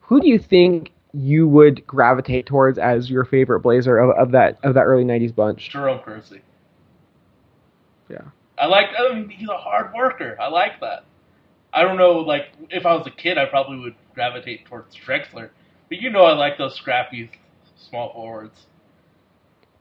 who 0.00 0.20
do 0.20 0.28
you 0.28 0.38
think 0.38 0.92
you 1.12 1.48
would 1.48 1.84
gravitate 1.86 2.46
towards 2.46 2.78
as 2.78 3.10
your 3.10 3.24
favorite 3.24 3.60
Blazer 3.60 3.98
of, 3.98 4.16
of 4.16 4.30
that 4.32 4.58
of 4.62 4.74
that 4.74 4.82
early 4.82 5.04
'90s 5.04 5.34
bunch? 5.34 5.70
Jerome 5.70 6.00
Kersey. 6.00 6.42
Yeah. 8.08 8.22
I 8.56 8.66
like. 8.66 8.90
I 8.96 9.14
mean, 9.14 9.28
he's 9.28 9.48
a 9.48 9.56
hard 9.56 9.92
worker. 9.92 10.36
I 10.40 10.48
like 10.48 10.80
that. 10.80 11.04
I 11.72 11.82
don't 11.82 11.96
know, 11.96 12.18
like 12.18 12.48
if 12.68 12.84
I 12.84 12.94
was 12.94 13.06
a 13.06 13.10
kid, 13.10 13.38
I 13.38 13.46
probably 13.46 13.78
would 13.78 13.94
gravitate 14.14 14.66
towards 14.66 14.96
Drexler, 14.96 15.50
but 15.90 16.00
you 16.00 16.08
know, 16.08 16.22
I 16.24 16.32
like 16.32 16.56
those 16.56 16.74
scrappy 16.74 17.30
small 17.76 18.12
forwards. 18.14 18.66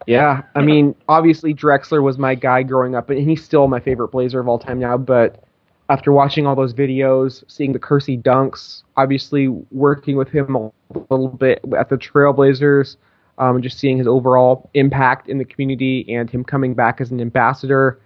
Yeah, 0.07 0.41
I 0.55 0.61
mean, 0.61 0.95
obviously 1.07 1.53
Drexler 1.53 2.01
was 2.01 2.17
my 2.17 2.33
guy 2.33 2.63
growing 2.63 2.95
up, 2.95 3.09
and 3.09 3.29
he's 3.29 3.43
still 3.43 3.67
my 3.67 3.79
favorite 3.79 4.09
Blazer 4.09 4.39
of 4.39 4.47
all 4.47 4.57
time 4.57 4.79
now. 4.79 4.97
But 4.97 5.43
after 5.89 6.11
watching 6.11 6.47
all 6.47 6.55
those 6.55 6.73
videos, 6.73 7.43
seeing 7.47 7.73
the 7.73 7.79
Kersey 7.79 8.17
dunks, 8.17 8.83
obviously 8.97 9.49
working 9.71 10.15
with 10.15 10.29
him 10.29 10.55
a 10.55 10.71
little 11.09 11.27
bit 11.27 11.61
at 11.77 11.89
the 11.89 11.97
Trailblazers, 11.97 12.97
um, 13.37 13.61
just 13.61 13.77
seeing 13.77 13.97
his 13.97 14.07
overall 14.07 14.69
impact 14.73 15.29
in 15.29 15.37
the 15.37 15.45
community 15.45 16.05
and 16.09 16.29
him 16.29 16.43
coming 16.43 16.73
back 16.73 17.01
as 17.01 17.11
an 17.11 17.21
ambassador. 17.21 17.99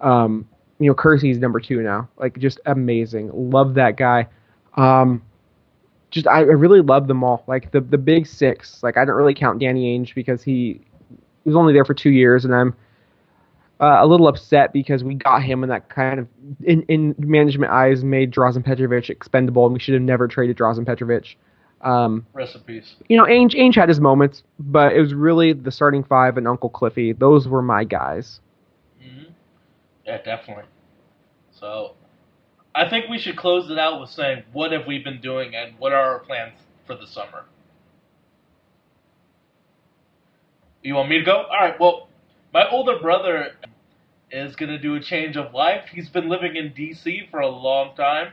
Um, 0.00 0.48
you 0.78 0.88
know, 0.88 0.94
Kersey's 0.94 1.38
number 1.38 1.60
two 1.60 1.80
now. 1.80 2.08
Like, 2.18 2.38
just 2.38 2.60
amazing. 2.66 3.30
Love 3.32 3.74
that 3.74 3.96
guy. 3.96 4.28
Um, 4.74 5.22
just 6.10 6.26
I, 6.26 6.38
I 6.38 6.42
really 6.42 6.80
love 6.80 7.08
them 7.08 7.22
all. 7.24 7.44
Like 7.46 7.72
the 7.72 7.80
the 7.80 7.98
big 7.98 8.26
six. 8.26 8.82
Like 8.82 8.96
I 8.96 9.04
don't 9.04 9.16
really 9.16 9.34
count 9.34 9.60
Danny 9.60 9.98
Ainge 9.98 10.14
because 10.14 10.42
he, 10.42 10.80
he 11.08 11.48
was 11.50 11.56
only 11.56 11.72
there 11.72 11.84
for 11.84 11.94
two 11.94 12.10
years, 12.10 12.44
and 12.44 12.54
I'm 12.54 12.74
uh, 13.80 13.98
a 14.00 14.06
little 14.06 14.28
upset 14.28 14.72
because 14.72 15.04
we 15.04 15.14
got 15.14 15.42
him 15.42 15.62
and 15.62 15.70
that 15.70 15.88
kind 15.88 16.18
of 16.18 16.28
in, 16.64 16.82
in 16.82 17.14
management 17.18 17.72
eyes 17.72 18.04
made 18.04 18.32
Drazen 18.32 18.64
Petrovic 18.64 19.10
expendable, 19.10 19.66
and 19.66 19.74
we 19.74 19.80
should 19.80 19.94
have 19.94 20.02
never 20.02 20.26
traded 20.28 20.56
Drazen 20.56 20.86
Petrovic. 20.86 21.36
Um, 21.82 22.26
peace. 22.66 22.96
you 23.08 23.16
know, 23.18 23.24
Ainge, 23.24 23.54
Ainge 23.54 23.74
had 23.74 23.88
his 23.88 24.00
moments, 24.00 24.42
but 24.58 24.94
it 24.94 25.00
was 25.00 25.12
really 25.12 25.52
the 25.52 25.70
starting 25.70 26.02
five 26.02 26.38
and 26.38 26.48
Uncle 26.48 26.70
Cliffy. 26.70 27.12
Those 27.12 27.46
were 27.46 27.62
my 27.62 27.84
guys. 27.84 28.40
hmm 28.98 29.24
Yeah, 30.06 30.22
definitely. 30.22 30.64
So, 31.52 31.94
I 32.76 32.88
think 32.90 33.08
we 33.08 33.18
should 33.18 33.36
close 33.36 33.70
it 33.70 33.78
out 33.78 34.00
with 34.00 34.10
saying, 34.10 34.42
what 34.52 34.70
have 34.70 34.86
we 34.86 34.98
been 34.98 35.22
doing 35.22 35.56
and 35.56 35.78
what 35.78 35.92
are 35.92 36.12
our 36.12 36.18
plans 36.18 36.58
for 36.86 36.94
the 36.94 37.06
summer? 37.06 37.46
You 40.82 40.94
want 40.94 41.08
me 41.08 41.18
to 41.18 41.24
go? 41.24 41.32
All 41.32 41.58
right. 41.58 41.80
Well, 41.80 42.08
my 42.52 42.68
older 42.68 42.98
brother 42.98 43.52
is 44.30 44.54
to 44.68 44.78
do 44.78 44.94
a 44.94 45.00
change 45.00 45.38
of 45.38 45.54
life. 45.54 45.84
He's 45.90 46.10
been 46.10 46.28
living 46.28 46.54
in 46.56 46.74
D.C. 46.74 47.28
for 47.30 47.40
a 47.40 47.48
long 47.48 47.96
time. 47.96 48.32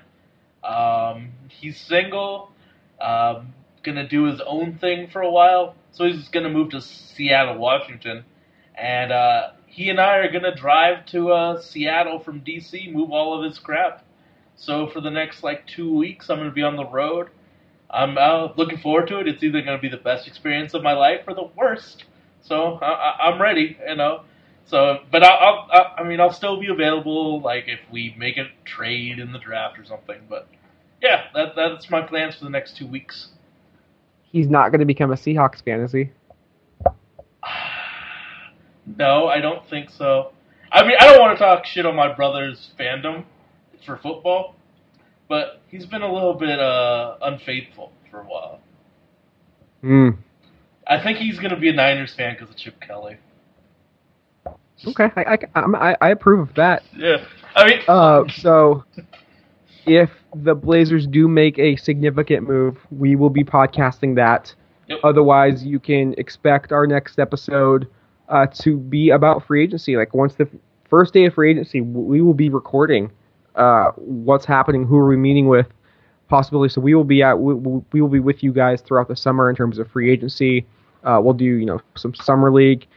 Um, 0.61 1.31
he's 1.47 1.79
single. 1.79 2.51
Um, 2.99 3.53
to 3.95 4.07
do 4.07 4.25
his 4.25 4.41
own 4.45 4.77
thing 4.77 5.07
for 5.07 5.21
a 5.21 5.31
while. 5.31 5.75
So 5.91 6.05
he's 6.05 6.27
to 6.43 6.49
move 6.49 6.71
to 6.71 6.81
Seattle, 6.81 7.57
Washington. 7.57 8.25
And 8.75 9.11
uh, 9.13 9.51
he 9.67 9.89
and 9.89 10.01
I 10.01 10.17
are 10.17 10.31
to 10.43 10.55
drive 10.55 11.05
to 11.07 11.31
uh, 11.31 11.61
Seattle 11.61 12.19
from 12.19 12.41
D.C., 12.41 12.91
move 12.91 13.11
all 13.11 13.37
of 13.37 13.49
his 13.49 13.57
crap. 13.57 14.03
So 14.55 14.87
for 14.87 15.01
the 15.01 15.09
next 15.09 15.43
like 15.43 15.65
two 15.67 15.93
weeks, 15.95 16.29
I'm 16.29 16.37
going 16.37 16.49
to 16.49 16.53
be 16.53 16.63
on 16.63 16.75
the 16.75 16.85
road. 16.85 17.29
I'm 17.89 18.17
uh, 18.17 18.53
looking 18.55 18.79
forward 18.79 19.07
to 19.09 19.19
it. 19.19 19.27
It's 19.27 19.43
either 19.43 19.61
going 19.61 19.77
to 19.77 19.81
be 19.81 19.89
the 19.89 20.01
best 20.01 20.27
experience 20.27 20.73
of 20.73 20.81
my 20.81 20.93
life 20.93 21.21
or 21.27 21.33
the 21.35 21.49
worst. 21.55 22.05
So 22.41 22.75
I, 22.81 22.87
I, 22.87 23.29
I'm 23.29 23.41
ready, 23.41 23.77
you 23.87 23.95
know. 23.95 24.23
So, 24.65 24.99
but 25.11 25.23
I'll, 25.23 25.67
I'll, 25.71 25.93
I 25.97 26.03
mean, 26.03 26.19
I'll 26.19 26.31
still 26.33 26.59
be 26.59 26.67
available, 26.67 27.41
like 27.41 27.65
if 27.67 27.79
we 27.91 28.15
make 28.17 28.37
a 28.37 28.47
trade 28.65 29.19
in 29.19 29.31
the 29.31 29.39
draft 29.39 29.77
or 29.77 29.85
something. 29.85 30.21
But 30.29 30.47
yeah, 31.01 31.25
that 31.35 31.55
that's 31.55 31.89
my 31.89 32.01
plans 32.01 32.35
for 32.35 32.45
the 32.45 32.49
next 32.49 32.77
two 32.77 32.87
weeks. 32.87 33.29
He's 34.23 34.47
not 34.47 34.69
going 34.69 34.79
to 34.79 34.85
become 34.85 35.11
a 35.11 35.15
Seahawks 35.15 35.63
fan, 35.63 35.81
is 35.81 35.91
he? 35.91 36.09
No, 38.85 39.27
I 39.27 39.39
don't 39.39 39.65
think 39.69 39.89
so. 39.89 40.33
I 40.69 40.85
mean, 40.85 40.97
I 40.99 41.05
don't 41.05 41.21
want 41.21 41.37
to 41.37 41.41
talk 41.41 41.65
shit 41.65 41.85
on 41.85 41.95
my 41.95 42.13
brother's 42.13 42.71
fandom 42.77 43.23
for 43.85 43.97
football, 43.97 44.55
but 45.29 45.61
he's 45.69 45.85
been 45.85 46.01
a 46.01 46.11
little 46.11 46.33
bit 46.33 46.59
uh, 46.59 47.17
unfaithful 47.21 47.91
for 48.09 48.21
a 48.21 48.25
while. 48.25 48.59
Hmm. 49.81 50.09
I 50.87 51.01
think 51.01 51.17
he's 51.17 51.37
going 51.39 51.51
to 51.51 51.59
be 51.59 51.69
a 51.69 51.73
Niners 51.73 52.13
fan 52.13 52.33
because 52.35 52.49
of 52.49 52.55
Chip 52.57 52.79
Kelly. 52.81 53.17
Okay, 54.85 55.09
I, 55.15 55.21
I, 55.33 55.37
I'm- 55.55 55.75
I, 55.75 55.95
I 56.01 56.09
approve 56.09 56.49
of 56.49 56.55
that. 56.55 56.83
Yeah, 56.95 57.23
I 57.55 57.65
mean, 57.67 57.79
Uh, 57.87 58.23
so 58.35 58.83
if 59.85 60.09
the 60.35 60.55
Blazers 60.55 61.07
do 61.07 61.27
make 61.27 61.57
a 61.59 61.75
significant 61.77 62.47
move, 62.47 62.77
we 62.91 63.15
will 63.15 63.29
be 63.29 63.43
podcasting 63.43 64.15
that. 64.15 64.53
Yep. 64.89 64.99
Otherwise, 65.03 65.63
you 65.65 65.79
can 65.79 66.13
expect 66.17 66.73
our 66.73 66.85
next 66.85 67.17
episode 67.19 67.87
uh, 68.27 68.47
to 68.55 68.77
be 68.77 69.11
about 69.11 69.45
free 69.45 69.63
agency. 69.63 69.95
Like 69.95 70.13
once 70.13 70.35
the 70.35 70.49
first 70.89 71.13
day 71.13 71.25
of 71.25 71.33
free 71.33 71.51
agency, 71.51 71.79
we 71.79 72.21
will 72.21 72.33
be 72.33 72.49
recording 72.49 73.09
uh, 73.55 73.91
what's 73.95 74.45
happening, 74.45 74.85
who 74.85 74.97
are 74.97 75.07
we 75.07 75.17
meeting 75.17 75.47
with, 75.47 75.67
possibly. 76.27 76.69
So 76.69 76.81
we 76.81 76.95
will 76.95 77.03
be 77.03 77.21
at 77.21 77.39
we, 77.39 77.53
we 77.53 78.01
will 78.01 78.09
be 78.09 78.19
with 78.19 78.43
you 78.43 78.53
guys 78.53 78.81
throughout 78.81 79.07
the 79.07 79.15
summer 79.15 79.49
in 79.49 79.55
terms 79.55 79.79
of 79.79 79.89
free 79.89 80.11
agency. 80.11 80.65
Uh, 81.03 81.19
we'll 81.21 81.33
do 81.33 81.45
you 81.45 81.65
know 81.65 81.81
some 81.95 82.13
summer 82.15 82.51
league. 82.51 82.87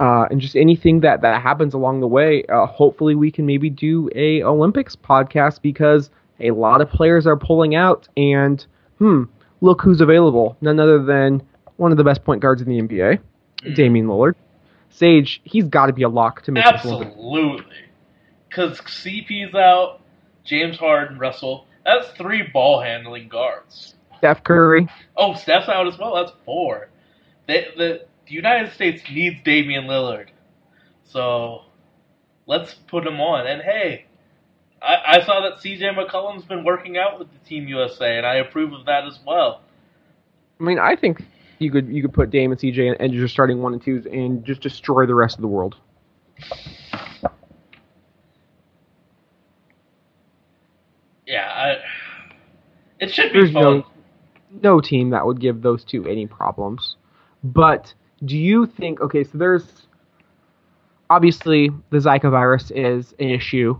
Uh, 0.00 0.26
and 0.30 0.40
just 0.40 0.56
anything 0.56 1.00
that, 1.00 1.20
that 1.20 1.40
happens 1.40 1.72
along 1.72 2.00
the 2.00 2.06
way, 2.06 2.42
uh, 2.46 2.66
hopefully 2.66 3.14
we 3.14 3.30
can 3.30 3.46
maybe 3.46 3.70
do 3.70 4.10
a 4.16 4.42
Olympics 4.42 4.96
podcast 4.96 5.62
because 5.62 6.10
a 6.40 6.50
lot 6.50 6.80
of 6.80 6.90
players 6.90 7.28
are 7.28 7.36
pulling 7.36 7.76
out, 7.76 8.08
and 8.16 8.66
hmm, 8.98 9.22
look 9.60 9.80
who's 9.80 10.00
available. 10.00 10.56
None 10.60 10.80
other 10.80 11.02
than 11.02 11.40
one 11.76 11.92
of 11.92 11.96
the 11.96 12.04
best 12.04 12.24
point 12.24 12.42
guards 12.42 12.60
in 12.60 12.68
the 12.68 12.80
NBA, 12.80 13.20
Damian 13.74 14.06
Lillard. 14.06 14.34
Sage, 14.90 15.40
he's 15.44 15.64
got 15.64 15.86
to 15.86 15.92
be 15.92 16.02
a 16.02 16.08
lock 16.08 16.42
to 16.42 16.52
make 16.52 16.64
absolutely. 16.64 17.06
Because 18.54 18.80
CP's 18.82 19.54
out, 19.54 20.00
James 20.44 20.76
Harden, 20.76 21.18
Russell. 21.18 21.66
That's 21.84 22.08
three 22.10 22.42
ball 22.52 22.80
handling 22.80 23.28
guards. 23.28 23.94
Steph 24.18 24.44
Curry. 24.44 24.88
Oh, 25.16 25.34
Steph's 25.34 25.68
out 25.68 25.88
as 25.88 25.98
well. 25.98 26.14
That's 26.14 26.32
four. 26.44 26.88
They, 27.48 27.66
the 27.76 28.06
the 28.26 28.32
United 28.32 28.72
States 28.72 29.02
needs 29.10 29.42
Damian 29.44 29.84
Lillard, 29.84 30.28
so 31.04 31.62
let's 32.46 32.74
put 32.74 33.04
him 33.06 33.20
on. 33.20 33.46
And 33.46 33.60
hey, 33.60 34.06
I, 34.80 35.16
I 35.16 35.24
saw 35.24 35.40
that 35.42 35.58
CJ 35.58 35.94
McCollum's 35.94 36.44
been 36.44 36.64
working 36.64 36.96
out 36.96 37.18
with 37.18 37.28
the 37.32 37.38
Team 37.46 37.66
USA, 37.68 38.16
and 38.16 38.24
I 38.24 38.36
approve 38.36 38.72
of 38.72 38.86
that 38.86 39.04
as 39.04 39.18
well. 39.26 39.62
I 40.60 40.64
mean, 40.64 40.78
I 40.78 40.94
think 40.94 41.22
you 41.58 41.72
could 41.72 41.88
you 41.88 42.02
could 42.02 42.14
put 42.14 42.30
Dame 42.30 42.52
and 42.52 42.60
CJ 42.60 42.92
and, 42.92 43.00
and 43.00 43.12
just 43.12 43.34
starting 43.34 43.60
one 43.60 43.72
and 43.72 43.82
twos 43.82 44.06
and 44.06 44.44
just 44.44 44.60
destroy 44.60 45.06
the 45.06 45.14
rest 45.14 45.36
of 45.36 45.42
the 45.42 45.48
world. 45.48 45.76
Yeah, 51.26 51.48
I, 51.48 51.76
it 53.04 53.12
should 53.12 53.32
be 53.32 53.40
There's 53.40 53.52
fun. 53.52 53.62
no 53.62 53.86
no 54.62 54.80
team 54.80 55.10
that 55.10 55.26
would 55.26 55.40
give 55.40 55.62
those 55.62 55.84
two 55.84 56.06
any 56.06 56.26
problems. 56.26 56.96
But 57.42 57.92
do 58.24 58.36
you 58.36 58.66
think 58.66 59.00
okay, 59.00 59.24
so 59.24 59.38
there's 59.38 59.86
obviously 61.10 61.70
the 61.90 61.98
Zika 61.98 62.30
virus 62.30 62.70
is 62.70 63.14
an 63.18 63.30
issue. 63.30 63.78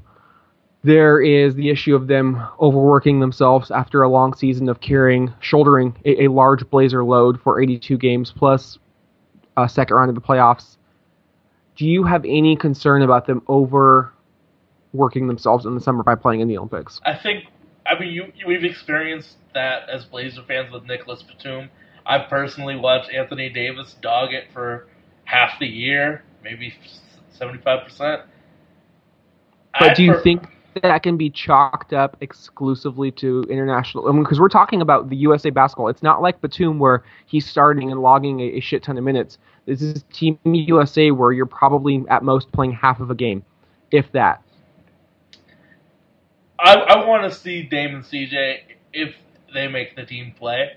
There 0.83 1.21
is 1.23 1.55
the 1.55 1.71
issue 1.71 1.95
of 1.95 2.09
them 2.09 2.43
overworking 2.61 3.21
themselves 3.21 3.71
after 3.71 4.03
a 4.03 4.09
long 4.09 4.35
season 4.35 4.69
of 4.69 4.81
carrying, 4.81 5.33
shouldering 5.41 5.97
a, 6.05 6.25
a 6.25 6.29
large 6.29 6.69
Blazer 6.69 7.03
load 7.03 7.41
for 7.41 7.61
82 7.63 7.97
games 7.97 8.33
plus 8.37 8.79
a 9.57 9.67
second 9.69 9.97
round 9.97 10.11
of 10.11 10.15
the 10.15 10.21
playoffs. 10.21 10.77
Do 11.77 11.87
you 11.87 12.05
have 12.05 12.25
any 12.27 12.55
concern 12.57 13.01
about 13.03 13.27
them 13.27 13.43
overworking 13.49 15.27
themselves 15.27 15.65
in 15.65 15.75
the 15.75 15.81
summer 15.81 16.03
by 16.03 16.17
playing 16.17 16.41
in 16.41 16.49
the 16.49 16.59
Olympics? 16.59 17.01
I 17.05 17.15
think, 17.17 17.45
I 17.87 17.99
mean, 17.99 18.13
you, 18.13 18.33
we've 18.47 18.65
experienced 18.65 19.37
that 19.55 19.89
as 19.89 20.05
Blazer 20.05 20.43
fans 20.43 20.73
with 20.73 20.85
Nicolas 20.85 21.23
Batum. 21.23 21.71
I 22.07 22.19
personally 22.19 22.77
watched 22.77 23.11
Anthony 23.11 23.49
Davis 23.49 23.95
dog 24.01 24.33
it 24.33 24.45
for 24.53 24.89
half 25.25 25.59
the 25.59 25.67
year, 25.67 26.23
maybe 26.43 26.75
seventy 27.31 27.63
five 27.63 27.85
percent. 27.85 28.23
But 29.79 29.97
do 29.97 30.05
you 30.05 30.15
think 30.23 30.47
that 30.83 31.03
can 31.03 31.17
be 31.17 31.31
chalked 31.31 31.93
up 31.93 32.17
exclusively 32.21 33.11
to 33.13 33.45
international? 33.51 34.09
I 34.09 34.13
mean, 34.13 34.23
because 34.23 34.39
we're 34.41 34.49
talking 34.49 34.81
about 34.83 35.09
the 35.11 35.17
USA 35.17 35.51
basketball. 35.51 35.89
It's 35.89 36.03
not 36.03 36.23
like 36.23 36.41
Batum 36.41 36.79
where 36.79 37.05
he's 37.27 37.47
starting 37.47 37.91
and 37.91 38.01
logging 38.01 38.41
a, 38.41 38.59
a 38.59 38.61
shit 38.61 38.83
ton 38.83 38.99
of 38.99 39.05
minutes. 39.05 39.39
This 39.67 39.83
is 39.83 40.05
Team 40.13 40.39
USA 40.45 41.11
where 41.11 41.33
you're 41.33 41.47
probably 41.47 42.05
at 42.09 42.23
most 42.23 42.53
playing 42.53 42.73
half 42.73 43.01
of 43.01 43.11
a 43.11 43.15
game. 43.15 43.45
if 43.91 44.11
that. 44.13 44.43
I, 46.65 46.77
I 46.77 47.07
want 47.07 47.31
to 47.31 47.39
see 47.39 47.63
Dame 47.63 47.97
and 47.97 48.05
CJ 48.05 48.57
if 48.95 49.15
they 49.53 49.69
make 49.69 49.97
the 49.97 50.07
team 50.07 50.33
play, 50.37 50.73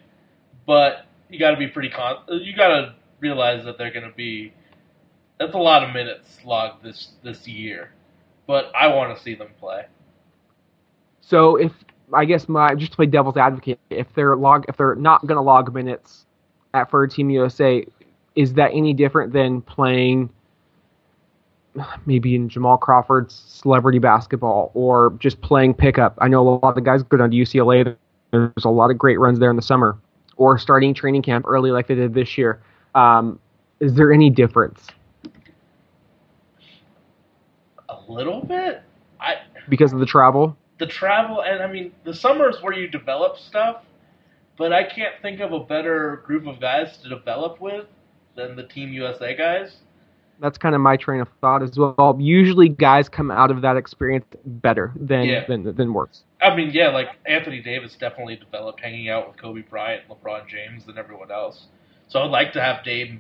but 0.66 1.06
you 1.30 1.40
got 1.40 1.52
to 1.52 1.58
be 1.58 1.68
pretty 1.68 1.90
con. 1.90 2.18
You 2.28 2.54
got 2.56 2.68
to 2.68 2.96
realize 3.22 3.64
that 3.64 3.78
they're 3.78 3.92
going 3.92 4.08
to 4.08 4.16
be. 4.16 4.54
That's 5.40 5.54
a 5.54 5.60
lot 5.60 5.84
of 5.84 5.94
minutes 5.94 6.40
logged 6.44 6.84
this 6.84 7.12
this 7.24 7.48
year, 7.48 7.92
but 8.48 8.70
I 8.76 8.88
want 8.88 9.16
to 9.16 9.24
see 9.24 9.34
them 9.34 9.50
play. 9.60 9.86
So 11.22 11.56
if 11.56 11.72
I 12.14 12.26
guess 12.26 12.50
my 12.50 12.76
just 12.76 12.92
to 12.92 12.96
play 12.98 13.06
devil's 13.06 13.38
advocate, 13.38 13.80
if 13.90 14.14
they're 14.14 14.36
log 14.36 14.66
if 14.68 14.76
they're 14.76 14.96
not 14.96 15.26
going 15.26 15.38
to 15.38 15.42
log 15.42 15.74
minutes 15.74 16.26
at 16.74 16.90
for 16.90 17.08
Team 17.08 17.30
USA, 17.30 17.86
is 18.36 18.54
that 18.56 18.72
any 18.74 18.94
different 18.94 19.32
than 19.32 19.62
playing 19.62 20.30
maybe 22.06 22.36
in 22.36 22.50
Jamal 22.50 22.78
Crawford's 22.78 23.34
celebrity 23.48 24.00
basketball 24.00 24.72
or 24.74 25.16
just 25.20 25.42
playing 25.42 25.74
pickup? 25.74 26.18
I 26.20 26.28
know 26.28 26.42
a 26.42 26.50
lot 26.50 26.70
of 26.70 26.76
the 26.76 26.82
guys 26.82 27.04
go 27.04 27.18
down 27.18 27.32
to 27.32 27.38
UCLA. 27.38 27.96
There's 28.32 28.66
a 28.66 28.70
lot 28.70 28.92
of 28.92 28.98
great 28.98 29.20
runs 29.20 29.40
there 29.40 29.50
in 29.50 29.56
the 29.56 29.62
summer, 29.62 29.98
or 30.36 30.58
starting 30.58 30.94
training 30.94 31.22
camp 31.22 31.46
early 31.48 31.72
like 31.72 31.88
they 31.88 31.96
did 31.96 32.14
this 32.14 32.38
year. 32.38 32.62
Um, 32.96 33.40
is 33.80 33.94
there 33.94 34.12
any 34.12 34.30
difference? 34.30 34.88
A 37.90 38.00
little 38.10 38.42
bit. 38.42 38.82
I 39.20 39.36
because 39.70 39.94
of 39.94 40.00
the 40.00 40.06
travel. 40.06 40.58
The 40.80 40.88
travel, 40.88 41.42
and 41.42 41.64
I 41.64 41.72
mean, 41.72 41.92
the 42.04 42.14
summer 42.14 42.50
is 42.50 42.62
where 42.62 42.74
you 42.74 42.88
develop 42.88 43.38
stuff, 43.38 43.84
but 44.58 44.72
I 44.72 44.84
can't 44.84 45.16
think 45.22 45.40
of 45.40 45.52
a 45.52 45.60
better 45.60 46.22
group 46.26 46.46
of 46.46 46.60
guys 46.60 46.98
to 47.00 47.10
develop 47.10 47.60
with 47.60 47.86
than 48.36 48.56
the 48.56 48.64
Team 48.64 48.94
USA 48.94 49.36
guys. 49.36 49.78
That's 50.40 50.58
kind 50.58 50.76
of 50.76 50.82
my 50.82 50.98
train 50.98 51.20
of 51.22 51.28
thought 51.42 51.64
as 51.64 51.78
well. 51.78 52.16
Usually, 52.20 52.70
guys 52.70 53.10
come 53.10 53.32
out 53.32 53.50
of 53.50 53.62
that 53.62 53.76
experience 53.76 54.26
better 54.46 54.94
than 54.96 55.26
Yeah. 55.26 55.46
than 55.48 55.76
than 55.76 55.94
worse. 55.94 56.24
I 56.42 56.56
mean, 56.56 56.70
yeah, 56.72 56.90
like 56.90 57.10
Anthony 57.26 57.62
Davis 57.62 57.96
definitely 57.96 58.36
developed 58.36 58.80
hanging 58.80 59.10
out 59.10 59.28
with 59.28 59.38
Kobe 59.38 59.62
Bryant, 59.62 60.04
LeBron 60.08 60.48
James, 60.48 60.88
and 60.88 60.98
everyone 60.98 61.32
else. 61.32 61.68
So 62.08 62.22
I'd 62.22 62.30
like 62.32 62.54
to 62.54 62.62
have 62.62 62.84
Dame 62.84 63.20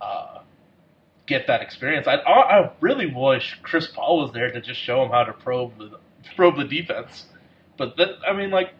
uh, 0.00 0.40
get 1.26 1.46
that 1.46 1.62
experience. 1.62 2.06
I, 2.08 2.16
I 2.16 2.70
really 2.80 3.06
wish 3.06 3.58
Chris 3.62 3.86
Paul 3.86 4.18
was 4.22 4.32
there 4.32 4.50
to 4.50 4.60
just 4.60 4.80
show 4.80 5.02
him 5.04 5.10
how 5.10 5.24
to 5.24 5.32
probe 5.32 5.78
the 5.78 5.98
probe 6.36 6.56
the 6.56 6.64
defense. 6.64 7.26
But 7.78 7.96
that, 7.96 8.16
I 8.26 8.32
mean, 8.32 8.50
like, 8.50 8.74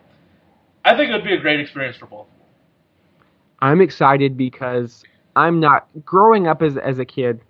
I 0.84 0.96
think 0.96 1.10
it 1.10 1.12
would 1.14 1.24
be 1.24 1.34
a 1.34 1.40
great 1.40 1.60
experience 1.60 1.96
for 1.96 2.06
both. 2.06 2.26
I'm 3.60 3.80
excited 3.80 4.36
because 4.36 5.04
I'm 5.36 5.60
not 5.60 5.86
growing 6.04 6.46
up 6.46 6.62
as 6.62 6.76
as 6.76 6.98
a 6.98 7.04
kid. 7.04 7.40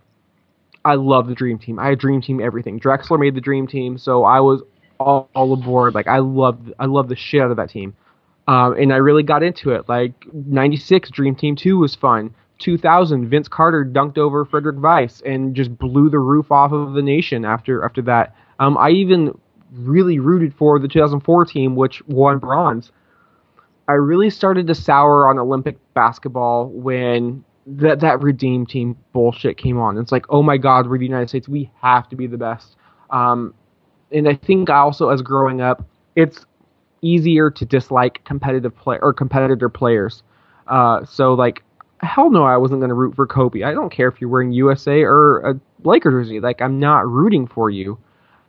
I 0.85 0.95
love 0.95 1.29
the 1.29 1.35
dream 1.35 1.59
team. 1.59 1.79
I 1.79 1.89
had 1.89 1.99
dream 1.99 2.23
team 2.23 2.41
everything. 2.41 2.81
Drexler 2.81 3.19
made 3.19 3.35
the 3.35 3.41
dream 3.41 3.67
team, 3.67 3.99
so 3.99 4.25
I 4.25 4.41
was 4.41 4.63
all, 4.99 5.29
all 5.35 5.53
aboard. 5.53 5.95
Like 5.95 6.09
I 6.09 6.19
loved 6.19 6.73
I 6.79 6.87
loved 6.87 7.09
the 7.09 7.17
shit 7.17 7.43
out 7.43 7.51
of 7.51 7.57
that 7.59 7.71
team, 7.71 7.95
um, 8.49 8.75
and 8.77 8.93
I 8.93 8.97
really 8.97 9.23
got 9.23 9.43
into 9.43 9.71
it. 9.73 9.89
Like 9.89 10.13
'96 10.33 11.11
Dream 11.11 11.35
Team 11.35 11.57
Two 11.57 11.79
was 11.79 11.95
fun. 11.95 12.35
2000 12.61 13.31
Vince 13.31 13.49
Carter 13.49 13.87
dunked 13.87 14.19
over 14.19 14.45
Frédéric 14.45 14.81
Weis 14.81 15.23
and 15.25 15.57
just 15.57 15.79
blew 15.79 16.11
the 16.11 16.19
roof 16.19 16.53
off 16.53 16.73
of 16.73 16.93
the 16.93 17.03
nation 17.03 17.45
after 17.45 17.85
after 17.85 18.03
that. 18.03 18.35
Um, 18.59 18.77
I 18.77 18.91
even 18.91 19.39
really 19.73 20.19
rooted 20.19 20.55
for 20.55 20.79
the 20.79 20.89
2004 20.89 21.47
team, 21.47 21.75
which 21.75 22.03
won 22.07 22.39
bronze. 22.39 22.93
I 23.89 23.93
really 23.93 24.31
started 24.31 24.67
to 24.69 24.75
sour 24.75 25.29
on 25.29 25.39
Olympic 25.39 25.79
basketball 25.95 26.69
when 26.69 27.45
that 27.67 28.01
that 28.01 28.21
redeem 28.23 28.67
team 28.67 28.97
bullshit 29.13 29.57
came 29.57 29.79
on. 29.79 29.99
It's 29.99 30.13
like, 30.13 30.27
oh 30.29 30.43
my 30.43 30.57
god, 30.57 30.89
we're 30.89 30.99
the 30.99 31.07
United 31.07 31.29
States. 31.29 31.49
We 31.49 31.71
have 31.81 32.09
to 32.09 32.17
be 32.17 32.27
the 32.27 32.39
best. 32.39 32.77
Um, 33.11 33.55
and 34.11 34.29
I 34.29 34.35
think 34.35 34.71
also 34.71 35.11
as 35.11 35.23
growing 35.23 35.61
up, 35.61 35.85
it's 36.17 36.45
easier 37.03 37.51
to 37.51 37.65
dislike 37.65 38.23
competitive 38.25 38.77
play 38.77 38.99
or 39.01 39.13
competitor 39.13 39.69
players. 39.69 40.23
Uh, 40.67 41.05
so 41.05 41.35
like, 41.35 41.63
hell 42.01 42.31
no, 42.31 42.45
I 42.45 42.57
wasn't 42.57 42.81
going 42.81 42.89
to 42.89 42.95
root 42.95 43.15
for 43.15 43.27
Kobe. 43.27 43.63
I 43.63 43.73
don't 43.73 43.91
care 43.91 44.09
if 44.09 44.21
you're 44.21 44.31
wearing 44.31 44.53
USA 44.53 45.03
or 45.03 45.41
a 45.41 45.61
Laker 45.85 46.11
jersey. 46.11 46.41
Like, 46.41 46.61
I'm 46.63 46.79
not 46.79 47.07
rooting 47.09 47.47
for 47.47 47.71
you. 47.71 47.99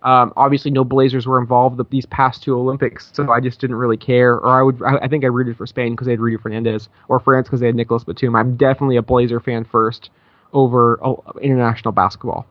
Um, 0.04 0.34
obviously, 0.36 0.72
no 0.72 0.84
Blazers 0.84 1.28
were 1.28 1.39
involved 1.39 1.78
the, 1.78 1.86
these 1.89 2.08
past 2.08 2.41
two 2.41 2.58
Olympics, 2.58 3.12
so 3.14 3.32
I 3.32 3.39
just 3.39 3.62
didn't 3.62 3.76
really 3.76 3.97
care. 3.97 4.34
Or 4.34 4.47
I 4.47 4.64
would, 4.64 4.82
I, 4.82 5.06
I 5.06 5.08
think 5.08 5.24
I 5.24 5.28
rooted 5.28 5.58
for 5.58 5.68
Spain 5.68 5.93
because 5.93 6.06
they 6.06 6.14
had 6.14 6.20
Rudy 6.20 6.38
Fernandez, 6.38 6.89
or 7.08 7.20
France 7.20 7.47
because 7.47 7.60
they 7.60 7.68
had 7.68 7.76
Nicolas 7.76 8.04
Batum. 8.04 8.36
I'm 8.36 8.58
definitely 8.58 8.97
a 8.97 9.04
Blazer 9.04 9.39
fan 9.39 9.64
first 9.64 10.10
over 10.54 10.99
oh, 11.06 11.24
international 11.41 11.91
basketball. 11.91 12.47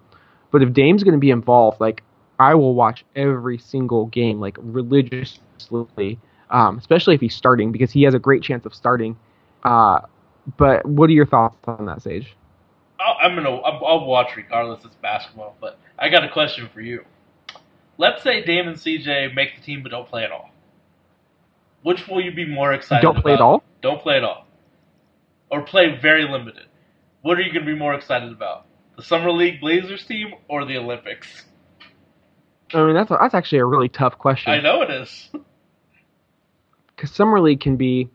But 0.52 0.62
if 0.62 0.72
Dame's 0.72 1.02
going 1.02 1.14
to 1.14 1.20
be 1.20 1.30
involved, 1.30 1.80
like 1.80 2.02
I 2.38 2.54
will 2.54 2.74
watch 2.74 3.04
every 3.16 3.58
single 3.58 4.06
game 4.06 4.40
like 4.40 4.56
religiously, 4.60 6.18
um, 6.50 6.78
especially 6.78 7.14
if 7.14 7.20
he's 7.20 7.34
starting 7.34 7.72
because 7.72 7.90
he 7.90 8.02
has 8.02 8.14
a 8.14 8.18
great 8.18 8.42
chance 8.42 8.64
of 8.64 8.74
starting. 8.74 9.16
Uh, 9.64 10.00
but 10.56 10.86
what 10.86 11.10
are 11.10 11.12
your 11.12 11.26
thoughts 11.26 11.56
on 11.66 11.86
that, 11.86 12.02
Sage? 12.02 12.36
I'll, 12.98 13.16
I'm 13.20 13.34
gonna 13.34 13.50
I'll, 13.50 13.84
I'll 13.84 14.06
watch 14.06 14.28
regardless. 14.36 14.84
It's 14.84 14.94
basketball, 14.96 15.56
but 15.60 15.78
I 15.98 16.08
got 16.08 16.24
a 16.24 16.30
question 16.30 16.68
for 16.72 16.80
you. 16.80 17.04
Let's 18.00 18.22
say 18.22 18.42
Dame 18.42 18.66
and 18.66 18.78
CJ 18.78 19.34
make 19.34 19.56
the 19.56 19.60
team 19.60 19.82
but 19.82 19.92
don't 19.92 20.08
play 20.08 20.24
at 20.24 20.32
all. 20.32 20.48
Which 21.82 22.08
will 22.08 22.22
you 22.22 22.32
be 22.32 22.46
more 22.46 22.72
excited? 22.72 23.04
About? 23.04 23.16
Don't 23.16 23.22
play 23.22 23.34
at 23.34 23.42
all? 23.42 23.62
Don't 23.82 24.00
play 24.00 24.16
at 24.16 24.24
all, 24.24 24.46
or 25.50 25.60
play 25.60 25.98
very 26.00 26.26
limited. 26.26 26.64
What 27.20 27.36
are 27.36 27.42
you 27.42 27.52
going 27.52 27.66
to 27.66 27.70
be 27.70 27.78
more 27.78 27.92
excited 27.92 28.32
about? 28.32 28.64
The 28.96 29.02
summer 29.02 29.30
league 29.30 29.60
Blazers 29.60 30.06
team 30.06 30.32
or 30.48 30.64
the 30.64 30.78
Olympics? 30.78 31.44
I 32.72 32.86
mean, 32.86 32.94
that's 32.94 33.10
a, 33.10 33.18
that's 33.20 33.34
actually 33.34 33.58
a 33.58 33.66
really 33.66 33.90
tough 33.90 34.16
question. 34.16 34.50
I 34.50 34.60
know 34.60 34.80
it 34.80 34.90
is. 34.90 35.28
because 36.96 37.10
summer 37.10 37.38
league 37.38 37.60
can 37.60 37.76
be 37.76 38.08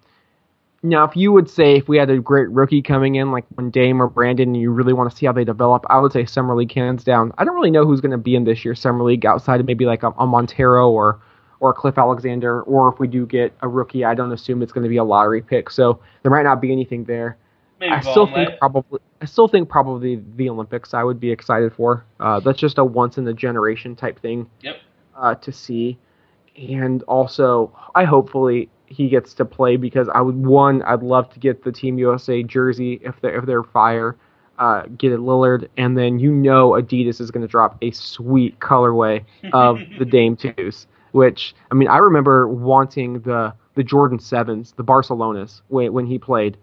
now 0.86 1.04
if 1.04 1.16
you 1.16 1.32
would 1.32 1.50
say 1.50 1.76
if 1.76 1.88
we 1.88 1.98
had 1.98 2.10
a 2.10 2.20
great 2.20 2.50
rookie 2.50 2.82
coming 2.82 3.16
in 3.16 3.32
like 3.32 3.46
when 3.56 3.70
Dame 3.72 4.02
or 4.02 4.08
Brandon 4.08 4.50
and 4.50 4.58
you 4.58 4.72
really 4.72 4.94
want 4.94 5.10
to 5.12 5.16
see 5.16 5.26
how 5.26 5.32
they 5.32 5.44
develop 5.44 5.86
I 5.90 6.00
would 6.00 6.12
say 6.12 6.26
summer 6.26 6.56
league 6.56 6.72
hands 6.74 7.04
down. 7.04 7.32
I 7.38 7.44
don't 7.44 7.56
really 7.56 7.72
know 7.72 7.86
who's 7.86 8.02
going 8.02 8.12
to 8.12 8.18
be 8.18 8.36
in 8.36 8.44
this 8.44 8.64
year's 8.64 8.80
summer 8.80 9.04
league 9.04 9.26
outside 9.26 9.60
of 9.60 9.66
maybe 9.66 9.86
like 9.86 10.04
a, 10.04 10.12
a 10.18 10.26
Montero 10.28 10.90
or 10.90 11.20
or 11.60 11.74
Cliff 11.74 11.98
Alexander 11.98 12.62
or 12.64 12.92
if 12.94 13.00
we 13.00 13.08
do 13.08 13.26
get 13.26 13.54
a 13.62 13.68
rookie 13.68 14.06
I 14.06 14.14
don't 14.14 14.32
assume 14.32 14.62
it's 14.62 14.72
going 14.72 14.84
to 14.84 14.90
be 14.90 14.98
a 14.98 15.04
lottery 15.04 15.42
pick. 15.42 15.70
So 15.70 16.00
there 16.24 16.32
might 16.32 16.44
not 16.44 16.62
be 16.62 16.72
anything 16.72 17.06
there. 17.06 17.38
Maybe 17.80 17.92
I 17.92 18.02
still 18.02 18.28
think 18.28 18.50
probably 18.60 19.00
I 19.22 19.26
still 19.26 19.48
think 19.48 19.68
probably 19.70 20.24
the 20.36 20.50
Olympics 20.50 20.94
I 20.94 21.04
would 21.04 21.20
be 21.20 21.32
excited 21.32 21.74
for. 21.74 22.06
Uh, 22.20 22.40
that's 22.40 22.60
just 22.60 22.78
a 22.78 22.86
once 22.86 23.18
in 23.18 23.28
a 23.28 23.34
generation 23.34 23.96
type 23.96 24.20
thing 24.20 24.50
Yep. 24.62 24.76
uh, 25.16 25.36
to 25.36 25.52
see, 25.52 25.98
and 26.58 27.04
also 27.04 27.78
I 27.94 28.06
hopefully 28.06 28.70
he 28.88 29.10
gets 29.10 29.34
to 29.36 29.46
play 29.46 29.78
because 29.78 30.10
I 30.14 30.22
would 30.22 30.46
one 30.46 30.82
I'd 30.84 31.04
love 31.04 31.32
to 31.34 31.40
get 31.40 31.64
the 31.64 31.72
Team 31.72 31.98
USA 31.98 32.44
jersey 32.44 33.00
if 33.04 33.20
they 33.22 33.30
if 33.30 33.46
they're 33.46 33.64
fire, 33.64 34.16
uh, 34.60 34.84
get 34.98 35.12
it 35.12 35.20
Lillard, 35.20 35.68
and 35.78 35.98
then 35.98 36.20
you 36.20 36.32
know 36.32 36.72
Adidas 36.72 37.20
is 37.20 37.32
going 37.32 37.42
to 37.42 37.48
drop 37.48 37.78
a 37.82 37.92
sweet 37.92 38.60
colorway 38.60 39.24
of 39.54 39.80
the 40.00 40.06
Dame 40.06 40.36
twos, 40.36 40.88
which 41.12 41.56
I 41.72 41.76
mean 41.76 41.88
I 41.88 41.98
remember 41.98 42.48
wanting 42.48 43.22
the 43.22 43.54
the 43.76 43.84
Jordan 43.84 44.20
sevens, 44.20 44.74
the 44.74 44.84
Barcelonas 44.84 45.62
when 45.68 45.94
when 45.94 46.06
he 46.06 46.18
played. 46.18 46.58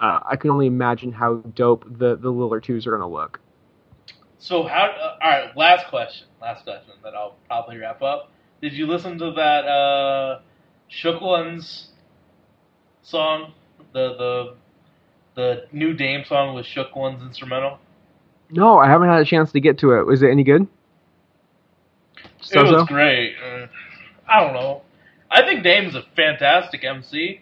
Uh, 0.00 0.20
I 0.24 0.36
can 0.36 0.50
only 0.50 0.66
imagine 0.66 1.12
how 1.12 1.36
dope 1.54 1.84
the 1.84 2.16
the 2.16 2.32
Lillard 2.32 2.62
twos 2.62 2.86
are 2.86 2.90
going 2.90 3.02
to 3.02 3.06
look. 3.06 3.40
So 4.38 4.62
how? 4.62 4.86
Uh, 4.86 5.18
all 5.22 5.30
right, 5.30 5.56
last 5.56 5.88
question. 5.88 6.28
Last 6.40 6.64
question 6.64 6.94
that 7.02 7.14
I'll 7.14 7.36
probably 7.46 7.78
wrap 7.78 8.02
up. 8.02 8.30
Did 8.60 8.72
you 8.72 8.86
listen 8.86 9.18
to 9.18 9.32
that 9.32 10.40
Shook 10.88 11.20
Ones 11.20 11.88
song? 13.02 13.52
The 13.92 14.14
the 14.16 14.54
the 15.34 15.66
new 15.72 15.94
Dame 15.94 16.24
song 16.26 16.54
with 16.54 16.66
Shook 16.66 16.96
Ones 16.96 17.22
instrumental. 17.22 17.78
No, 18.50 18.78
I 18.78 18.88
haven't 18.88 19.08
had 19.08 19.20
a 19.20 19.24
chance 19.24 19.52
to 19.52 19.60
get 19.60 19.78
to 19.78 19.92
it. 19.92 20.06
Was 20.06 20.22
it 20.22 20.30
any 20.30 20.42
good? 20.42 20.66
So 22.40 22.60
it 22.60 22.72
was 22.72 22.88
great. 22.88 23.34
Uh, 23.36 23.66
I 24.28 24.42
don't 24.42 24.54
know. 24.54 24.82
I 25.30 25.42
think 25.42 25.62
Dame's 25.62 25.94
a 25.94 26.02
fantastic 26.16 26.84
MC. 26.84 27.40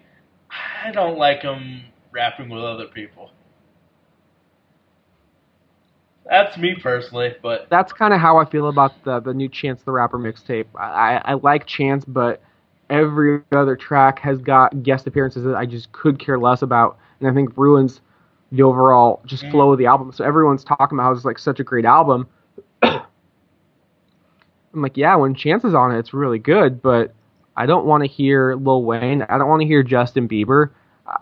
I 0.84 0.90
don't 0.90 1.18
like 1.18 1.42
him 1.42 1.84
rapping 2.12 2.48
with 2.48 2.62
other 2.62 2.86
people. 2.86 3.30
That's 6.28 6.58
me 6.58 6.76
personally, 6.82 7.34
but 7.40 7.68
that's 7.70 7.92
kind 7.92 8.12
of 8.12 8.20
how 8.20 8.38
I 8.38 8.44
feel 8.44 8.68
about 8.68 8.92
the 9.04 9.20
the 9.20 9.32
new 9.32 9.48
Chance 9.48 9.82
the 9.82 9.92
Rapper 9.92 10.18
mixtape. 10.18 10.66
I, 10.74 11.22
I 11.24 11.34
like 11.34 11.66
Chance, 11.66 12.04
but 12.04 12.42
every 12.90 13.40
other 13.52 13.76
track 13.76 14.06
has 14.06 14.40
got 14.40 14.82
guest 14.82 15.06
appearances 15.06 15.44
that 15.44 15.56
I 15.56 15.66
just 15.66 15.92
could 15.92 16.18
care 16.18 16.38
less 16.38 16.62
about, 16.62 16.98
and 17.20 17.28
I 17.28 17.34
think 17.34 17.56
ruins 17.56 18.00
the 18.52 18.62
overall 18.62 19.20
just 19.26 19.46
flow 19.48 19.72
of 19.72 19.78
the 19.78 19.86
album. 19.86 20.12
So 20.12 20.24
everyone's 20.24 20.64
talking 20.64 20.96
about 20.98 21.04
how 21.04 21.12
it's 21.12 21.24
like 21.24 21.38
such 21.38 21.60
a 21.60 21.64
great 21.64 21.84
album. 21.84 22.28
I'm 22.82 23.02
like, 24.82 24.96
yeah, 24.96 25.14
when 25.16 25.34
Chance 25.34 25.64
is 25.64 25.74
on 25.74 25.94
it, 25.94 25.98
it's 25.98 26.12
really 26.12 26.38
good, 26.38 26.82
but 26.82 27.12
I 27.56 27.66
don't 27.66 27.86
want 27.86 28.02
to 28.04 28.08
hear 28.08 28.54
Lil 28.56 28.84
Wayne. 28.84 29.22
I 29.22 29.38
don't 29.38 29.48
want 29.48 29.62
to 29.62 29.66
hear 29.66 29.82
Justin 29.82 30.28
Bieber. 30.28 30.70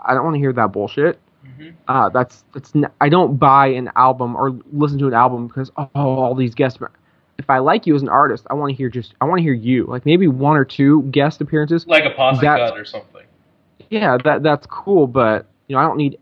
I 0.04 0.14
don't 0.14 0.24
want 0.24 0.34
to 0.34 0.40
hear 0.40 0.52
that 0.52 0.72
bullshit. 0.72 1.18
mhm. 1.46 1.74
Uh, 1.88 2.08
that's 2.10 2.44
that's 2.52 2.74
n- 2.74 2.90
I 3.00 3.08
don't 3.08 3.36
buy 3.36 3.68
an 3.68 3.90
album 3.96 4.36
or 4.36 4.58
listen 4.72 4.98
to 4.98 5.06
an 5.08 5.14
album 5.14 5.46
because 5.48 5.70
oh 5.76 5.88
all 5.94 6.34
these 6.34 6.54
guests. 6.54 6.78
If 7.38 7.50
I 7.50 7.58
like 7.58 7.86
you 7.86 7.94
as 7.94 8.02
an 8.02 8.08
artist, 8.08 8.46
I 8.48 8.54
want 8.54 8.70
to 8.70 8.76
hear 8.76 8.88
just 8.88 9.14
I 9.20 9.24
want 9.24 9.38
to 9.38 9.42
hear 9.42 9.52
you. 9.52 9.86
Like 9.86 10.06
maybe 10.06 10.28
one 10.28 10.56
or 10.56 10.64
two 10.64 11.02
guest 11.10 11.40
appearances. 11.40 11.86
Like 11.86 12.04
a 12.04 12.14
posse 12.14 12.40
cut 12.40 12.78
or 12.78 12.84
something. 12.84 13.22
Yeah, 13.90 14.16
that 14.24 14.42
that's 14.42 14.66
cool, 14.66 15.06
but 15.06 15.46
you 15.66 15.76
know, 15.76 15.82
I 15.82 15.86
don't 15.86 15.96
need 15.96 16.18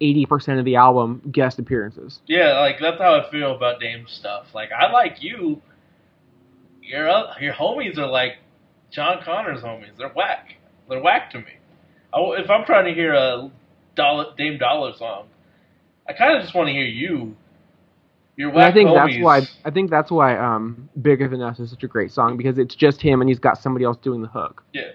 eighty 0.00 0.26
percent 0.26 0.58
of 0.58 0.64
the 0.64 0.76
album 0.76 1.22
guest 1.30 1.58
appearances. 1.58 2.20
Yeah, 2.26 2.58
like 2.60 2.76
that's 2.80 3.00
how 3.00 3.20
I 3.20 3.30
feel 3.30 3.54
about 3.54 3.80
Dame 3.80 4.06
stuff. 4.08 4.46
Like 4.54 4.70
I 4.72 4.90
like 4.92 5.22
you. 5.22 5.62
Your 6.82 7.08
uh, 7.08 7.34
your 7.40 7.54
homies 7.54 7.98
are 7.98 8.06
like 8.06 8.38
John 8.90 9.20
Connor's 9.24 9.62
homies. 9.62 9.96
They're 9.96 10.08
whack. 10.10 10.54
They're 10.88 11.02
whack 11.02 11.30
to 11.32 11.38
me. 11.38 11.52
I, 12.12 12.20
if 12.38 12.48
I'm 12.48 12.64
trying 12.64 12.86
to 12.86 12.94
hear 12.94 13.12
a 13.12 13.50
Dollar, 13.94 14.34
Dame 14.36 14.58
Dollar 14.58 14.94
song, 14.96 15.26
I 16.08 16.12
kind 16.12 16.36
of 16.36 16.42
just 16.42 16.54
want 16.54 16.68
to 16.68 16.72
hear 16.72 16.86
you. 16.86 17.36
Your 18.38 18.52
And 18.54 18.64
whack 18.64 18.66
I 18.66 18.72
think 18.72 18.94
homies. 18.94 18.94
that's 18.94 19.18
why 19.18 19.48
I 19.64 19.70
think 19.72 19.90
that's 19.90 20.10
why 20.12 20.36
um 20.38 20.90
Bigger 21.02 21.28
Than 21.28 21.42
Us 21.42 21.60
is 21.60 21.70
such 21.70 21.84
a 21.84 21.88
great 21.88 22.12
song 22.12 22.36
because 22.38 22.58
it's 22.58 22.76
just 22.76 23.02
him 23.02 23.20
and 23.22 23.30
he's 23.30 23.40
got 23.40 23.58
somebody 23.58 23.84
else 23.86 23.98
doing 23.98 24.22
the 24.22 24.28
hook. 24.28 24.64
Yeah, 24.72 24.92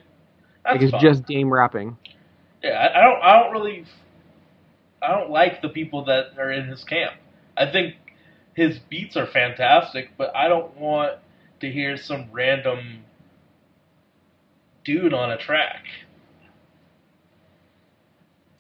Like 0.70 0.84
it's 0.84 0.92
fine. 0.92 1.02
just 1.02 1.26
Dame 1.26 1.54
rapping. 1.54 1.98
Yeah, 2.64 2.72
I, 2.72 3.00
I 3.00 3.04
don't. 3.04 3.24
I 3.24 3.44
don't 3.44 3.54
really. 3.54 3.86
I 5.02 5.10
don't 5.20 5.32
like 5.32 5.62
the 5.62 5.70
people 5.70 6.06
that 6.06 6.38
are 6.40 6.52
in 6.52 6.68
his 6.68 6.84
camp. 6.84 7.14
I 7.58 7.72
think 7.72 7.96
his 8.56 8.80
beats 8.80 9.18
are 9.18 9.28
fantastic, 9.28 10.12
but 10.18 10.36
I 10.36 10.48
don't 10.50 10.78
want 10.78 11.20
to 11.62 11.72
hear 11.72 11.98
some 11.98 12.30
random 12.32 13.06
dude 14.86 15.14
on 15.14 15.32
a 15.32 15.38
track. 15.38 15.86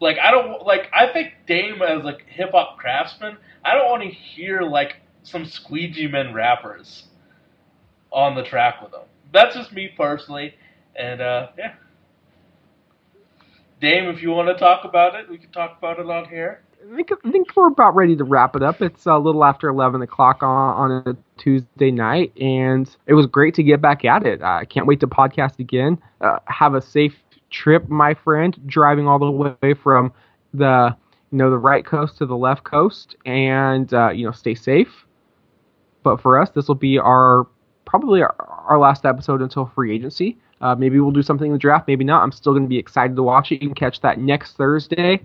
Like 0.03 0.17
I 0.19 0.31
don't 0.31 0.65
like. 0.65 0.89
I 0.91 1.07
think 1.13 1.31
Dame 1.47 1.81
as 1.81 2.03
a 2.03 2.17
hip 2.27 2.51
hop 2.51 2.77
craftsman. 2.77 3.37
I 3.63 3.73
don't 3.73 3.89
want 3.89 4.03
to 4.03 4.09
hear 4.09 4.61
like 4.61 4.97
some 5.23 5.45
squeegee 5.45 6.07
men 6.07 6.33
rappers 6.33 7.05
on 8.11 8.35
the 8.35 8.43
track 8.43 8.81
with 8.81 8.93
him. 8.93 9.07
That's 9.31 9.55
just 9.55 9.71
me 9.71 9.91
personally, 9.95 10.55
and 10.93 11.21
uh, 11.21 11.47
yeah. 11.57 11.75
Dame, 13.79 14.09
if 14.09 14.21
you 14.21 14.31
want 14.31 14.49
to 14.49 14.55
talk 14.55 14.83
about 14.83 15.15
it, 15.15 15.29
we 15.29 15.37
can 15.37 15.51
talk 15.51 15.77
about 15.77 15.99
it 15.99 16.09
on 16.09 16.27
here. 16.27 16.63
I 16.91 16.95
think, 16.97 17.11
I 17.23 17.31
think 17.31 17.55
we're 17.55 17.67
about 17.67 17.95
ready 17.95 18.17
to 18.17 18.25
wrap 18.25 18.57
it 18.57 18.63
up. 18.63 18.81
It's 18.81 19.05
a 19.05 19.17
little 19.17 19.45
after 19.45 19.69
11 19.69 20.01
o'clock 20.01 20.43
on, 20.43 20.91
on 20.91 21.03
a 21.05 21.17
Tuesday 21.37 21.91
night, 21.91 22.33
and 22.37 22.93
it 23.07 23.13
was 23.13 23.25
great 23.25 23.53
to 23.55 23.63
get 23.63 23.81
back 23.81 24.03
at 24.03 24.25
it. 24.25 24.41
I 24.41 24.65
can't 24.65 24.85
wait 24.85 24.99
to 24.99 25.07
podcast 25.07 25.59
again. 25.59 25.97
Uh, 26.19 26.39
have 26.47 26.75
a 26.75 26.81
safe 26.81 27.15
trip, 27.53 27.87
my 27.87 28.13
friend, 28.13 28.59
driving 28.65 29.07
all 29.07 29.19
the 29.19 29.31
way 29.31 29.73
from 29.73 30.11
the 30.53 30.95
you 31.31 31.37
know 31.37 31.49
the 31.49 31.57
right 31.57 31.85
coast 31.85 32.17
to 32.17 32.25
the 32.25 32.35
left 32.35 32.63
coast, 32.63 33.15
and 33.25 33.93
uh, 33.93 34.09
you 34.09 34.25
know 34.25 34.31
stay 34.31 34.55
safe. 34.55 35.05
But 36.03 36.21
for 36.21 36.39
us, 36.39 36.49
this 36.49 36.67
will 36.67 36.75
be 36.75 36.99
our 36.99 37.47
probably 37.85 38.21
our, 38.21 38.35
our 38.67 38.79
last 38.79 39.05
episode 39.05 39.41
until 39.41 39.71
free 39.73 39.95
agency. 39.95 40.37
Uh, 40.61 40.75
maybe 40.75 40.99
we'll 40.99 41.11
do 41.11 41.21
something 41.21 41.47
in 41.47 41.53
the 41.53 41.59
draft, 41.59 41.87
maybe 41.87 42.03
not. 42.03 42.23
I'm 42.23 42.31
still 42.31 42.53
going 42.53 42.63
to 42.63 42.69
be 42.69 42.77
excited 42.77 43.15
to 43.15 43.23
watch 43.23 43.51
it. 43.51 43.61
You 43.61 43.67
can 43.67 43.75
catch 43.75 44.01
that 44.01 44.19
next 44.19 44.53
Thursday. 44.55 45.21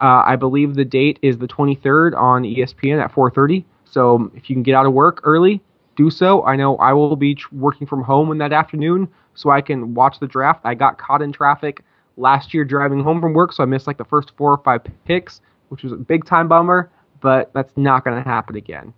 Uh, 0.00 0.22
I 0.26 0.36
believe 0.36 0.74
the 0.74 0.84
date 0.84 1.18
is 1.22 1.38
the 1.38 1.46
23rd 1.46 2.16
on 2.16 2.42
ESPN 2.42 3.02
at 3.02 3.12
4:30. 3.12 3.64
So 3.84 4.30
if 4.34 4.48
you 4.48 4.56
can 4.56 4.62
get 4.62 4.74
out 4.74 4.86
of 4.86 4.92
work 4.92 5.20
early, 5.24 5.60
do 5.96 6.10
so. 6.10 6.44
I 6.44 6.56
know 6.56 6.76
I 6.76 6.92
will 6.92 7.16
be 7.16 7.36
working 7.52 7.86
from 7.86 8.02
home 8.02 8.30
in 8.30 8.38
that 8.38 8.52
afternoon, 8.52 9.08
so 9.34 9.50
I 9.50 9.60
can 9.60 9.94
watch 9.94 10.18
the 10.20 10.26
draft. 10.26 10.60
I 10.64 10.74
got 10.74 10.98
caught 10.98 11.22
in 11.22 11.32
traffic 11.32 11.82
last 12.16 12.52
year 12.54 12.64
driving 12.64 13.02
home 13.02 13.20
from 13.20 13.32
work, 13.32 13.52
so 13.52 13.62
I 13.62 13.66
missed 13.66 13.86
like 13.86 13.98
the 13.98 14.04
first 14.04 14.32
four 14.36 14.52
or 14.52 14.58
five 14.58 14.82
picks, 15.04 15.40
which 15.68 15.82
was 15.82 15.92
a 15.92 15.96
big 15.96 16.24
time 16.24 16.48
bummer. 16.48 16.90
But 17.20 17.52
that's 17.52 17.76
not 17.76 18.04
going 18.04 18.22
to 18.22 18.28
happen 18.28 18.56
again. 18.56 18.94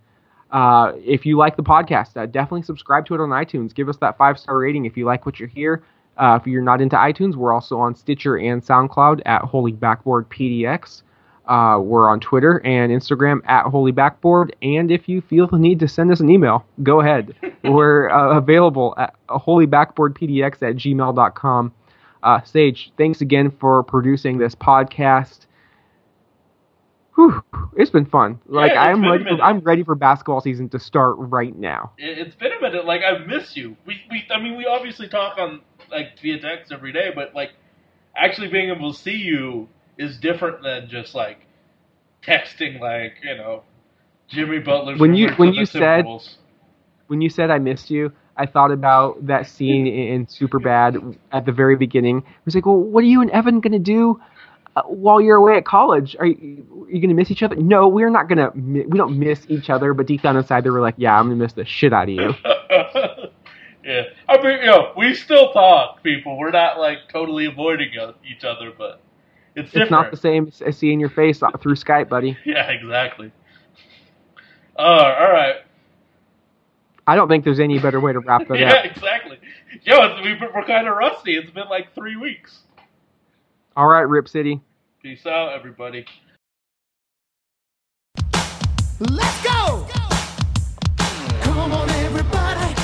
Uh, 0.53 0.93
if 0.99 1.25
you 1.25 1.37
like 1.37 1.57
the 1.57 1.63
podcast, 1.63 2.17
uh, 2.17 2.27
definitely 2.27 2.63
subscribe 2.63 3.07
to 3.07 3.15
it 3.15 3.21
on 3.21 3.31
iTunes. 3.31 3.75
Give 3.75 3.89
us 3.89 3.97
that 3.97 4.19
five 4.19 4.39
star 4.39 4.59
rating 4.59 4.85
if 4.85 4.97
you 4.97 5.05
like 5.07 5.27
what 5.27 5.41
you 5.41 5.47
hear. 5.47 5.83
Uh, 6.19 6.39
if 6.41 6.47
you're 6.47 6.63
not 6.63 6.81
into 6.81 6.95
iTunes, 6.95 7.35
we're 7.35 7.53
also 7.55 7.79
on 7.79 7.95
Stitcher 7.95 8.37
and 8.37 8.63
SoundCloud 8.63 9.23
at 9.25 9.43
Holy 9.43 9.73
Backboard 9.73 10.29
PDX. 10.29 11.03
Uh, 11.47 11.79
we're 11.81 12.09
on 12.09 12.21
Twitter 12.21 12.61
and 12.65 12.93
Instagram 12.93 13.41
at 13.49 13.67
Holy 13.67 13.93
Backboard. 13.93 14.55
And 14.63 14.91
if 14.91 15.09
you 15.09 15.21
feel 15.21 15.49
the 15.49 15.59
need 15.59 15.81
to 15.81 15.89
send 15.89 16.13
us 16.13 16.21
an 16.21 16.31
email, 16.31 16.65
go 16.83 17.01
ahead. 17.01 17.35
we're 17.65 18.11
uh, 18.11 18.37
available 18.37 18.95
at 18.97 19.15
holybackboardpdx 19.29 20.55
at 20.63 20.77
gmail.com. 20.77 21.73
Uh, 22.23 22.41
Sage, 22.45 22.93
thanks 22.97 23.21
again 23.21 23.51
for 23.51 23.83
producing 23.83 24.39
this 24.39 24.55
podcast. 24.55 25.47
Whew, 27.17 27.43
it's 27.77 27.91
been 27.91 28.07
fun. 28.07 28.41
Like 28.47 28.71
it's 28.71 28.79
I'm 28.79 29.03
ready. 29.03 29.25
For. 29.25 29.43
I'm 29.43 29.59
ready 29.61 29.83
for 29.83 29.95
basketball 29.95 30.41
season 30.41 30.69
to 30.71 30.79
start 30.79 31.17
right 31.19 31.57
now. 31.57 31.93
It, 31.99 32.19
it's 32.19 32.37
been 32.37 32.53
a 32.53 32.61
minute. 32.61 32.87
Like 32.87 33.03
I 33.03 33.19
miss 33.27 33.57
you. 33.57 33.77
We, 33.85 34.01
we, 34.11 34.25
I 34.31 34.41
mean, 34.41 34.57
we 34.57 34.65
obviously 34.65 35.09
talk 35.09 35.37
on 35.39 35.61
like 35.91 36.19
via 36.23 36.39
text 36.39 36.73
every 36.73 36.93
day, 36.93 37.11
but 37.15 37.35
like 37.35 37.51
actually 38.17 38.49
being 38.49 38.71
able 38.71 38.93
to 38.93 38.99
see 38.99 39.17
you 39.17 39.69
is 39.99 40.19
different 40.19 40.63
than 40.63 40.89
just 40.89 41.15
like 41.15 41.47
texting. 42.23 42.81
Like 42.81 43.15
you 43.23 43.37
know, 43.37 43.63
Jimmy 44.29 44.59
Butler's 44.59 44.99
When 44.99 45.15
you- 45.15 45.31
when 45.33 45.53
you 45.55 45.67
said- 45.67 46.05
when 47.09 47.21
you 47.21 47.29
said 47.29 47.51
I 47.51 47.59
missed 47.59 47.91
you, 47.91 48.13
I 48.37 48.47
thought 48.47 48.71
about 48.73 49.27
that 49.27 49.47
scene 49.47 49.87
in, 49.99 50.09
in 50.15 50.27
Superbad 50.27 51.17
at 51.33 51.45
the 51.45 51.53
very 51.53 51.77
beginning. 51.77 52.19
It 52.19 52.25
was 52.47 52.55
like, 52.55 52.65
well, 52.65 52.77
what 52.79 53.05
are 53.05 53.07
you 53.07 53.21
and 53.21 53.31
Evan 53.31 53.61
gonna 53.61 53.79
do 53.79 54.19
uh, 54.77 54.83
while 54.85 55.21
you're 55.21 55.37
away 55.37 55.59
at 55.59 55.67
college? 55.67 56.17
Are 56.19 56.25
you, 56.25 56.87
are 56.89 56.91
you 56.91 57.01
gonna 57.03 57.13
miss 57.15 57.31
each 57.31 57.43
other? 57.43 57.57
No, 57.57 57.89
we're 57.89 58.09
not 58.09 58.29
gonna. 58.29 58.51
We 58.55 58.97
don't 58.97 59.19
miss 59.19 59.45
each 59.49 59.69
other. 59.69 59.93
But 59.93 60.07
deep 60.07 60.23
down 60.23 60.37
inside, 60.39 60.65
they 60.65 60.71
were 60.71 60.81
like, 60.81 60.95
yeah, 60.97 61.19
I'm 61.19 61.27
gonna 61.27 61.37
miss 61.37 61.53
the 61.53 61.67
shit 61.67 61.93
out 61.93 62.05
of 62.09 62.15
you. 62.15 62.33
yeah, 63.85 64.03
I 64.29 64.43
mean, 64.43 64.61
you 64.61 64.67
know, 64.67 64.93
we 64.97 65.15
still 65.15 65.53
talk, 65.53 66.03
people. 66.03 66.39
We're 66.39 66.51
not 66.53 66.79
like 66.79 66.99
totally 67.11 67.47
avoiding 67.47 67.91
each 68.25 68.45
other, 68.45 68.73
but 68.77 69.01
it's, 69.55 69.71
it's 69.75 69.91
not 69.91 70.11
the 70.11 70.17
same 70.17 70.51
as 70.65 70.79
seeing 70.79 70.99
your 70.99 71.11
face 71.11 71.43
uh, 71.43 71.51
through 71.59 71.75
Skype, 71.75 72.09
buddy. 72.09 72.37
Yeah, 72.45 72.71
exactly. 72.71 73.31
Uh, 74.79 74.83
all 74.83 75.33
right. 75.33 75.57
I 77.07 77.17
don't 77.17 77.29
think 77.29 77.45
there's 77.45 77.61
any 77.61 77.79
better 77.79 78.01
way 78.01 78.13
to 78.13 78.21
wrap 78.21 78.47
that 78.49 78.59
yeah, 78.59 78.69
up. 78.69 78.85
Yeah, 78.85 78.91
exactly. 78.91 79.39
Yo, 79.83 80.23
we, 80.23 80.33
are 80.33 80.65
kind 80.65 80.89
of 80.89 80.97
rusty. 80.97 81.37
It's 81.37 81.51
been 81.51 81.69
like 81.69 81.95
three 81.95 82.17
weeks. 82.17 82.61
All 83.77 83.89
right, 83.89 84.03
Rip 84.03 84.29
City. 84.29 84.61
Peace 85.03 85.27
out, 85.27 85.53
everybody. 85.53 86.07
Let's 89.01 89.43
go! 89.43 89.87
Come 91.43 91.73
on, 91.73 91.91
everybody, 91.91 92.75